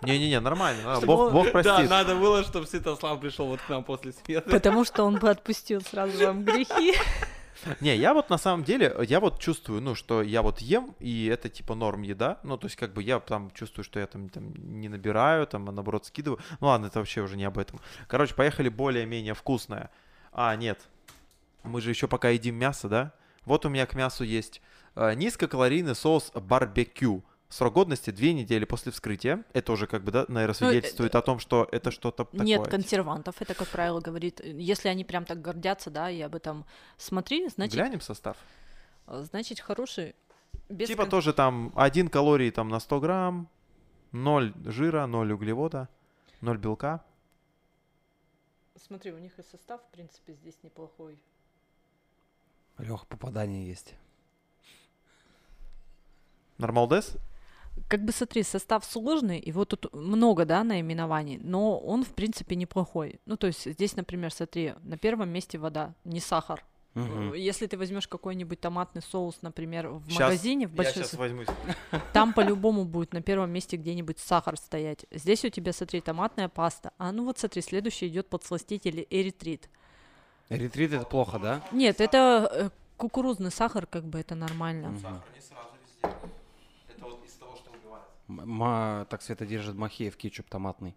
[0.02, 0.81] Не-не-не, нормально.
[0.94, 1.89] а, Чтобы Бог, он- Бог Да, простит.
[1.89, 4.49] надо было, чтобы Святослав пришел вот к нам после света.
[4.49, 6.94] Потому что он бы отпустил сразу вам грехи.
[7.81, 11.26] Не, я вот на самом деле, я вот чувствую, ну, что я вот ем, и
[11.26, 12.39] это типа норм еда.
[12.44, 15.68] Ну, то есть, как бы я там чувствую, что я там, там не набираю, там,
[15.68, 16.39] а наоборот, скидываю.
[16.61, 17.80] Ну, ладно, это вообще уже не об этом.
[18.07, 19.89] Короче, поехали более-менее вкусное.
[20.31, 20.80] А, нет.
[21.64, 23.11] Мы же еще пока едим мясо, да?
[23.44, 24.61] Вот у меня к мясу есть
[25.15, 27.24] низкокалорийный соус барбекю.
[27.49, 29.45] Срок годности две недели после вскрытия.
[29.53, 32.45] Это уже как бы, да, наверное, Ну, свидетельствует о том, что это что-то такое.
[32.45, 34.41] Нет консервантов, это, как правило, говорит.
[34.44, 36.65] Если они прям так гордятся, да, и об этом
[36.98, 38.36] смотри, значит, Глянем состав.
[39.07, 40.14] э, значит хороший.
[40.68, 43.48] Без типа кон- тоже там 1 калорий там на 100 грамм,
[44.11, 45.88] 0 жира, 0 углевода,
[46.41, 47.02] 0 белка.
[48.76, 51.18] Смотри, у них и состав, в принципе, здесь неплохой.
[52.78, 53.95] Лех, попадание есть.
[56.58, 57.18] Нормалдес?
[57.88, 63.20] Как бы смотри, состав сложный, его тут много, да, наименований, но он, в принципе, неплохой.
[63.26, 66.64] Ну, то есть здесь, например, смотри, на первом месте вода, не сахар.
[66.96, 67.34] Мгм.
[67.36, 71.48] Если ты возьмешь какой-нибудь томатный соус, например, в Щас- магазине, в Я большинстве, сейчас возьмусь.
[72.14, 75.06] там по-любому будет на первом месте где-нибудь сахар стоять.
[75.12, 76.94] Здесь у тебя, смотри, томатная паста.
[76.98, 79.70] А ну вот смотри, следующий идет подсластитель эритрит.
[80.50, 81.62] Ретрит это плохо, да?
[81.72, 84.88] Нет, это э, кукурузный сахар, как бы это нормально.
[84.90, 85.22] Мгм.
[85.36, 86.18] не сразу везде.
[86.90, 88.06] Это вот из того, что убивает.
[88.06, 90.95] М- ма- так Света держит Махеев кетчуп томатный.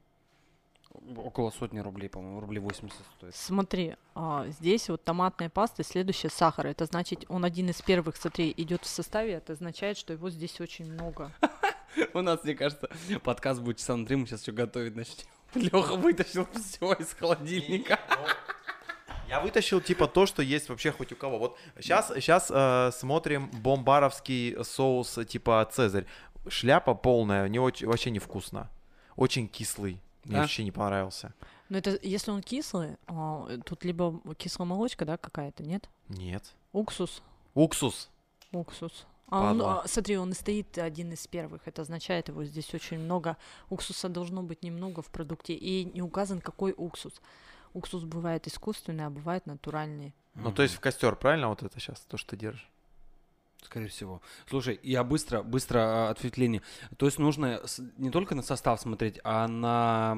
[1.16, 3.34] Около сотни рублей, по-моему, рублей 80 стоит.
[3.34, 6.66] Смотри, а, здесь вот томатная паста, следующее сахар.
[6.66, 9.34] Это значит, он один из первых, смотри, идет в составе.
[9.34, 11.32] Это означает, что его здесь очень много.
[12.14, 12.88] У нас, мне кажется,
[13.22, 15.26] подкаст будет часа на три, мы сейчас все готовить начнем.
[15.54, 17.98] Леха вытащил все из холодильника.
[19.28, 21.38] Я вытащил типа то, что есть вообще хоть у кого.
[21.38, 22.48] Вот сейчас, сейчас
[22.98, 26.06] смотрим бомбаровский соус э, типа Цезарь.
[26.48, 28.70] Шляпа полная, не очень, вообще невкусно.
[29.16, 30.00] Очень кислый.
[30.24, 30.40] Мне Да?
[30.42, 31.34] вообще не понравился.
[31.68, 35.88] Но это, если он кислый, а, тут либо кислая молочка, да, какая-то, нет?
[36.08, 36.54] Нет.
[36.72, 37.22] Уксус.
[37.54, 38.10] Уксус.
[38.52, 39.06] Уксус.
[39.28, 41.62] А он, а, смотри, он и стоит один из первых.
[41.66, 43.36] Это означает, его здесь очень много.
[43.68, 45.54] Уксуса должно быть немного в продукте.
[45.54, 47.20] И не указан, какой уксус.
[47.72, 50.14] Уксус бывает искусственный, а бывает натуральный.
[50.34, 52.69] Ну, то есть в костер, правильно вот это сейчас, то, что ты держишь?
[53.64, 54.20] Скорее всего.
[54.48, 56.62] Слушай, я быстро, быстро а, ответвление.
[56.96, 57.60] То есть нужно
[57.98, 60.16] не только на состав смотреть, а на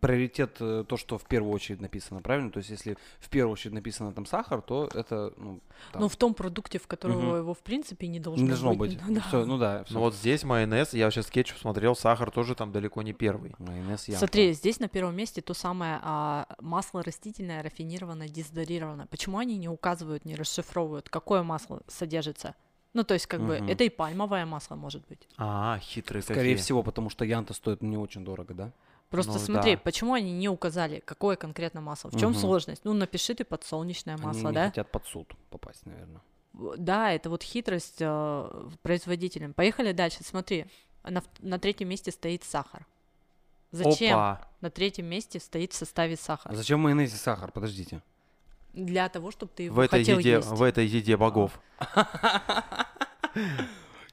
[0.00, 2.50] приоритет э, то, что в первую очередь написано, правильно?
[2.50, 5.60] То есть если в первую очередь написано там сахар, то это, ну,
[5.92, 7.36] там, Ну, в том продукте, в которого Мгм.
[7.36, 8.98] его, в принципе, не должно, не должно быть.
[9.06, 9.20] Ну, да.
[9.28, 9.84] Всё, ну да.
[9.90, 13.54] Ну вот здесь майонез, я сейчас кетчуп смотрел, сахар тоже там далеко не первый.
[13.58, 14.18] Майонез ямка.
[14.18, 19.06] Смотри, здесь на первом месте то самое а, масло растительное, рафинированное, дезодорированное.
[19.06, 22.54] Почему они не указывают, не расшифровывают, какое масло содержится?
[22.94, 23.68] Ну, то есть, как бы, Мгм.
[23.68, 25.28] это и пальмовое масло может быть.
[25.36, 26.56] А, хитрые Скорее какие.
[26.56, 28.72] всего, потому что янта стоит не очень дорого, да?
[29.10, 29.80] Просто Ну, смотри, да.
[29.84, 32.10] почему они не указали, какое конкретно масло?
[32.10, 32.38] В чем Мгм.
[32.40, 32.84] сложность?
[32.84, 34.66] Ну, напиши ты подсолнечное Они масло, не да?
[34.66, 36.20] хотят под суд попасть, наверное.
[36.76, 39.52] Да, это вот хитрость э, производителям.
[39.54, 40.18] Поехали дальше.
[40.24, 40.66] Смотри,
[41.04, 42.86] на, на третьем месте стоит сахар.
[43.70, 44.48] Зачем Опа.
[44.60, 46.54] на третьем месте стоит в составе А сахар?
[46.54, 47.52] зачем в майонезе сахар?
[47.52, 48.02] Подождите.
[48.78, 50.48] Для того, чтобы ты его В этой, хотел еде, есть.
[50.48, 51.60] в этой еде богов.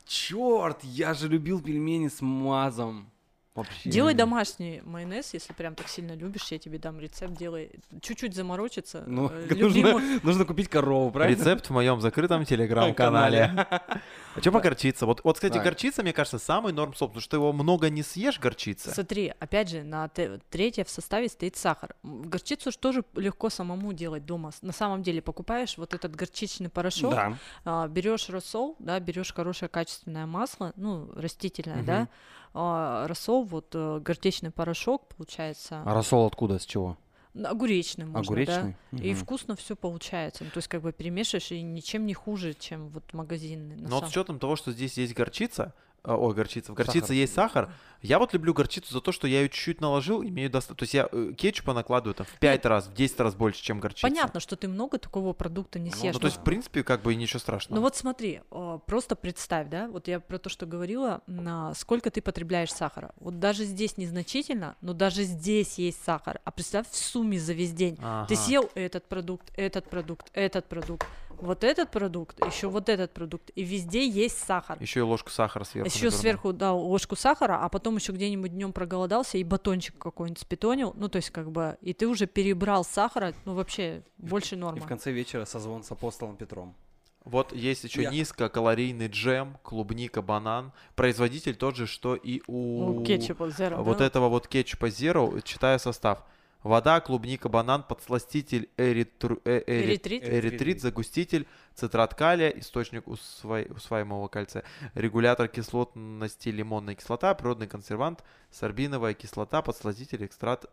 [0.07, 3.11] Черт, я же любил пельмени с мазом.
[3.55, 3.89] Вообще.
[3.89, 7.71] Делай домашний майонез, если прям так сильно любишь, я тебе дам рецепт, делай.
[8.01, 9.05] Чуть-чуть заморочиться.
[9.07, 11.39] Ну, э, нужно, любимую- нужно купить корову, правильно?
[11.39, 13.53] Рецепт в моем закрытом телеграм-канале.
[13.55, 15.05] А что по горчице?
[15.05, 18.41] Вот, вот, кстати, горчица, мне кажется, самый норм соп, потому что его много не съешь,
[18.41, 18.91] горчицы.
[18.93, 21.95] Смотри, опять же, на третье в составе стоит сахар.
[22.03, 24.51] Горчицу ж тоже легко самому делать дома.
[24.61, 27.37] На самом деле покупаешь вот этот горчичный порошок, Да.
[27.63, 32.09] а, берешь рассол, да, берешь хорошее качественное масло, ну, растительное, да,
[32.57, 36.97] А, рассол, вот э, горчичный порошок, получается, А рассол откуда, с чего?
[37.43, 38.77] огуречный можно, Огуречный?
[38.93, 39.15] да, и Мгм.
[39.15, 43.11] вкусно все получается, ну, то есть как бы перемешиваешь и ничем не хуже, чем вот
[43.11, 43.75] магазинный.
[43.75, 45.73] Но вот с учетом того, что здесь есть горчица,
[46.05, 47.15] э, ой, горчица, в горчице Сахар.
[47.15, 50.75] есть сахар, я вот люблю горчицу за то, что я ее чуть-чуть наложил, имею достаточно.
[50.77, 53.79] То есть я э, кетчупа накладываю там в 5 раз, в 10 раз больше, чем
[53.79, 54.07] горчица.
[54.07, 56.13] Понятно, что ты много такого продукта не Ну, съешь.
[56.13, 57.75] Ну, то но- есть, в принципе, как бы и ничего страшного.
[57.77, 62.11] Ну вот смотри, э, просто представь, да, вот я про то, что говорила, на сколько
[62.11, 63.11] ты потребляешь сахара.
[63.19, 66.39] Вот даже здесь незначительно, но даже здесь есть сахар.
[66.43, 67.95] А представь в сумме за весь день.
[67.95, 68.35] Ты Ага.
[68.35, 71.05] съел этот продукт, этот продукт, этот продукт,
[71.41, 74.77] вот этот продукт, еще вот этот продукт, и везде есть сахар.
[74.81, 75.89] Еще и ложку сахара сверху.
[75.89, 80.93] Еще сверху дал ложку сахара, а потом еще где-нибудь днем проголодался и батончик какой-нибудь спитонил,
[80.97, 84.81] ну то есть как бы, и ты уже перебрал сахара, ну вообще больше И нормы.
[84.81, 86.75] в конце вечера созвон с апостолом Петром.
[87.23, 90.71] Вот есть еще Я- низкокалорийный джем, клубника, банан.
[90.95, 94.05] Производитель тот же, что и у У кетчупа zero, вот да?
[94.05, 95.41] этого вот кетчупа Zero.
[95.41, 96.23] Читаю состав.
[96.65, 100.23] Вода, клубника, банан, подсластитель, эритру- э- эри- Эритрит?
[100.23, 104.63] эритрит, загуститель, цитрат калия, источник усвои- усваиваемого кальция,
[104.95, 110.65] регулятор кислотности, лимонная кислота, природный консервант, сорбиновая кислота, подсластитель, экстракт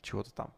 [0.00, 0.50] чего-то там.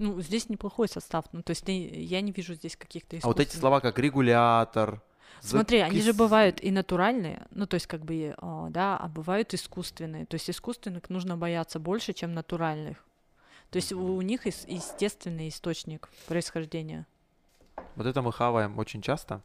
[0.00, 1.26] Ну, здесь неплохой состав.
[1.30, 5.00] Ну, то есть я не вижу здесь каких-то А вот эти слова как регулятор.
[5.42, 9.54] Смотри, они же бывают и натуральные, ну, то есть как бы, а, да, а бывают
[9.54, 10.26] искусственные.
[10.26, 13.04] То есть искусственных нужно бояться больше, чем натуральных.
[13.74, 17.08] То есть у, них ес- естественный источник происхождения.
[17.96, 19.42] Вот это мы хаваем очень часто.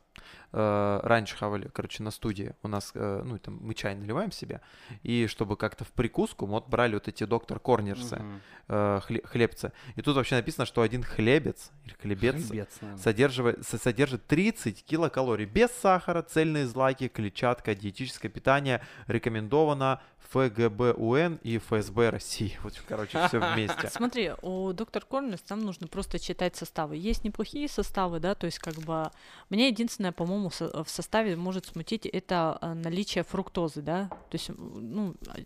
[0.52, 2.54] Э, Раньше хавали, короче, на студии.
[2.64, 4.62] У нас, э, ну, там мы чай наливаем себе.
[5.04, 8.22] И чтобы как-то в прикуску, мы вот брали вот эти доктор Корнерсы,
[8.68, 9.72] э, хле- хлебцы.
[9.96, 13.02] И тут вообще написано, что один хлебец или хлебец Хлебец, наверное.
[13.04, 15.46] содерживает, со- содержит 30 килокалорий.
[15.46, 20.02] Без сахара, цельные злаки, клетчатка, диетическое питание рекомендовано
[20.32, 22.58] ФГБУН и ФСБ России.
[22.64, 23.90] Вот, короче, все вместе.
[23.90, 26.96] Смотри, у доктор Корнерс там нужно просто читать составы.
[26.98, 29.10] Есть неплохие составы, да, то есть как бы
[29.50, 34.49] мне единственное, по-моему, со- в составе может смутить это э, наличие фруктозы, да, то есть,
[34.57, 35.38] ну, а,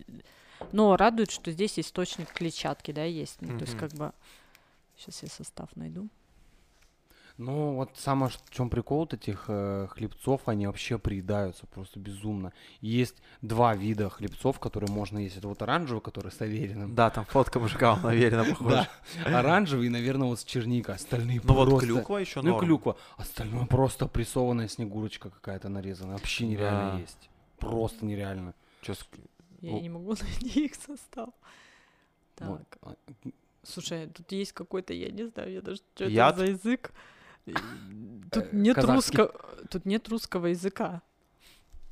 [0.72, 4.12] но радует, что здесь источник клетчатки, да, есть, ну, то есть как бы
[4.96, 6.08] сейчас я состав найду.
[7.36, 12.52] Ну, вот самое, в чем прикол вот этих э, хлебцов, они вообще приедаются просто безумно.
[12.80, 15.36] Есть два вида хлебцов, которые можно есть.
[15.38, 16.94] Это вот оранжевый, который с авериным.
[16.94, 18.72] Да, там фотка мужика, он уверенно похож.
[18.72, 18.88] Да,
[19.24, 20.94] оранжевый и, наверное, вот с черникой.
[20.94, 22.66] Остальные Ну вот просто- клюква еще Ну, норм.
[22.66, 22.96] клюква.
[23.16, 26.12] Остальное просто прессованная снегурочка какая-то нарезанная.
[26.18, 26.98] Вообще нереально Да.
[27.00, 27.30] есть.
[27.58, 28.54] Просто нереально.
[28.80, 29.08] Чё с-
[29.60, 29.80] Я Ну.
[29.80, 31.30] не могу найти их состав.
[32.38, 32.60] Вот.
[32.68, 32.94] Так, А,
[33.64, 36.92] слушай, тут есть какой-то, я не знаю, я даже что это за язык.
[37.44, 39.18] Тут Э, нет казахский.
[39.18, 41.02] русского, тут нет русского языка.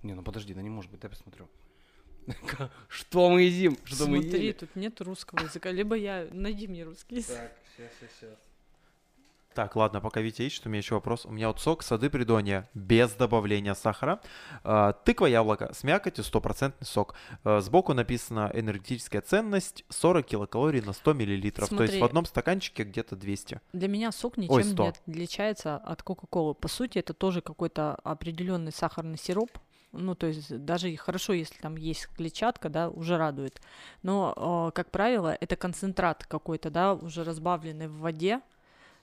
[0.03, 1.49] Не, ну подожди, да не может быть, дай посмотрю.
[2.89, 3.77] Что мы едим?
[3.85, 4.53] Что мы Смотри, ели?
[4.53, 5.71] тут нет русского языка.
[5.71, 6.27] Либо я...
[6.33, 7.37] Найди мне русский язык.
[7.37, 8.39] Так, сейчас, сейчас, сейчас.
[9.55, 11.27] Так, ладно, пока Витя ищет, у меня еще вопрос.
[11.27, 14.21] У меня вот сок сады придонья без добавления сахара.
[14.65, 17.15] А, тыква яблоко с мякотью, стопроцентный сок.
[17.45, 21.69] А, сбоку написано энергетическая ценность 40 килокалорий на 100 миллилитров.
[21.69, 22.01] То есть Смотри.
[22.01, 23.61] в одном стаканчике где-то 200.
[23.73, 24.83] Для меня сок ничем 100.
[24.83, 26.55] не отличается от Кока-Колы.
[26.55, 29.51] По сути, это тоже какой-то определенный сахарный сироп.
[29.93, 33.61] Ну, то есть даже хорошо, если там есть клетчатка, да, уже радует.
[34.03, 38.41] Но, э, как правило, это концентрат какой-то, да, уже разбавленный в воде.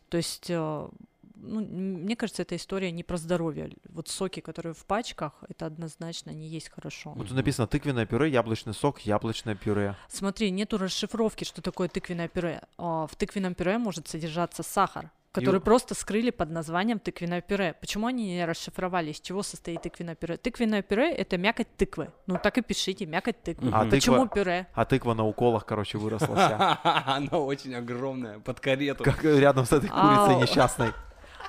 [0.10, 0.90] То есть, э,
[1.36, 3.72] ну, мне кажется, эта история не про здоровье.
[3.90, 7.12] Вот соки, которые в пачках, это однозначно не есть хорошо.
[7.12, 9.96] Вот тут написано тыквенное пюре, яблочный сок, яблочное пюре.
[10.10, 12.62] Смотри, нету расшифровки, что такое тыквенное пюре.
[12.78, 17.76] А, В тыквенном пюре может содержаться сахар, который у- просто скрыли под названием тыквенное пюре.
[17.80, 20.38] Почему они не расшифровали, из чего состоит тыквенное пюре?
[20.38, 22.12] Тыквенное пюре— это мякоть тыквы.
[22.28, 23.70] Ну, так и пишите, мякоть тыквы.
[23.74, 24.68] А Почему тыква- пюре?
[24.74, 26.80] А тыква на уколах, короче, выросла вся.
[27.06, 29.04] Она очень огромная, под карету.
[29.04, 30.94] Как рядом с этой курицей несчастной.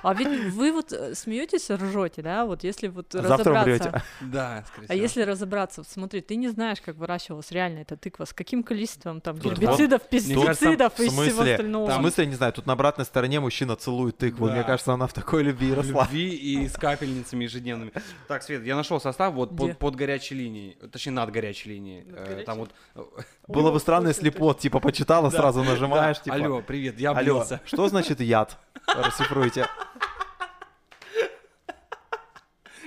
[0.02, 2.46] А ведь вы вот э, смеетесь, ржете, да?
[2.46, 3.88] Вот если вот Завтра разобраться...
[3.88, 4.02] умрете.
[4.20, 5.02] Да, скорее А всего.
[5.02, 9.38] если разобраться, смотри, ты не знаешь, как выращивалась реально эта тыква, с каким количеством там
[9.38, 11.52] Тут гербицидов, кажется, пестицидов и всего смысле?
[11.54, 11.90] остального.
[11.90, 14.46] В смысле, я не знаю, тут на обратной стороне мужчина целует тыкву.
[14.46, 14.54] Да.
[14.54, 16.04] Мне кажется, она в такой любви росла.
[16.04, 17.92] Любви и с капельницами ежедневными.
[18.28, 22.04] Так, Свет, я нашел состав вот под, под горячей линией, точнее над горячей линией.
[22.04, 22.44] Над Э, горячей?
[22.46, 22.70] Там вот.
[23.50, 26.36] Было бы странно, если плод, типа, почитала, сразу нажимаешь, типа...
[26.36, 28.56] Алло, привет, я Алло, что значит яд?
[28.86, 29.66] Расшифруйте.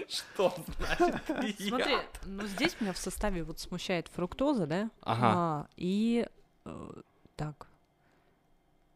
[0.08, 4.90] Что значит Смотри, ну здесь меня в составе вот смущает фруктоза, да?
[5.02, 5.34] Ага.
[5.36, 6.28] А, и
[6.66, 6.90] э,
[7.36, 7.68] так.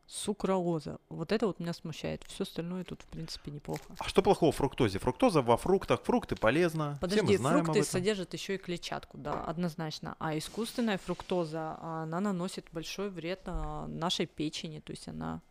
[0.08, 1.00] Сукралоза.
[1.10, 2.24] Вот это вот меня смущает.
[2.28, 3.84] Все остальное тут, в принципе, неплохо.
[4.00, 5.00] А что плохого в фруктозе?
[5.00, 6.94] Фруктоза во фруктах, фрукты полезно.
[6.94, 7.92] Все Подожди, мы знаем фрукты об этом.
[7.92, 10.16] содержат еще и клетчатку, да, однозначно.
[10.20, 15.42] А искусственная фруктоза, она наносит большой вред а, нашей печени, то есть она...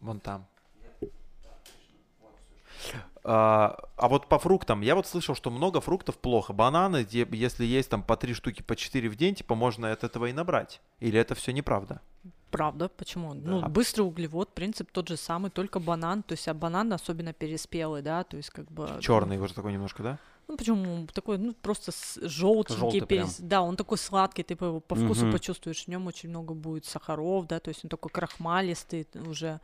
[0.00, 0.46] Вон там.
[3.24, 6.52] А, а вот по фруктам, я вот слышал, что много фруктов плохо.
[6.52, 10.02] Бананы, где, если есть там по три штуки, по четыре в день, типа можно от
[10.02, 10.80] этого и набрать.
[10.98, 12.00] Или это все неправда?
[12.50, 13.32] Правда, почему?
[13.32, 13.68] Ну, Да.
[13.68, 18.24] быстрый углевод, принцип тот же самый, только банан, то есть, а банан особенно переспелый, да,
[18.24, 18.88] то есть, как бы...
[18.88, 20.18] ну, Черный уже такой немножко, да?
[20.48, 21.06] Ну, почему?
[21.14, 22.80] Такой, ну, просто желтенький.
[22.80, 23.28] Желтый прям.
[23.38, 25.32] Да, он такой сладкий, ты по, его по вкусу Мгм.
[25.32, 25.84] почувствуешь.
[25.84, 29.60] В нем очень много будет сахаров, да, то есть он такой крахмалистый уже.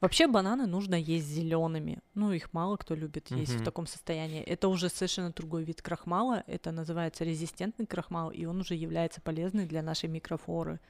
[0.00, 1.98] Вообще бананы нужно есть зелеными.
[2.14, 3.64] Ну, их мало кто любит есть в Мгм.
[3.64, 4.42] таком состоянии.
[4.42, 6.42] Это уже совершенно другой вид крахмала.
[6.46, 10.80] Это называется резистентный крахмал, и он уже является полезный для нашей микрофлоры.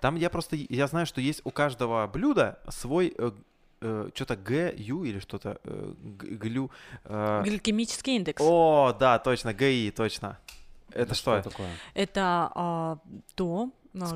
[0.00, 3.14] Там я просто, я знаю, что есть у каждого блюда свой
[4.14, 6.70] что-то Г, Ю или что-то, э, глю.
[7.04, 8.40] э, Гликемический индекс.
[8.40, 10.38] О, да, точно, ГИ, точно.
[10.90, 11.42] Это что?
[11.42, 11.70] такое?
[11.94, 12.98] Это а,
[13.34, 13.70] то,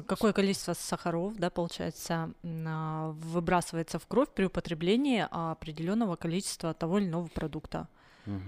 [0.06, 7.06] какое количество сахаров, да, получается, а, выбрасывается в кровь при употреблении определенного количества того или
[7.06, 7.88] иного продукта.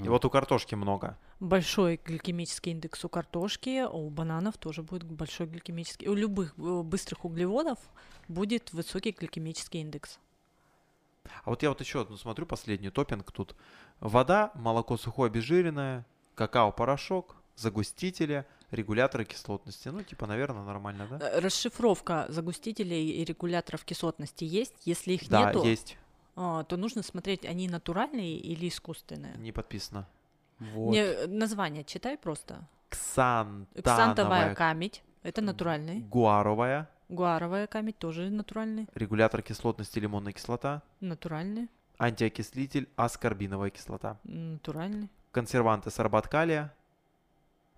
[0.03, 1.17] И вот у картошки много.
[1.39, 6.09] Большой гликемический индекс у картошки, у бананов тоже будет большой гликемический.
[6.09, 7.79] У любых э, быстрых углеводов
[8.27, 10.19] будет высокий гликемический индекс.
[11.45, 13.55] А вот я вот еще одну смотрю, последний топинг тут.
[14.01, 19.89] Вода, молоко сухое обезжиренное, какао-порошок, загустители, регуляторы кислотности.
[19.89, 21.19] Ну, типа, наверное, нормально, да?
[21.21, 24.75] Э, Расшифровка загустителей и регуляторов кислотности есть.
[24.85, 25.97] Если их Да, нету, есть.
[26.37, 29.35] а, то нужно смотреть, они натуральные или искусственные.
[29.39, 30.07] Не подписано.
[30.59, 30.93] Вот.
[30.93, 32.67] Не, э, название читай просто.
[32.91, 35.03] Ксантановая, Ксантовая камедь.
[35.23, 36.01] Это натуральный.
[36.01, 38.87] гуаровая, Гуаровая камедь тоже натуральный.
[38.95, 41.69] регулятор кислотности лимонная кислота, Натуральный.
[41.99, 45.11] антиокислитель аскорбиновая кислота, Натуральный.
[45.33, 46.73] консерванты сорбат калия,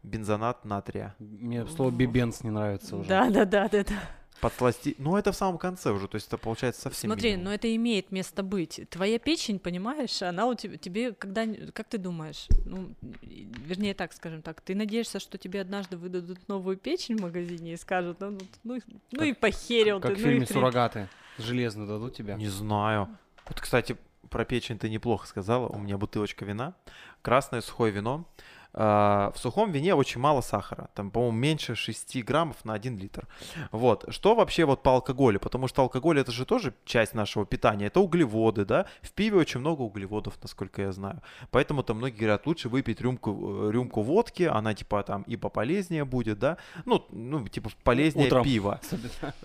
[0.02, 1.14] бензонат натрия.
[1.18, 3.09] Мне слово бибенс не нравится уже.
[3.09, 4.02] Да, да, да, да, да.
[4.40, 4.94] Подсласти...
[4.97, 7.44] Ну, это в самом конце уже, то есть это получается совсем Смотри, минимум.
[7.44, 8.81] но это имеет место быть.
[8.89, 11.44] Твоя печень, понимаешь, она у тебя, тебе, когда,
[11.74, 16.48] как ты думаешь, ну, и- вернее так, скажем так, ты надеешься, что тебе однажды выдадут
[16.48, 18.78] новую печень в магазине и скажут, ну, ну, ну,
[19.12, 20.56] ну и похерил Как ты, в ну и фильме хрен.
[20.56, 21.09] «Суррогаты».
[21.36, 22.35] Железно дадут тебе.
[22.36, 23.09] Не знаю.
[23.47, 23.98] Вот, кстати,
[24.31, 25.68] про печень ты неплохо сказала.
[25.68, 26.74] У меня бутылочка вина.
[27.20, 28.27] Красное сухое вино.
[28.73, 30.89] А, В сухом вине очень мало сахара.
[30.95, 33.27] Там, по-моему, меньше 6 граммов на 1 литр.
[33.73, 34.05] Вот.
[34.09, 35.41] Что вообще вот по алкоголю?
[35.41, 37.87] Потому что алкоголь это же тоже часть нашего питания.
[37.87, 38.87] Это углеводы, да?
[39.03, 41.21] В пиве очень много углеводов, насколько я знаю.
[41.51, 44.45] Поэтому там многие говорят, лучше выпить рюмку, э, рюмку водки.
[44.45, 46.57] Она типа там и пополезнее будет, да?
[46.85, 48.43] Ну, ну типа полезнее Утром.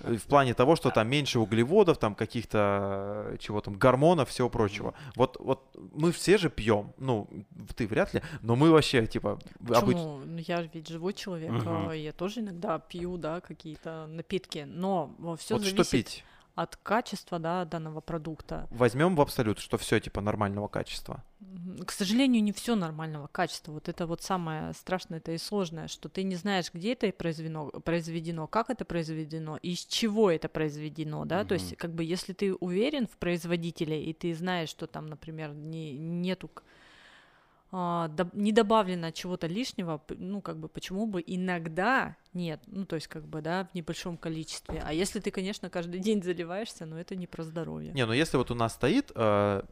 [0.04, 4.50] Э, В плане того, что там меньше углеводов, там каких-то э, чего там, гормонов, всего
[4.50, 4.94] прочего.
[5.16, 6.94] Вот, вот мы все же пьем.
[6.98, 7.28] Ну,
[7.76, 9.40] ты вряд ли, но мы вообще, типа.
[9.66, 10.20] Почему?
[10.26, 15.56] Ну, я ведь живой человек, а, я тоже иногда пью, да, какие-то напитки, но все
[15.56, 16.24] Вот зависит что пить?
[16.56, 18.68] от качества, да, данного продукта.
[18.72, 21.24] Возьмем в абсолют, что все типа нормального качества.
[21.86, 23.72] К сожалению, не все нормального качества.
[23.72, 27.70] Вот это вот самое страшное, это и сложное, что ты не знаешь, где это произведено,
[27.70, 31.42] произведено как это произведено, из чего это произведено, да.
[31.42, 31.48] Mm-hmm.
[31.48, 35.54] То есть, как бы, если ты уверен в производителе и ты знаешь, что там, например,
[35.54, 36.50] не, нету
[37.72, 43.26] не добавлено чего-то лишнего, ну, как бы, почему бы иногда нет, ну, то есть, как
[43.28, 44.82] бы, да, в небольшом количестве.
[44.86, 47.92] А если ты, конечно, каждый день заливаешься, ну, это не про здоровье.
[47.94, 49.64] Не, ну, если вот у нас стоит э,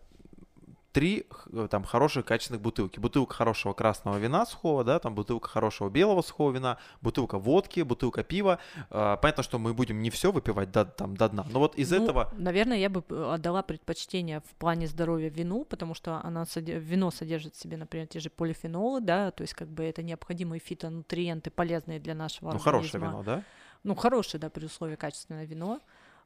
[0.94, 3.00] три э, там хороших качественных бутылки.
[3.00, 8.24] Бутылка хорошего красного вина сухого, да, там бутылка хорошего белого сухого вина, бутылка водки, бутылка
[8.24, 8.60] пива.
[8.90, 11.92] Э, понятно, что мы будем не все выпивать до, там, до дна, но вот из
[11.92, 12.32] ну, этого...
[12.38, 17.56] Наверное, я бы э, отдала предпочтение в плане здоровья вину, потому что она вино содержит
[17.56, 22.00] в себе, например, те же полифенолы, да, то есть как бы это необходимые фитонутриенты, полезные
[22.00, 22.72] для нашего ну, организма.
[22.72, 23.44] Ну, хорошее вино, да?
[23.84, 25.82] Ну, хорошее, да, при условии качественное вино.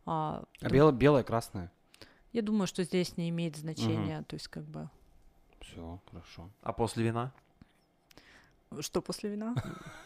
[0.06, 1.72] А, а белое, белое, красное?
[2.34, 4.26] Я думаю, что здесь не имеет значения, угу.
[4.26, 4.90] то есть как бы.
[5.62, 6.49] Все, хорошо.
[6.62, 7.32] А после вина?
[8.82, 9.56] Что после вина?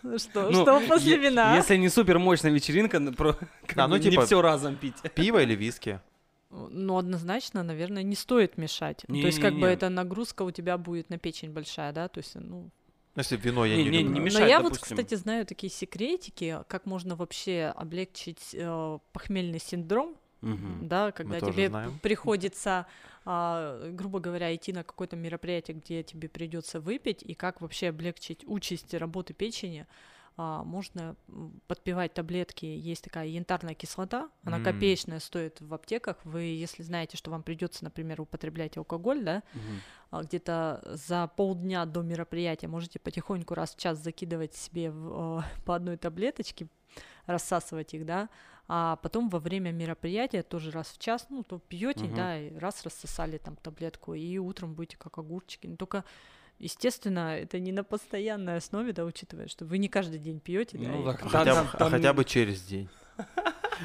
[0.17, 1.55] Что, ну, что после вина?
[1.55, 3.35] Если не супер мощная вечеринка, про,
[3.75, 4.95] да, ну, типа, не все разом пить.
[5.15, 5.99] Пиво или виски?
[6.51, 9.03] Ну, однозначно, наверное, не стоит мешать.
[9.07, 9.73] Не, то есть, как не, бы, не.
[9.73, 12.69] эта нагрузка у тебя будет на печень большая, да, то есть, ну...
[13.15, 14.13] Если вино я не, не, люблю.
[14.13, 14.79] Не мешает, Но я допустим.
[14.79, 20.87] вот, кстати, знаю такие секретики, как можно вообще облегчить э, похмельный синдром, Угу.
[20.87, 22.87] Да, когда Мы тебе приходится,
[23.25, 28.43] а, грубо говоря, идти на какое-то мероприятие, где тебе придется выпить, и как вообще облегчить
[28.47, 29.85] участь работы печени.
[30.37, 31.15] А, можно
[31.67, 32.65] подпивать таблетки.
[32.65, 34.63] Есть такая янтарная кислота, она mm.
[34.63, 36.17] копеечная, стоит в аптеках.
[36.23, 40.23] Вы, если знаете, что вам придется, например, употреблять алкоголь, да, mm-hmm.
[40.23, 45.97] где-то за полдня до мероприятия можете потихоньку раз в час закидывать себе в, по одной
[45.97, 46.67] таблеточке,
[47.25, 48.29] рассасывать их, да,
[48.73, 52.15] а потом во время мероприятия тоже раз в час, ну, то пьете, угу.
[52.15, 55.67] да, и раз рассосали там таблетку, и утром будете как огурчики.
[55.67, 56.05] Но только
[56.57, 61.03] Естественно, это не на постоянной основе, да, учитывая, что вы не каждый день пьете, ну,
[61.03, 61.13] да.
[61.13, 62.87] хотя, там, а хотя бы через день.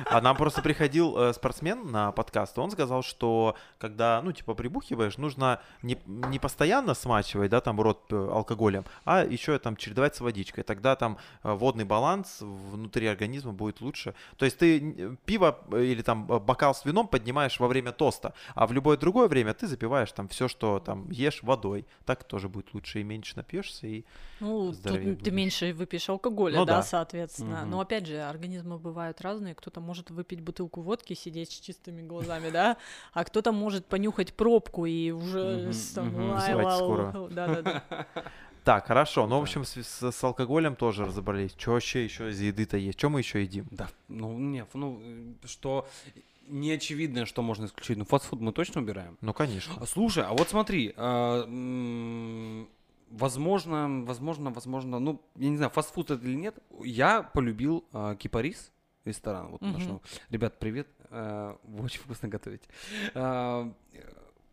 [0.04, 5.16] А нам просто приходил э, спортсмен на подкаст, он сказал, что когда, ну, типа, прибухиваешь,
[5.18, 10.20] нужно не, не постоянно смачивать, да, там, рот э, алкоголем, а еще там чередовать с
[10.20, 10.64] водичкой.
[10.64, 14.14] Тогда там э, водный баланс внутри организма будет лучше.
[14.36, 18.66] То есть ты э, пиво или там бокал с вином поднимаешь во время тоста, а
[18.66, 21.86] в любое другое время ты запиваешь там все, что там ешь водой.
[22.04, 24.04] Так тоже будет лучше и меньше напьешься и
[24.40, 27.62] Ну, тут ты меньше выпьешь алкоголя, ну, да, да, соответственно.
[27.62, 27.70] Угу.
[27.70, 32.50] Но опять же, организмы бывают разные, кто-то может выпить бутылку водки, сидеть с чистыми глазами,
[32.50, 32.76] да,
[33.12, 37.30] а кто-то может понюхать пробку и уже скоро.
[38.64, 39.28] Так, хорошо.
[39.28, 41.54] Ну, в общем, с, с, с алкоголем тоже разобрались.
[41.56, 42.98] Что вообще еще из еды-то есть?
[42.98, 43.68] Что мы еще едим?
[43.70, 45.00] Да, ну, не, ну,
[45.44, 45.86] что
[46.48, 47.96] не очевидно, что можно исключить.
[47.96, 49.18] Ну, фастфуд мы точно убираем?
[49.20, 49.74] Ну, конечно.
[49.80, 51.44] А, слушай, а вот смотри, а,
[53.10, 58.72] возможно, возможно, возможно, ну, я не знаю, фастфуд это или нет, я полюбил а, кипарис
[59.06, 59.52] ресторан.
[59.52, 59.70] Вот угу.
[59.70, 60.02] нашему.
[60.30, 60.88] Ребят, привет.
[61.10, 62.68] Uh, вы очень вкусно готовите.
[63.14, 63.74] Uh,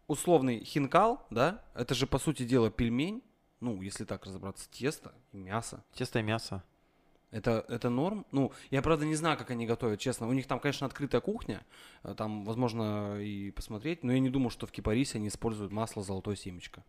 [0.07, 3.23] условный хинкал, да, это же по сути дела пельмень.
[3.59, 5.83] Ну, если так разобраться, тесто и мясо.
[5.93, 6.63] Тесто и мясо.
[7.31, 8.27] Это, это норм?
[8.31, 10.27] Ну, я правда не знаю, как они готовят, честно.
[10.27, 11.65] У них там, конечно, открытая кухня,
[12.03, 16.03] э, там, возможно, и посмотреть, но я не думаю, что в Кипарисе они используют масло
[16.03, 16.83] золотое семечко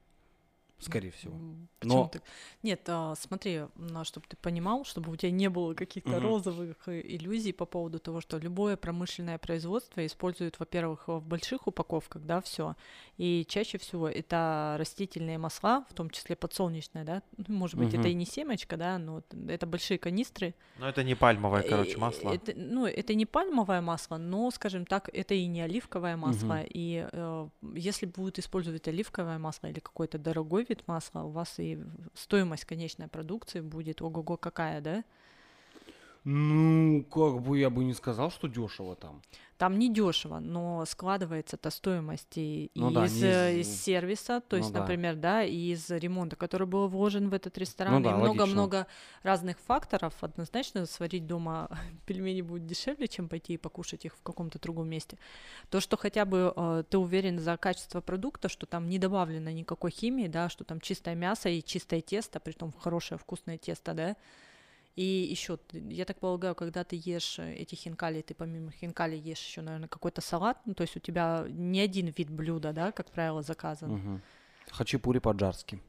[0.78, 1.34] скорее всего.
[1.78, 2.08] Почему Но...
[2.08, 2.20] ты...
[2.62, 3.62] Нет, а, смотри,
[4.04, 6.20] чтобы ты понимал, чтобы у тебя не было каких-то угу.
[6.20, 12.22] розовых э, иллюзий по поводу того, что любое промышленное производство использует, во-первых, в больших упаковках,
[12.22, 12.76] да, все,
[13.16, 18.00] и чаще всего это растительные масла, в том числе подсолнечное, да, ну, может быть, угу.
[18.00, 20.54] это и не семечко, да, но это большие канистры.
[20.78, 22.32] Но это не пальмовое, короче, масло.
[22.32, 26.66] Это, ну, это не пальмовое масло, но, скажем так, это и не оливковое масло, угу.
[26.68, 31.78] и э, если будут использовать оливковое масло или какой-то дорогой вид масла, у вас и
[32.14, 35.04] стоимость конечной продукции будет ого-го какая, да?
[36.24, 39.20] Ну, как бы я бы не сказал, что дешево там.
[39.58, 43.22] Там не дешево, но складывается та стоимость и ну, из, да, из...
[43.22, 44.80] Э, из сервиса, то ну, есть, да.
[44.80, 48.86] например, да, из ремонта, который был вложен в этот ресторан, ну, да, и много-много
[49.22, 50.14] разных факторов.
[50.22, 51.68] Однозначно сварить дома
[52.06, 55.18] пельмени будет дешевле, чем пойти и покушать их в каком-то другом месте.
[55.68, 59.90] То, что хотя бы э, ты уверен за качество продукта, что там не добавлено никакой
[59.90, 64.16] химии, да, что там чистое мясо и чистое тесто, при том хорошее вкусное тесто, да,
[64.96, 69.44] и еще, я так полагаю, когда ты ешь э, эти хинкали, ты помимо хинкали ешь
[69.44, 73.10] еще, наверное, какой-то салат, ну, то есть у тебя не один вид блюда, да, как
[73.10, 73.92] правило, заказан.
[73.92, 74.20] Угу.
[74.70, 75.80] Хачапури по-джарски.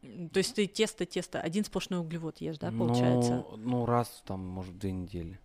[0.00, 3.44] То есть ты тесто-тесто, один сплошной углевод ешь, да, получается?
[3.50, 5.38] Ну, ну раз там, может, две недели.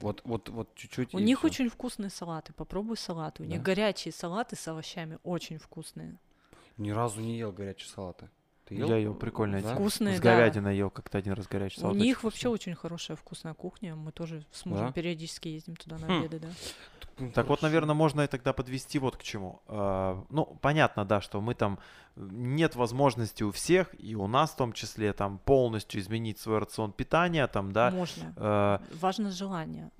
[0.00, 1.14] Вот, вот, вот чуть-чуть.
[1.14, 1.48] У них всё.
[1.48, 2.54] очень вкусные салаты.
[2.54, 3.42] Попробуй салаты.
[3.42, 3.64] У них Да?
[3.64, 6.16] горячие салаты с овощами очень вкусные.
[6.78, 8.30] Ни разу не ел горячие салаты.
[8.74, 8.88] Ты ел?
[8.88, 9.60] Я ел прикольно.
[9.62, 9.74] Да?
[9.74, 10.36] Вкусные, С да.
[10.36, 11.96] говядиной ел как-то один раз горячий У салат.
[11.96, 12.52] них очень вообще вкусный.
[12.54, 13.94] очень хорошая вкусная кухня.
[13.94, 14.92] Мы тоже с мужем Да?
[14.92, 16.18] периодически ездим туда на Хм.
[16.20, 16.48] обеды, да.
[17.18, 19.60] М, Так вот, наверное, можно и тогда подвести вот к чему.
[19.68, 21.78] А, Ну, понятно, да, что мы там
[22.16, 26.92] нет возможности у всех, и у нас в том числе, там полностью изменить свой рацион
[26.92, 27.90] питания, там, да.
[27.90, 28.32] Можно.
[28.36, 29.90] э, Важно желание.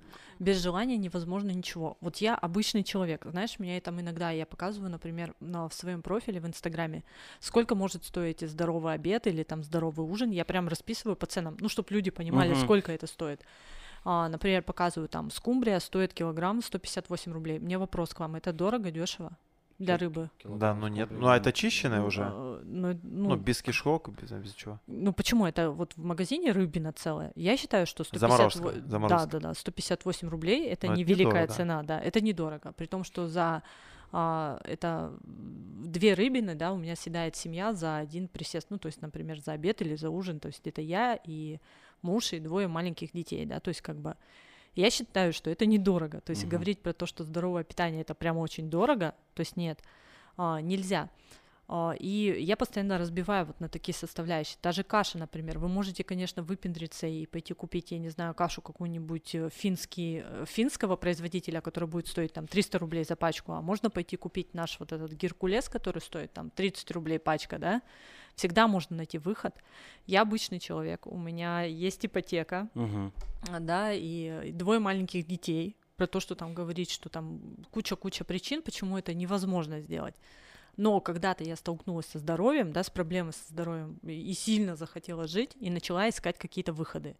[0.43, 1.97] Без желания невозможно ничего.
[2.01, 6.41] Вот я обычный человек, знаешь, меня там иногда я показываю, например, на, в своем профиле
[6.41, 7.05] в Инстаграме,
[7.39, 11.69] сколько может стоить здоровый обед или там здоровый ужин, я прям расписываю по ценам, ну,
[11.69, 12.59] чтобы люди понимали, Мгм.
[12.59, 13.41] сколько это стоит.
[14.03, 17.59] А, например, показываю там скумбрия стоит килограмм 158 рублей.
[17.59, 19.37] Мне вопрос к вам, это дорого, дешево
[19.79, 20.29] для рыбы?
[20.43, 21.09] Да, ну нет.
[21.11, 22.23] Ну, а ну, это чищенное Ну, уже?
[22.23, 24.79] а, Ну, Ну, ну, без кишок, без, без чего.
[24.87, 27.31] ну почему это вот в магазине рыбина целая?
[27.35, 28.29] Я считаю, что 150...
[28.29, 29.27] Заморозка, во- Да, заморозка.
[29.31, 31.53] да, да, 158 рублей это Ну, это невеликая недорого, да.
[31.53, 32.71] цена, да, это недорого.
[32.73, 33.63] При том, что за
[34.15, 39.01] а, это две рыбины, да, у меня съедает семья за один присест, ну, то есть,
[39.01, 41.59] например, за обед или за ужин, то есть это я и
[42.03, 44.15] муж и двое маленьких детей, да, то есть как бы
[44.75, 46.21] я считаю, что это недорого.
[46.21, 46.51] То есть Мгм.
[46.51, 49.79] говорить про то, что здоровое питание это прямо очень дорого, то есть нет,
[50.37, 51.09] а, нельзя.
[51.69, 54.57] А, И я постоянно разбиваю вот на такие составляющие.
[54.61, 55.59] Та же каша, например.
[55.59, 60.45] Вы можете, конечно, выпендриться и пойти купить, я не знаю, кашу какую-нибудь э, финский, э,
[60.45, 64.77] финского производителя, которая будет стоить там 300 рублей за пачку, а можно пойти купить наш
[64.79, 67.81] вот этот геркулес, который стоит там 30 рублей пачка, да?
[68.35, 69.55] Всегда можно найти выход.
[70.05, 76.19] Я обычный человек, у меня есть ипотека, а, да, и двое маленьких детей, про то,
[76.19, 77.39] что там говорить, что там
[77.71, 80.15] куча-куча причин, почему это невозможно сделать.
[80.75, 85.51] Но когда-то я столкнулась со здоровьем, да, с проблемой со здоровьем, и сильно захотела жить,
[85.59, 87.15] и начала искать какие-то выходы.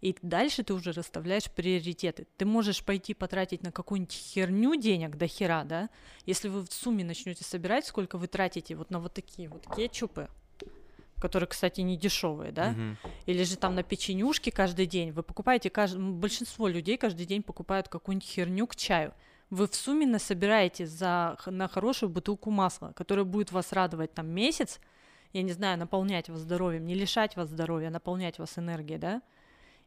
[0.00, 2.26] И дальше ты уже расставляешь приоритеты.
[2.36, 5.90] Ты можешь пойти потратить на какую-нибудь херню денег до хера, да,
[6.26, 10.28] если вы в сумме начнете собирать, сколько вы тратите вот на вот такие вот кетчупы,
[11.22, 12.96] которые, кстати, не дешевые, да, Мгм.
[13.26, 15.12] или же там на печенюшки каждый день.
[15.12, 19.14] Вы покупаете, кажд- большинство людей каждый день покупают какую-нибудь херню к чаю.
[19.50, 24.80] Вы в сумме насобираете за, на хорошую бутылку масла, которая будет вас радовать там месяц,
[25.32, 29.22] я не знаю, наполнять вас здоровьем, не лишать вас здоровья, а наполнять вас энергией, да,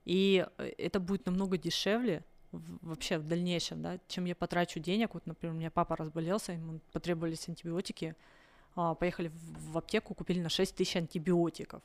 [0.05, 2.23] и э, это будет намного дешевле
[2.81, 5.13] вообще в дальнейшем, да, чем я потрачу денег.
[5.13, 8.15] Вот, например, у меня папа разболелся, ему потребовались антибиотики,
[8.75, 11.81] поехали в, аптеку, купили на 6 тысяч антибиотиков.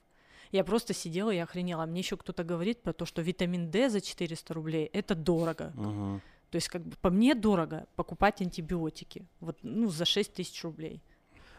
[0.52, 1.86] Я просто сидела и охренела.
[1.86, 5.72] Мне еще кто-то говорит про то, что витамин D за 400 рублей это дорого.
[5.76, 6.20] Мгм.
[6.50, 9.24] То есть, как бы по мне дорого покупать антибиотики.
[9.38, 11.00] Вот, ну, за 6 тысяч рублей.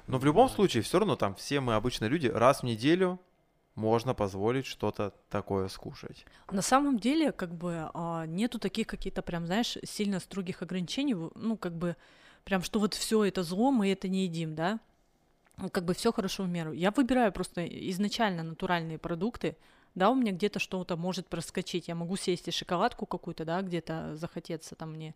[0.07, 3.19] Но в любом случае, все равно там все мы обычные люди, раз в неделю
[3.75, 6.25] можно позволить что-то такое скушать.
[6.51, 11.15] На самом деле, как бы а, нету таких каких-то прям, знаешь, сильно строгих ограничений.
[11.35, 11.95] Ну, как бы
[12.43, 14.81] прям, что вот все это зло, мы это не едим, да?
[15.71, 16.71] Как бы все хорошо в меру.
[16.71, 19.57] Я выбираю просто изначально натуральные продукты.
[19.93, 21.87] Да, у меня где-то что-то может проскочить.
[21.87, 25.13] Я могу съесть и шоколадку какую-то, да, где-то захотеться там мне.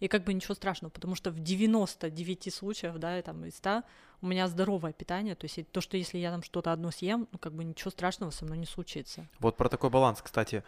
[0.00, 3.82] И как бы ничего страшного, потому что в 99 случаях, да, и там из 100
[4.22, 7.38] у меня здоровое питание, то есть то, что если я там что-то одно съем, ну,
[7.38, 9.26] как бы ничего страшного со мной не случится.
[9.40, 10.62] Вот про такой баланс, кстати.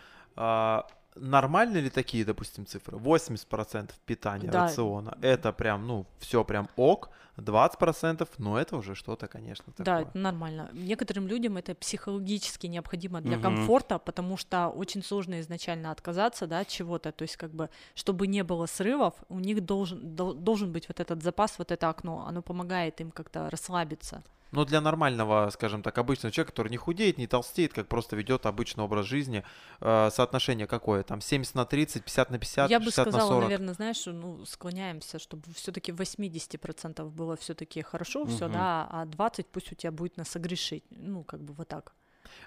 [1.21, 2.97] Нормальны ли такие, допустим, цифры?
[2.99, 4.63] 80% питания Да.
[4.63, 5.17] рациона.
[5.23, 7.11] Это прям, ну, все прям ок.
[7.37, 10.03] 20%, ну, это уже что-то, конечно, Да, такое.
[10.11, 10.69] это нормально.
[10.73, 13.43] Некоторым людям это психологически необходимо для Мгм.
[13.43, 17.13] комфорта, потому что очень сложно изначально отказаться да, от чего-то.
[17.13, 21.01] То есть, как бы, чтобы не было срывов, у них должен, дол- должен быть вот
[21.01, 22.27] этот запас, вот это окно.
[22.29, 24.23] Оно помогает им как-то расслабиться.
[24.53, 28.47] Но для нормального, скажем так, обычного человека, который не худеет, не толстеет, как просто ведет
[28.47, 29.45] обычный образ жизни,
[29.81, 31.03] э, соотношение какое?
[31.03, 33.43] Там 70 на 30, 50 на 50, Я бы 60 на сказала, 40?
[33.45, 38.53] наверное, знаешь, ну, склоняемся, чтобы все-таки 80% было все-таки хорошо, все, Мгм.
[38.53, 40.85] да, а 20 пусть у тебя будет на согрешить.
[40.91, 41.93] Ну, как бы вот так.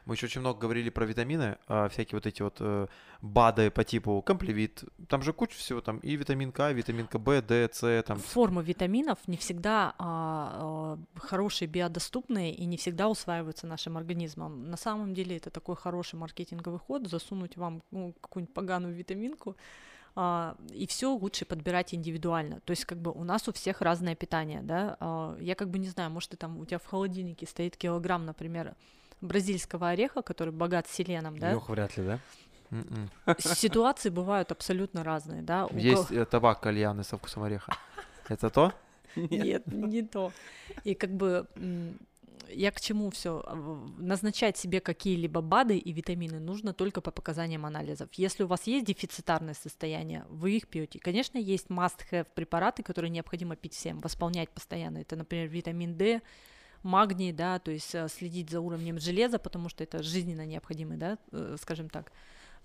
[0.05, 2.87] Мы еще очень много говорили про витамины, а, всякие вот эти вот э,
[3.21, 4.83] БАДы по типу комплевит.
[5.07, 8.19] Там же куча всего, там и витамин К, и витаминка В, Д, С, там.
[8.19, 14.69] Формы витаминов не всегда а, а, хорошие, биодоступные и не всегда усваиваются нашим организмом.
[14.69, 19.55] На самом деле это такой хороший маркетинговый ход, засунуть вам ну, какую-нибудь поганую витаминку,
[20.15, 22.59] и все лучше подбирать индивидуально.
[22.65, 25.35] То есть как бы у нас у всех разное питание, да.
[25.39, 28.75] Я как бы не знаю, может, ты там у тебя в холодильнике стоит килограмм, например,
[29.23, 31.51] бразильского ореха, который богат селеном, да.
[31.53, 32.19] Лёх вряд ли, да?
[32.71, 33.09] М-м.
[33.39, 35.65] Ситуации бывают абсолютно разные, да.
[35.65, 37.73] У кого- Есть э, табак кальяны со вкусом ореха.
[38.29, 38.73] Это то?
[39.15, 40.31] Нет, не то.
[40.83, 41.47] И как бы
[42.49, 43.43] я к чему все?
[43.97, 48.09] Назначать себе какие-либо БАДы и витамины нужно только по показаниям анализов.
[48.13, 50.99] Если у вас есть дефицитарное состояние, вы их пьете.
[50.99, 54.97] Конечно, есть must-have препараты, которые необходимо пить всем, восполнять постоянно.
[54.99, 56.21] Это, например, витамин D,
[56.83, 61.17] магний, да, то есть э, следить за уровнем железа, потому что это жизненно необходимый, да,
[61.31, 62.11] э, скажем так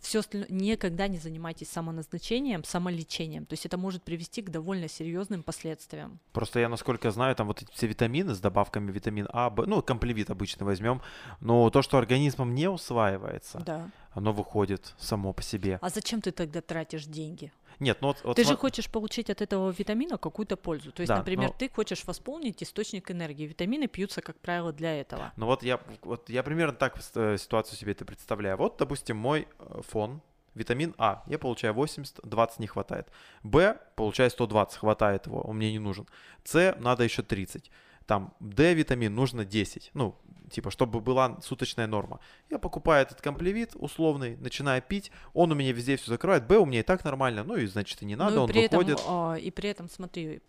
[0.01, 3.47] все остальное, никогда не занимайтесь самоназначением, самолечением.
[3.47, 6.21] То есть это может привести к довольно серьезным последствиям.
[6.33, 9.83] Просто я, насколько знаю, там вот эти все витамины с добавками витамин А, Б, ну,
[9.83, 11.03] комплевит обычно возьмем,
[11.41, 13.91] но то, что организмом не усваивается, да.
[14.13, 15.79] оно выходит само по себе.
[15.83, 17.53] А зачем ты тогда тратишь деньги?
[17.81, 20.91] Нет, ну вот, вот ты же хочешь получить от этого витамина какую-то пользу.
[20.93, 23.47] То есть, Да, например, но- ты хочешь восполнить источник энергии.
[23.47, 25.33] Витамины пьются, как правило, для этого.
[25.37, 28.57] Ну вот я, вот я примерно так э, ситуацию себе это представляю.
[28.57, 30.21] Вот, допустим, мой э, фон,
[30.55, 33.09] витамин А, я получаю 80, 20 не хватает.
[33.43, 36.07] Б, получаю 120, хватает его, он мне не нужен.
[36.45, 37.71] С, надо еще 30.
[38.09, 39.91] Там D витамин нужно 10.
[39.93, 40.17] Ну,
[40.51, 42.21] типа, чтобы была суточная норма.
[42.49, 46.47] Я покупаю этот комплевит условный, начинаю пить, он у меня везде все закрывает.
[46.47, 48.49] Б у меня и так нормально, ну и значит и не надо, ну, и он
[48.49, 49.05] при этом, выходит.
[49.07, 50.41] а, и при этом, смотри,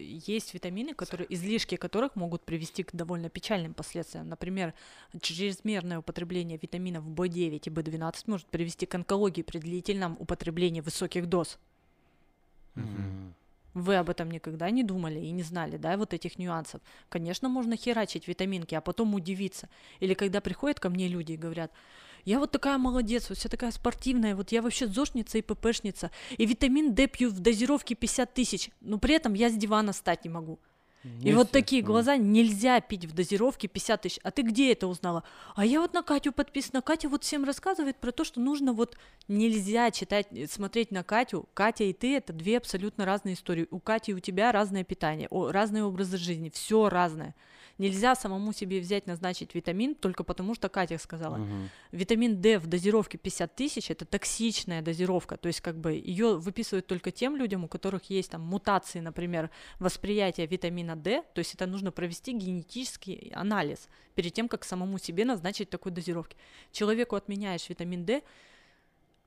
[0.00, 4.26] есть витамины, которые, излишки которых могут привести к довольно печальным последствиям.
[4.30, 4.72] Например,
[5.20, 11.58] чрезмерное употребление витаминов В9 и В12 может привести к онкологии при длительном употреблении высоких доз.
[12.76, 13.34] Мгм.
[13.74, 16.80] Вы об этом никогда не думали и не знали, да, вот этих нюансов.
[17.08, 19.68] Конечно, можно херачить витаминки, а потом удивиться.
[19.98, 21.72] Или когда приходят ко мне люди и говорят,
[22.24, 26.46] я вот такая молодец, вот вся такая спортивная, вот я вообще зошница и ППшница, и
[26.46, 30.30] витамин D пью в дозировке 50 тысяч, но при этом я с дивана встать не
[30.30, 30.58] могу.
[31.22, 34.20] И вот такие глаза нельзя пить в дозировке 50 тысяч.
[34.22, 35.22] А ты где это узнала?
[35.54, 36.80] А я вот на Катю подписана.
[36.80, 38.96] Катя вот всем рассказывает про то, что нужно вот
[39.28, 41.46] нельзя читать, э, смотреть на Катю.
[41.52, 43.68] Катя и ты это две абсолютно разные истории.
[43.70, 47.34] У Кати и у тебя разное питание, разные образы жизни, все разное.
[47.78, 51.36] Нельзя самому себе взять, назначить витамин только потому, что Катя сказала.
[51.36, 51.70] Мгм.
[51.90, 56.86] Витамин D в дозировке 50 тысяч это токсичная дозировка, то есть как бы ее выписывают
[56.86, 61.66] только тем людям, у которых есть там мутации, например, восприятия витамина D, то есть это
[61.66, 66.36] нужно провести генетический анализ перед тем, как самому себе назначить такой дозировки.
[66.70, 68.22] Человеку отменяешь витамин D,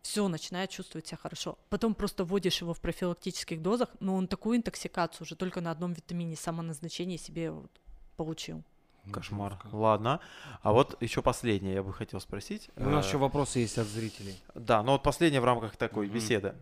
[0.02, 1.58] все, начинает чувствовать себя хорошо.
[1.70, 5.92] Потом просто вводишь его в профилактических дозах, но он такую интоксикацию уже только на одном
[5.92, 7.72] витамине самоназначения себе вот
[8.18, 8.64] получил.
[9.14, 9.54] Кошмар.
[9.54, 9.76] Жестко.
[9.76, 10.20] Ладно.
[10.62, 12.70] А вот еще последнее я бы хотел спросить.
[12.76, 14.38] У нас Э, еще вопросы есть от зрителей.
[14.54, 16.56] Да, но вот последнее в рамках такой беседы.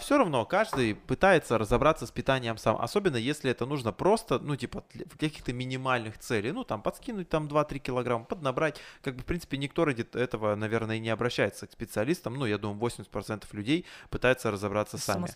[0.00, 4.84] Все равно каждый пытается разобраться с питанием сам, особенно если это нужно просто, ну, типа,
[4.94, 9.58] для каких-то минимальных целей, ну, там, подкинуть там 2-3 килограмма, поднабрать, как бы, в принципе,
[9.58, 14.50] никто ради этого, наверное, и не обращается к специалистам, ну, я думаю, 80% людей пытаются
[14.50, 15.28] разобраться сами.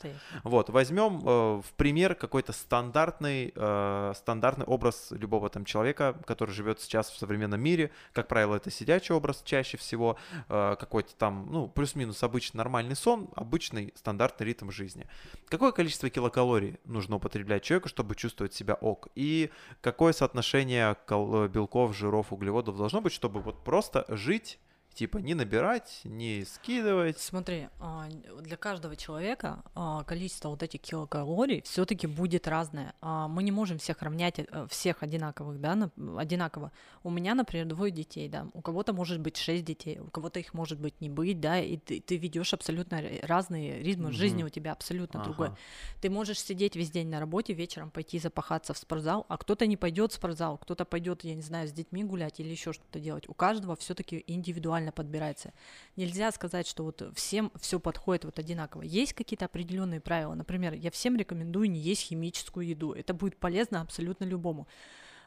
[0.44, 6.80] Вот, возьмем э, в пример какой-то стандартный, э, стандартный образ любого там человека, который живет
[6.80, 7.90] сейчас в современном мире.
[8.12, 10.16] Как правило, это сидячий образ чаще всего,
[10.48, 15.06] э, какой-то там, ну, плюс-минус обычный нормальный сон, обычный стандартный ритм жизни.
[15.48, 19.08] Какое количество килокалорий нужно употреблять человеку, чтобы чувствовать себя ок?
[19.14, 19.50] И
[19.80, 24.58] какое соотношение белков, жиров, углеводов должно быть, чтобы вот просто жить,
[24.94, 27.19] типа не набирать, не скидывать?
[27.19, 28.09] Смотри, а,
[28.40, 32.94] для каждого человека а, количество вот этих килокалорий все-таки будет разное.
[33.01, 36.73] А, Мы не можем всех равнять всех одинаковых, да, на- одинаково.
[37.05, 38.47] У меня, например, двое детей, да.
[38.55, 41.77] У кого-то может быть шесть детей, у кого-то их может быть не быть, да, и
[41.77, 44.12] ты, ты ведешь абсолютно разные ритмы Мгм.
[44.16, 45.48] жизни у тебя абсолютно другой.
[45.48, 45.56] Ага.
[46.01, 49.77] Ты можешь сидеть весь день на работе, вечером пойти запахаться в спортзал, а кто-то не
[49.77, 53.28] пойдет в спортзал, кто-то пойдет, я не знаю, с детьми гулять или еще что-то делать.
[53.28, 55.52] У каждого все-таки индивидуально подбирается.
[55.94, 58.82] Нельзя сказать, что вот всем все подходит вот одинаково.
[58.82, 60.34] Есть какие-то определенные правила.
[60.34, 62.92] Например, я всем рекомендую не есть химическую еду.
[62.92, 64.66] Это будет полезно абсолютно любому.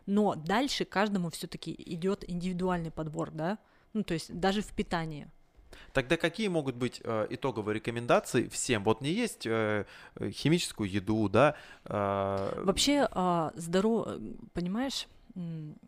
[0.06, 3.58] Но дальше каждому все-таки идет индивидуальный подбор, да?
[3.94, 5.30] Ну, то есть даже в питании.
[5.94, 8.84] Тогда какие могут быть э, итоговые рекомендации всем?
[8.84, 11.56] Вот не есть э, э, химическую еду, да?
[11.86, 14.20] э, Вообще, а, здорово,
[14.54, 15.08] понимаешь,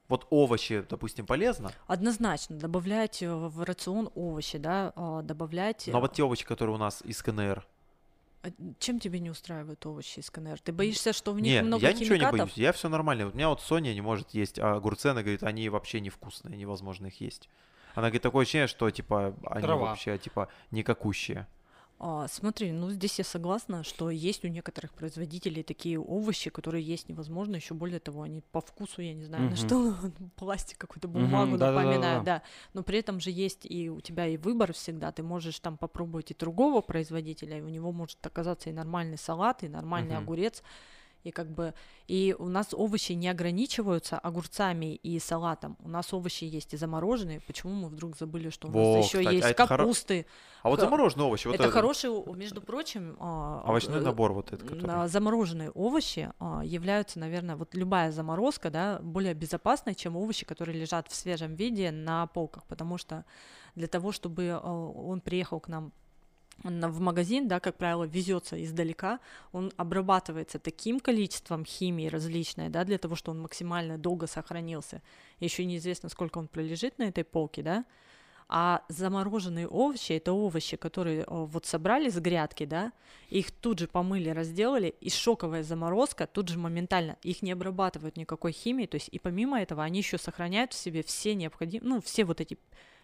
[0.10, 5.88] Вот овощи, допустим, полезно, Однозначно добавлять э, в рацион овощи, да, а, добавлять.
[5.88, 7.66] но вот те овощи, которые у нас из КНР.
[8.44, 8.50] э,
[8.80, 10.60] Чем тебе не устраивают овощи из КНР?
[10.60, 12.40] Ты боишься, что в них Нет, много я ничего не химикатов?
[12.40, 13.26] боюсь, я все нормально.
[13.26, 16.58] Вот У меня вот Соня не может есть а огурцы, она говорит, они вообще невкусные,
[16.58, 17.48] невозможно их есть.
[17.96, 19.86] Она говорит, такое ощущение, что типа они Трава.
[19.88, 21.48] вообще типа никакущие.
[22.00, 27.10] А, смотри, ну здесь я согласна, что есть у некоторых производителей такие овощи, которые есть
[27.10, 27.56] невозможно.
[27.56, 29.58] Еще более того, они по вкусу, я не знаю, на Мгм.
[29.58, 29.96] что
[30.36, 31.82] пластик какую-то бумагу да-да-да-да.
[31.82, 32.42] напоминает, да.
[32.74, 35.12] Но при этом же есть и у тебя и выбор всегда.
[35.12, 39.64] Ты можешь там попробовать и другого производителя, и у него может оказаться и нормальный салат,
[39.64, 40.24] и нормальный Мгм.
[40.24, 40.62] огурец.
[41.28, 41.74] И как бы
[42.08, 45.76] и у нас овощи не ограничиваются огурцами и салатом.
[45.84, 47.42] У нас овощи есть и замороженные.
[47.42, 50.26] Почему мы вдруг забыли, что у Во, нас еще кстати, а есть это хоро- капусты?
[50.64, 54.70] А вот замороженные овощи, вот это хороший, между прочим, а, овощной э, набор вот этот,
[54.70, 55.08] который.
[55.10, 61.10] замороженные овощи а, являются, наверное, вот любая заморозка, да, более безопасной, чем овощи, которые лежат
[61.10, 63.26] в свежем виде на полках, потому что
[63.76, 65.92] для того, чтобы а, он приехал к нам на-
[66.64, 69.20] в магазин, да, как правило, везется издалека,
[69.52, 75.02] он обрабатывается таким количеством химии различной, да, для того, чтобы он максимально долго сохранился.
[75.40, 77.86] Еще неизвестно, сколько он пролежит на этой полке, да.
[78.50, 82.94] А замороженные овощи это овощи, которые о, вот собрали с грядки, да,
[83.28, 88.54] их тут же помыли, разделали, и шоковая заморозка тут же моментально, их не обрабатывают никакой
[88.54, 92.24] химией, то есть и помимо этого они еще сохраняют в себе все необходимые, ну, все
[92.24, 92.58] вот эти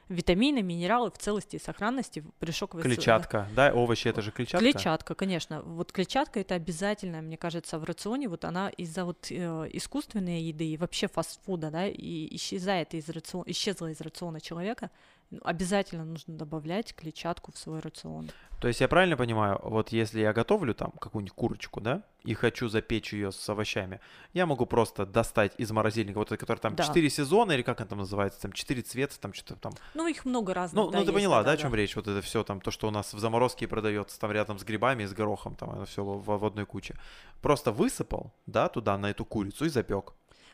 [0.10, 2.94] витамины, минералы в целости и сохранности в- при шоковой с- да.
[2.96, 4.60] Клетчатка, да, овощи это же клетчатка.
[4.60, 5.62] Клетчатка, конечно.
[5.62, 8.28] Вот клетчатка это обязательно, мне кажется, в рационе.
[8.28, 13.46] Вот она из-за вот э, искусственной еды и вообще фастфуда, да, и исчезает из рациона,
[13.48, 14.90] исчезла из рациона человека.
[15.34, 18.30] Ну, Обязательно нужно добавлять клетчатку в свой рацион.
[18.62, 22.70] То есть я правильно понимаю, вот если я готовлю там какую-нибудь курочку, да, и хочу
[22.70, 24.00] запечь ее с овощами,
[24.32, 26.84] я могу просто достать из морозильника, вот это, который там Да.
[26.86, 29.74] 4 сезона, или как он там называется, там 4 цвета, там что-то там.
[29.96, 30.86] Ну, их много разных.
[30.86, 31.96] Ну, да, ну ты поняла, да, о чем речь?
[31.96, 35.04] Вот это все там, то, что у нас в заморозке продается там рядом с грибами
[35.04, 36.96] с горохом, там это все в, в одной куче.
[37.42, 40.14] Просто высыпал, да, туда, на эту курицу и запек.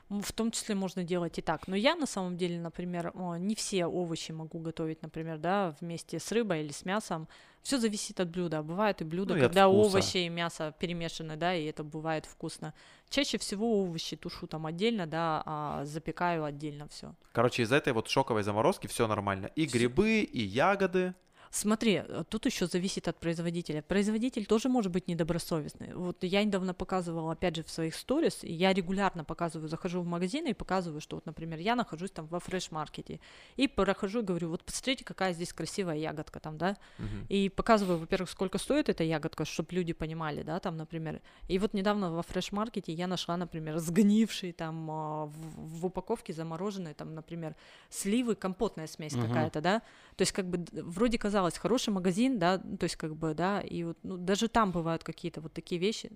[0.10, 1.68] В том числе можно делать и так.
[1.68, 6.32] Но я на самом деле, например, не все овощи могу готовить, например, да, вместе с
[6.32, 7.28] рыбой или с мясом.
[7.62, 8.64] Все зависит от блюда.
[8.64, 12.74] Бывают и блюда, Ну и когда овощи и мясо перемешаны, да, и это бывает вкусно.
[13.10, 17.14] Чаще всего овощи тушу там отдельно, да, а запекаю отдельно все.
[17.32, 19.52] Короче, из этой вот шоковой заморозки все нормально.
[19.56, 21.14] И грибы, и ягоды.
[21.52, 23.82] Смотри, э, тут еще зависит от производителя.
[23.82, 25.94] Производитель тоже может быть недобросовестный.
[25.96, 30.06] Вот я недавно показывала, опять же, в своих сторис, и я регулярно показываю, захожу в
[30.06, 33.20] магазины и показываю, что вот, например, я нахожусь там во фреш-маркете,
[33.58, 37.26] и прохожу и говорю, вот посмотрите, какая здесь красивая ягодка там, да, Мгм.
[37.30, 41.20] и показываю, во-первых, сколько стоит эта ягодка, чтобы люди понимали, да, там, например.
[41.48, 46.94] И вот недавно во фреш-маркете я нашла, например, сгнивший там а, в, в упаковке замороженные,
[46.94, 47.56] там, например,
[47.90, 49.28] сливы, компотная смесь Мгм.
[49.28, 49.80] какая-то, да.
[50.16, 53.62] То есть, как бы, вроде казалось, хороший магазин, да, ну, то есть, как бы, да,
[53.62, 56.12] и вот, ну, даже там бывают какие-то вот такие вещи.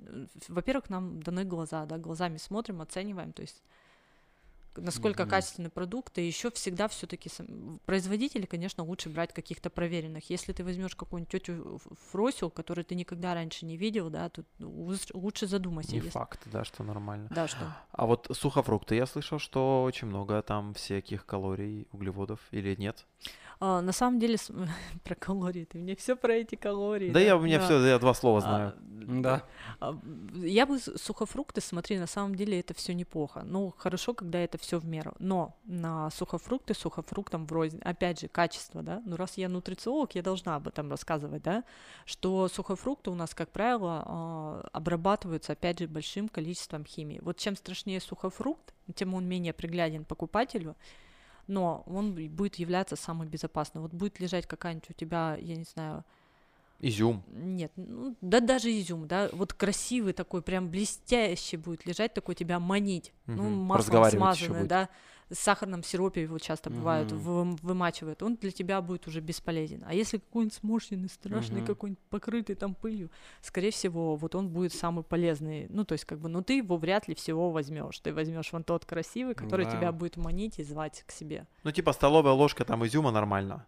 [0.48, 3.62] Во-первых, нам даны глаза, да, глазами смотрим, оцениваем, то есть
[4.76, 5.30] насколько Мгм.
[5.30, 7.30] качественный продукт, и еще всегда все-таки
[7.86, 10.32] производители, конечно, лучше брать каких-то проверенных.
[10.32, 11.80] Если ты возьмешь какую-нибудь тетю
[12.12, 15.92] Фросил, которую ты никогда раньше не видел, да, тут лучше- лучше задумайся.
[15.92, 17.28] Не если- факт, да, что нормально.
[17.30, 17.72] Да, что.
[17.92, 23.06] А вот сухофрукты, я слышал, что очень много там всяких калорий, углеводов, или нет?
[23.60, 24.52] А, на самом деле, с-
[25.04, 27.12] про калории, ты мне все про эти калории.
[27.12, 27.66] Да, я у меня Да.
[27.66, 28.74] все, я два слова А, знаю.
[29.22, 29.44] Да.
[29.82, 29.98] А,
[30.36, 33.44] Я бы сухофрукты, смотри, на самом деле это все неплохо.
[33.46, 35.14] Ну, хорошо, когда это все в меру.
[35.20, 37.80] Но на сухофрукты сухофруктам врознь.
[37.84, 39.02] Опять же, качество, да.
[39.06, 41.64] Ну, раз я нутрициолог, я должна об этом рассказывать, да,
[42.06, 47.20] что сухофрукты у нас, как правило, а, обрабатываются, опять же, большим количеством химии.
[47.22, 50.76] Вот чем страшнее сухофрукт, тем он менее пригляден покупателю,
[51.48, 53.84] но он будет являться самым безопасным.
[53.84, 56.04] Вот будет лежать какая-нибудь у тебя, я не знаю,
[56.88, 57.24] Изюм.
[57.32, 62.60] нет, ну, да даже изюм, да, вот красивый такой, прям блестящий будет лежать, такой тебя
[62.60, 63.14] манить.
[63.26, 63.54] Ну, Мгм.
[63.64, 64.90] маслом смазанный, да,
[65.32, 69.84] с сахарном сиропе его часто бывают, вы- вымачивают, он для тебя будет уже бесполезен.
[69.88, 71.68] А если какой-нибудь сморщенный, страшный, Мгм.
[71.68, 73.10] какой-нибудь покрытый там пылью,
[73.42, 75.68] скорее всего, вот он будет самый полезный.
[75.70, 77.98] Ну, то есть, как бы, ну, ты его вряд ли всего возьмешь.
[78.00, 79.72] Ты возьмешь вон тот красивый, который Да.
[79.72, 81.48] тебя будет манить и звать к себе.
[81.64, 83.66] Ну, типа столовая ложка там изюма нормально.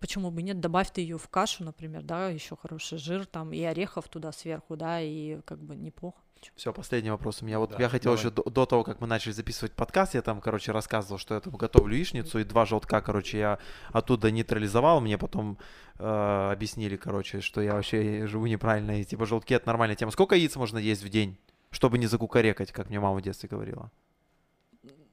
[0.00, 0.60] Почему бы нет?
[0.60, 4.76] Добавь ты ее в кашу, например, да, еще хороший жир там и орехов туда сверху,
[4.76, 6.18] да, и как бы неплохо.
[6.56, 7.58] Все, последний вопрос у меня.
[7.58, 8.18] Вот Да, я хотел давай.
[8.18, 11.40] еще до, до того, как мы начали записывать подкаст, я там, короче, рассказывал, что я
[11.40, 13.58] там готовлю яичницу, и два желтка, короче, я
[13.92, 15.00] оттуда нейтрализовал.
[15.00, 15.58] Мне потом
[15.98, 20.10] э, объяснили, короче, что я вообще живу неправильно, и типа желтки это нормальная тема.
[20.10, 21.38] Сколько яиц можно есть в день,
[21.70, 23.90] чтобы не закукарекать, как мне мама в детстве говорила?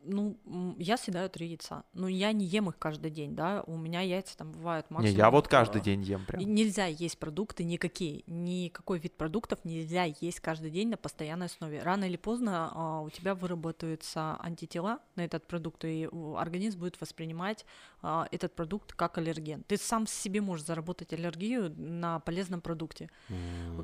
[0.09, 1.83] Ну, я съедаю три яйца.
[1.93, 3.63] Но я не ем их каждый день, да.
[3.67, 5.13] У меня яйца там бывают максимум.
[5.13, 6.41] не, я вот каждый день ем И прям.
[6.41, 11.81] нельзя есть продукты никакие, никакой вид продуктов нельзя есть каждый день на постоянной основе.
[11.83, 17.65] Рано или поздно а, у тебя выработаются антитела на этот продукт, и организм будет воспринимать
[18.01, 19.63] а, этот продукт как аллерген.
[19.63, 23.09] Ты сам себе можешь заработать аллергию на полезном продукте.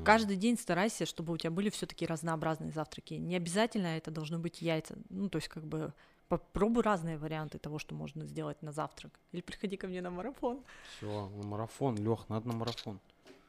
[0.04, 3.14] Каждый день старайся, чтобы у тебя были все-таки разнообразные завтраки.
[3.14, 4.96] Не обязательно это должно быть яйца.
[5.08, 5.92] Ну, то есть, как бы
[6.28, 9.12] попробуй разные варианты того, что можно сделать на завтрак.
[9.32, 10.62] Или приходи ко мне на марафон.
[10.96, 13.00] Все, марафон, Лех, надо на марафон.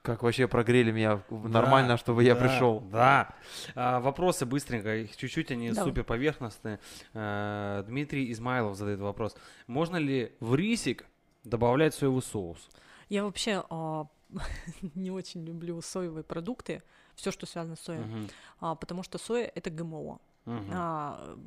[0.03, 2.79] Как вообще прогрели меня нормально, Да, чтобы я да, пришел.
[2.79, 3.35] Да.
[3.75, 5.89] А, вопросы быстренько, их чуть-чуть, они Давай.
[5.89, 6.79] супер поверхностные.
[7.13, 9.35] А, Дмитрий Измайлов задает вопрос.
[9.65, 11.05] Можно ли в рисик
[11.43, 12.69] добавлять соевый соус?
[13.09, 14.07] Я вообще а,
[14.95, 16.83] не очень люблю соевые продукты,
[17.15, 18.27] все, что связано с соей, Мгм,
[18.59, 20.19] а, потому что соя это ГМО.
[20.47, 20.71] Мгм.
[20.71, 21.37] А,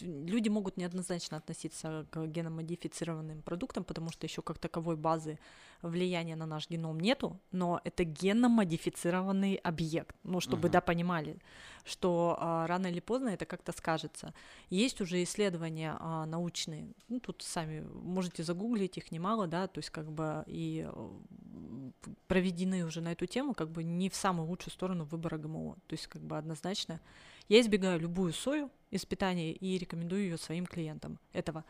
[0.00, 5.38] люди могут неоднозначно относиться к геномодифицированным продуктам, потому что еще как таковой базы
[5.82, 10.16] влияния на наш геном нету, но это геномодифицированный объект.
[10.24, 10.72] Ну, чтобы, Мгм.
[10.72, 11.38] да, понимали,
[11.84, 14.34] что а, рано или поздно это как-то скажется.
[14.70, 19.90] Есть уже исследования а, научные, ну, тут сами можете загуглить, их немало, да, то есть
[19.90, 20.88] как бы и
[22.26, 25.76] проведены уже на эту тему, как бы не в самую лучшую сторону выбора ГМО.
[25.86, 27.00] То есть как бы однозначно
[27.48, 31.18] я избегаю любую сою из питания и рекомендую ее своим клиентам.
[31.32, 31.64] Этого.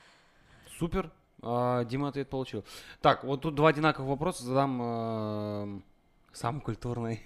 [0.79, 1.11] Супер.
[1.43, 2.65] А, Дима ответ получил.
[3.01, 5.85] Так, вот тут два одинаковых вопроса задам эм,
[6.33, 7.23] самый культурный.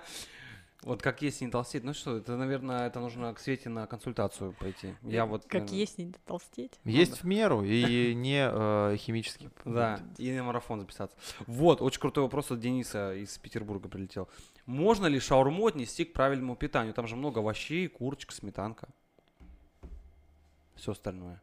[0.83, 1.83] Вот как есть не толстеть.
[1.83, 4.95] Ну что, это, наверное, это нужно к Свете на консультацию пойти.
[5.03, 5.43] Я вот...
[5.43, 6.79] как наверно, есть не толстеть.
[6.85, 9.49] Есть в меру и не э, химический.
[9.65, 11.17] Да, и на марафон записаться.
[11.47, 14.29] Вот, очень крутой вопрос от Дениса из Петербурга прилетел.
[14.69, 16.93] Можно ли шаурму отнести к правильному питанию?
[16.93, 18.87] Там же много овощей, курочка, сметанка.
[20.75, 21.41] Все остальное.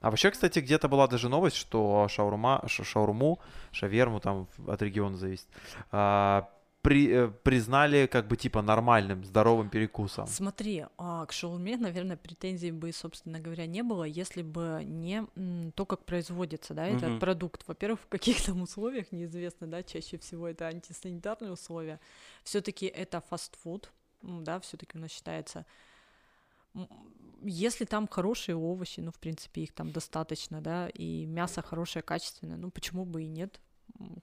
[0.00, 3.38] А вообще, кстати, где-то была даже новость, что шаурма, ша- шаурму,
[3.70, 5.46] шаверму, там от региона зависит,
[5.92, 6.48] а,
[6.86, 10.26] при- э, признали как бы типа нормальным, здоровым перекусом.
[10.28, 15.26] Смотри, а, к шаурме, наверное, претензий бы, собственно говоря, не было, если бы не
[15.72, 17.66] то, как производится, да, этот продукт.
[17.66, 21.98] Во-первых, в каких там условиях, неизвестно, да, чаще всего это антисанитарные условия.
[22.44, 23.90] Все-таки это фастфуд,
[24.22, 25.66] да, все-таки у нас считается.
[27.42, 32.56] Если там хорошие овощи, ну, в принципе, их там достаточно, да, и мясо хорошее, качественное,
[32.56, 33.60] ну, почему бы и нет?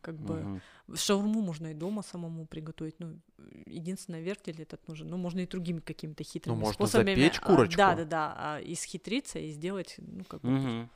[0.01, 0.61] Как бы Мгм.
[0.95, 2.99] Шаурму можно и дома самому приготовить.
[2.99, 3.19] Ну,
[3.65, 5.07] единственное, вертель этот нужен.
[5.07, 7.15] Ну, можно и другими какими-то хитрыми можно способами.
[7.15, 7.77] запечь а, курочку.
[7.77, 8.33] Да, да, да.
[8.37, 10.89] а, исхитриться и сделать, ну, как бы...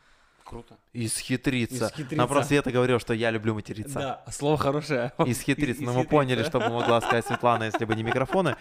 [0.50, 0.78] Круто.
[0.94, 1.88] Исхитриться.
[1.88, 2.16] Исхитриться.
[2.16, 4.00] Нам просто Света говорил, что я люблю материться.
[4.00, 5.12] Да, слово хорошее.
[5.26, 5.84] Исхитриться.
[5.84, 6.10] Но мы Исхитриться.
[6.10, 8.56] поняли, что бы могла сказать Светлана, если бы не микрофоны.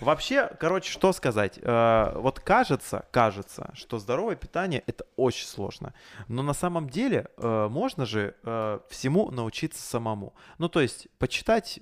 [0.00, 1.58] Вообще, короче, что сказать?
[1.60, 5.94] Э, Вот кажется, кажется, что здоровое питание это очень сложно.
[6.28, 10.34] Но на самом деле э, можно же э, всему научиться самому.
[10.58, 11.80] Ну, то есть, почитать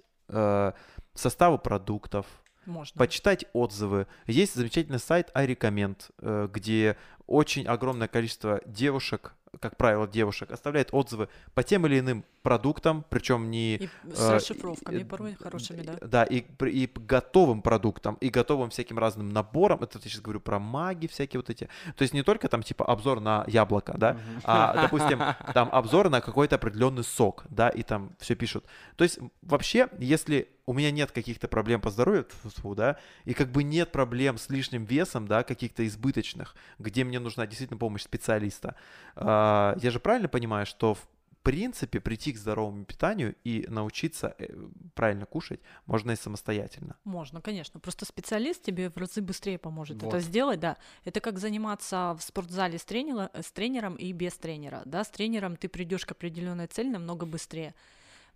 [1.14, 2.24] составы продуктов,
[2.66, 2.96] Можно.
[2.96, 4.06] почитать отзывы.
[4.28, 6.96] Есть замечательный сайт iRecommend, где
[7.26, 13.50] очень огромное количество девушек, как правило, девушек, оставляет отзывы по тем или иным продуктам, причем
[13.50, 15.98] не И с э, расшифровками и- порой хорошими, да.
[16.00, 19.82] Да, и, и готовым продуктам, и готовым всяким разным наборам.
[19.82, 21.68] Это я сейчас говорю про маги всякие вот эти.
[21.96, 24.40] То есть не только там типа обзор на яблоко, да, Мгм.
[24.44, 25.20] а, допустим,
[25.52, 28.64] там обзор на какой-то определенный сок, да, и там все пишут.
[28.96, 32.28] То есть вообще, если у меня нет каких-то проблем по здоровью,
[32.76, 37.44] да, и как бы нет проблем с лишним весом, да, каких-то избыточных, где мне нужна
[37.48, 38.76] действительно помощь специалиста,
[39.16, 41.08] а, я же правильно понимаю, что в
[41.42, 44.46] принципе прийти к здоровому питанию и научиться э,
[44.94, 46.96] правильно кушать можно и самостоятельно.
[47.02, 47.80] Можно, конечно.
[47.80, 50.14] Просто специалист тебе в разы быстрее поможет Вот.
[50.14, 50.76] это сделать, да.
[51.04, 54.82] Это как заниматься в спортзале с, тренера, с тренером и без тренера.
[54.84, 57.74] Да, с тренером ты придешь к определенной цели намного быстрее.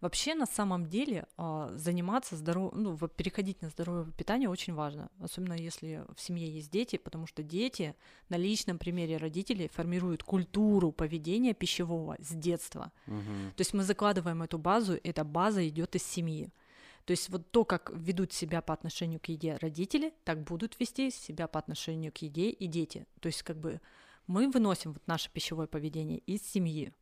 [0.01, 5.55] Вообще, на самом деле, а, заниматься здоровым, ну, переходить на здоровое питание очень важно, особенно
[5.55, 7.95] если в семье есть дети, потому что дети
[8.29, 12.93] на личном примере родителей формируют культуру поведения пищевого с детства.
[13.07, 13.53] Мгм.
[13.57, 16.53] То есть мы закладываем эту базу, эта база идет из семьи.
[17.05, 21.11] То есть вот то, как ведут себя по отношению к еде родители, так будут вести
[21.11, 23.07] себя по отношению к еде и дети.
[23.21, 23.81] То есть как бы
[24.27, 26.93] мы выносим вот наше пищевое поведение из семьи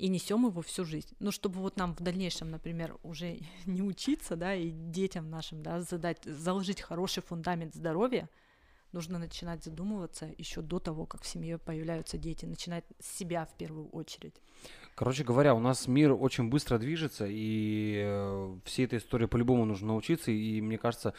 [0.00, 1.14] и несем его всю жизнь.
[1.20, 5.82] Ну, чтобы вот нам в дальнейшем, например, уже не учиться, да, и детям нашим, да,
[5.82, 8.28] задать, заложить хороший фундамент здоровья,
[8.92, 13.54] нужно начинать задумываться еще до того, как в семье появляются дети, начинать с себя в
[13.58, 14.40] первую очередь.
[14.94, 19.88] Короче говоря, у нас мир очень быстро движется, и э, всей этой истории по-любому нужно
[19.88, 20.30] научиться.
[20.30, 21.12] И мне кажется,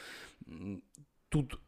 [1.30, 1.60] тут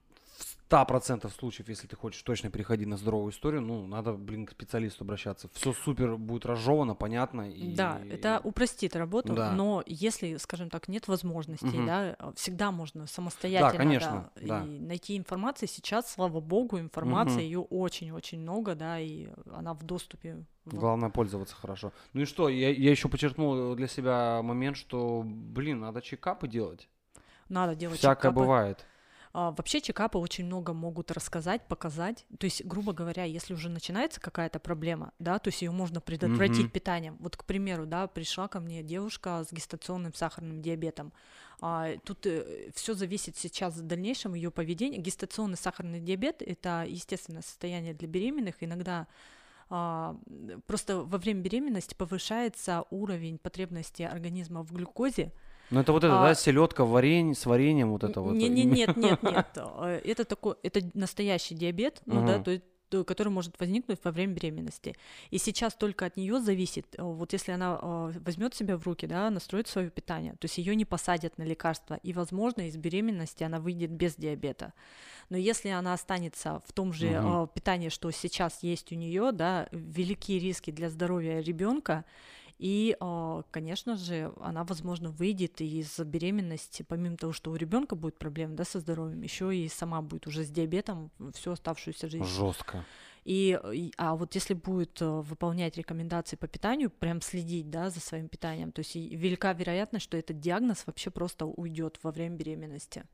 [0.73, 5.03] 100% случаев, если ты хочешь точно переходить на здоровую историю, ну, надо, блин, к специалисту
[5.03, 5.47] обращаться.
[5.53, 7.49] Все супер будет разжевано, понятно.
[7.51, 7.75] И...
[7.75, 9.51] Да, это упростит работу, Да.
[9.51, 11.85] но если, скажем так, нет возможностей, Мгм.
[11.85, 14.63] да, всегда можно самостоятельно да, конечно, да.
[14.65, 15.69] и найти информацию.
[15.69, 17.41] Сейчас, слава богу, информации Мгм.
[17.43, 20.45] ее очень-очень много, да, и она в доступе.
[20.65, 21.91] в- Главное пользоваться хорошо.
[22.13, 26.87] Ну и что, я, я еще подчеркнул для себя момент, что, блин, надо чекапы делать.
[27.49, 28.35] Надо делать Всякое чекапы.
[28.39, 28.85] бывает.
[29.35, 32.25] А, вообще чекапы очень много могут рассказать, показать.
[32.37, 36.65] То есть, грубо говоря, если уже начинается какая-то проблема, да, то есть ее можно предотвратить
[36.65, 36.69] Мгм.
[36.69, 37.17] питанием.
[37.19, 41.11] Вот, к примеру, да, пришла ко мне девушка с гестационным сахарным диабетом.
[41.61, 42.27] А, тут
[42.75, 44.99] все зависит сейчас в дальнейшем ее поведения.
[44.99, 48.55] Гестационный сахарный диабет это естественное состояние для беременных.
[48.59, 49.07] Иногда
[49.69, 50.15] а,
[50.67, 55.31] просто во время беременности повышается уровень потребности организма в глюкозе,
[55.73, 58.35] Ну это вот это, А- да, селедка, варенье, с вареньем, вот это вот.
[58.35, 59.47] не, не, нет, нет, нет.
[59.55, 64.11] Э, Это такой, это настоящий диабет, ну да, то есть то- который может возникнуть во
[64.11, 64.95] время беременности.
[65.31, 67.79] И сейчас только от нее зависит, э, вот если она
[68.25, 71.99] возьмет себя в руки, да, настроит свое питание, то есть ее не посадят на лекарства,
[72.03, 74.73] и, возможно, из беременности она выйдет без диабета.
[75.29, 79.67] Но если она останется в том же э, питании, что сейчас есть у нее, да,
[79.71, 82.05] великие риски для здоровья ребенка,
[82.59, 88.17] и, э, конечно же, она, возможно, выйдет из беременности, помимо того, что у ребенка будет
[88.17, 92.25] проблемы да, со здоровьем, еще и сама будет уже с диабетом всю оставшуюся жизнь.
[92.25, 92.85] Жестко.
[93.25, 93.57] И,
[93.97, 98.71] а вот если будет э, выполнять рекомендации по питанию, прям следить, да, за своим питанием,
[98.71, 103.05] то есть велика вероятность, что этот диагноз вообще просто уйдет во время беременности.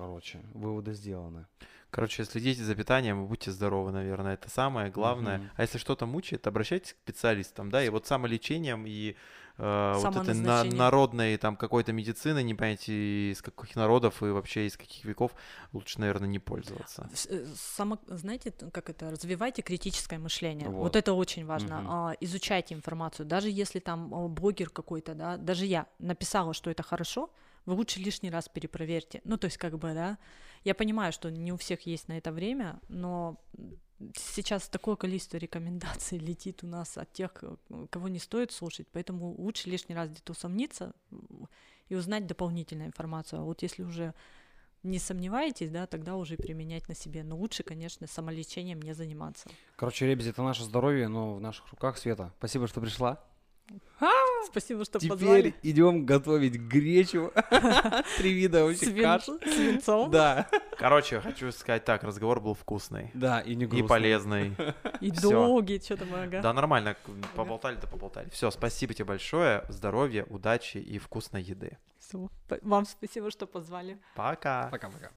[0.00, 1.46] Короче, выводы сделаны.
[1.90, 5.38] Короче, следите за питанием и будьте здоровы, наверное, это самое главное.
[5.38, 5.50] Мгм.
[5.56, 9.14] А если что-то мучает, обращайтесь к специалистам, да, и вот самолечением и
[9.58, 14.66] э, вот этой на- народной там какой-то медицины, не понимаете, из каких народов и вообще
[14.66, 15.32] из каких веков,
[15.72, 17.10] лучше, наверное, не пользоваться.
[17.28, 20.68] Э, Само, знаете, как это, развивайте критическое мышление.
[20.68, 20.96] Вот, Вот.
[20.96, 21.84] это очень важно.
[21.88, 23.26] А, изучайте информацию.
[23.26, 27.28] Даже если там о, блогер какой-то, да, даже я написала, что это хорошо,
[27.66, 29.20] вы лучше лишний раз перепроверьте.
[29.24, 30.18] Ну, то есть, как бы, да,
[30.64, 33.36] я понимаю, что не у всех есть на это время, но
[34.14, 37.32] сейчас такое количество рекомендаций летит у нас от тех,
[37.90, 40.92] кого не стоит слушать, поэтому лучше лишний раз где-то усомниться
[41.88, 43.40] и узнать дополнительную информацию.
[43.40, 44.14] А вот если уже
[44.82, 47.22] не сомневаетесь, да, тогда уже применять на себе.
[47.22, 49.50] Но лучше, конечно, самолечением не заниматься.
[49.76, 52.32] Короче, ребят, это наше здоровье, но в наших руках, Света.
[52.38, 53.22] Спасибо, что пришла.
[54.46, 55.54] Спасибо, что Теперь позвали.
[55.62, 57.32] идем готовить гречу.
[58.16, 59.24] Три вида вообще каш.
[59.24, 60.48] Свинцом Да.
[60.78, 63.88] Короче, хочу сказать так, разговор был вкусный Да, и не и грустно.
[63.88, 64.56] полезный.
[65.00, 66.40] и долгий, что-то ага.
[66.40, 66.96] Да, нормально,
[67.36, 68.28] поболтали-то поболтали.
[68.30, 71.76] Все, спасибо тебе большое, здоровья, удачи и вкусной еды.
[72.62, 73.98] Вам спасибо, что позвали.
[74.16, 74.68] Пока.
[74.72, 75.08] Пока-пока.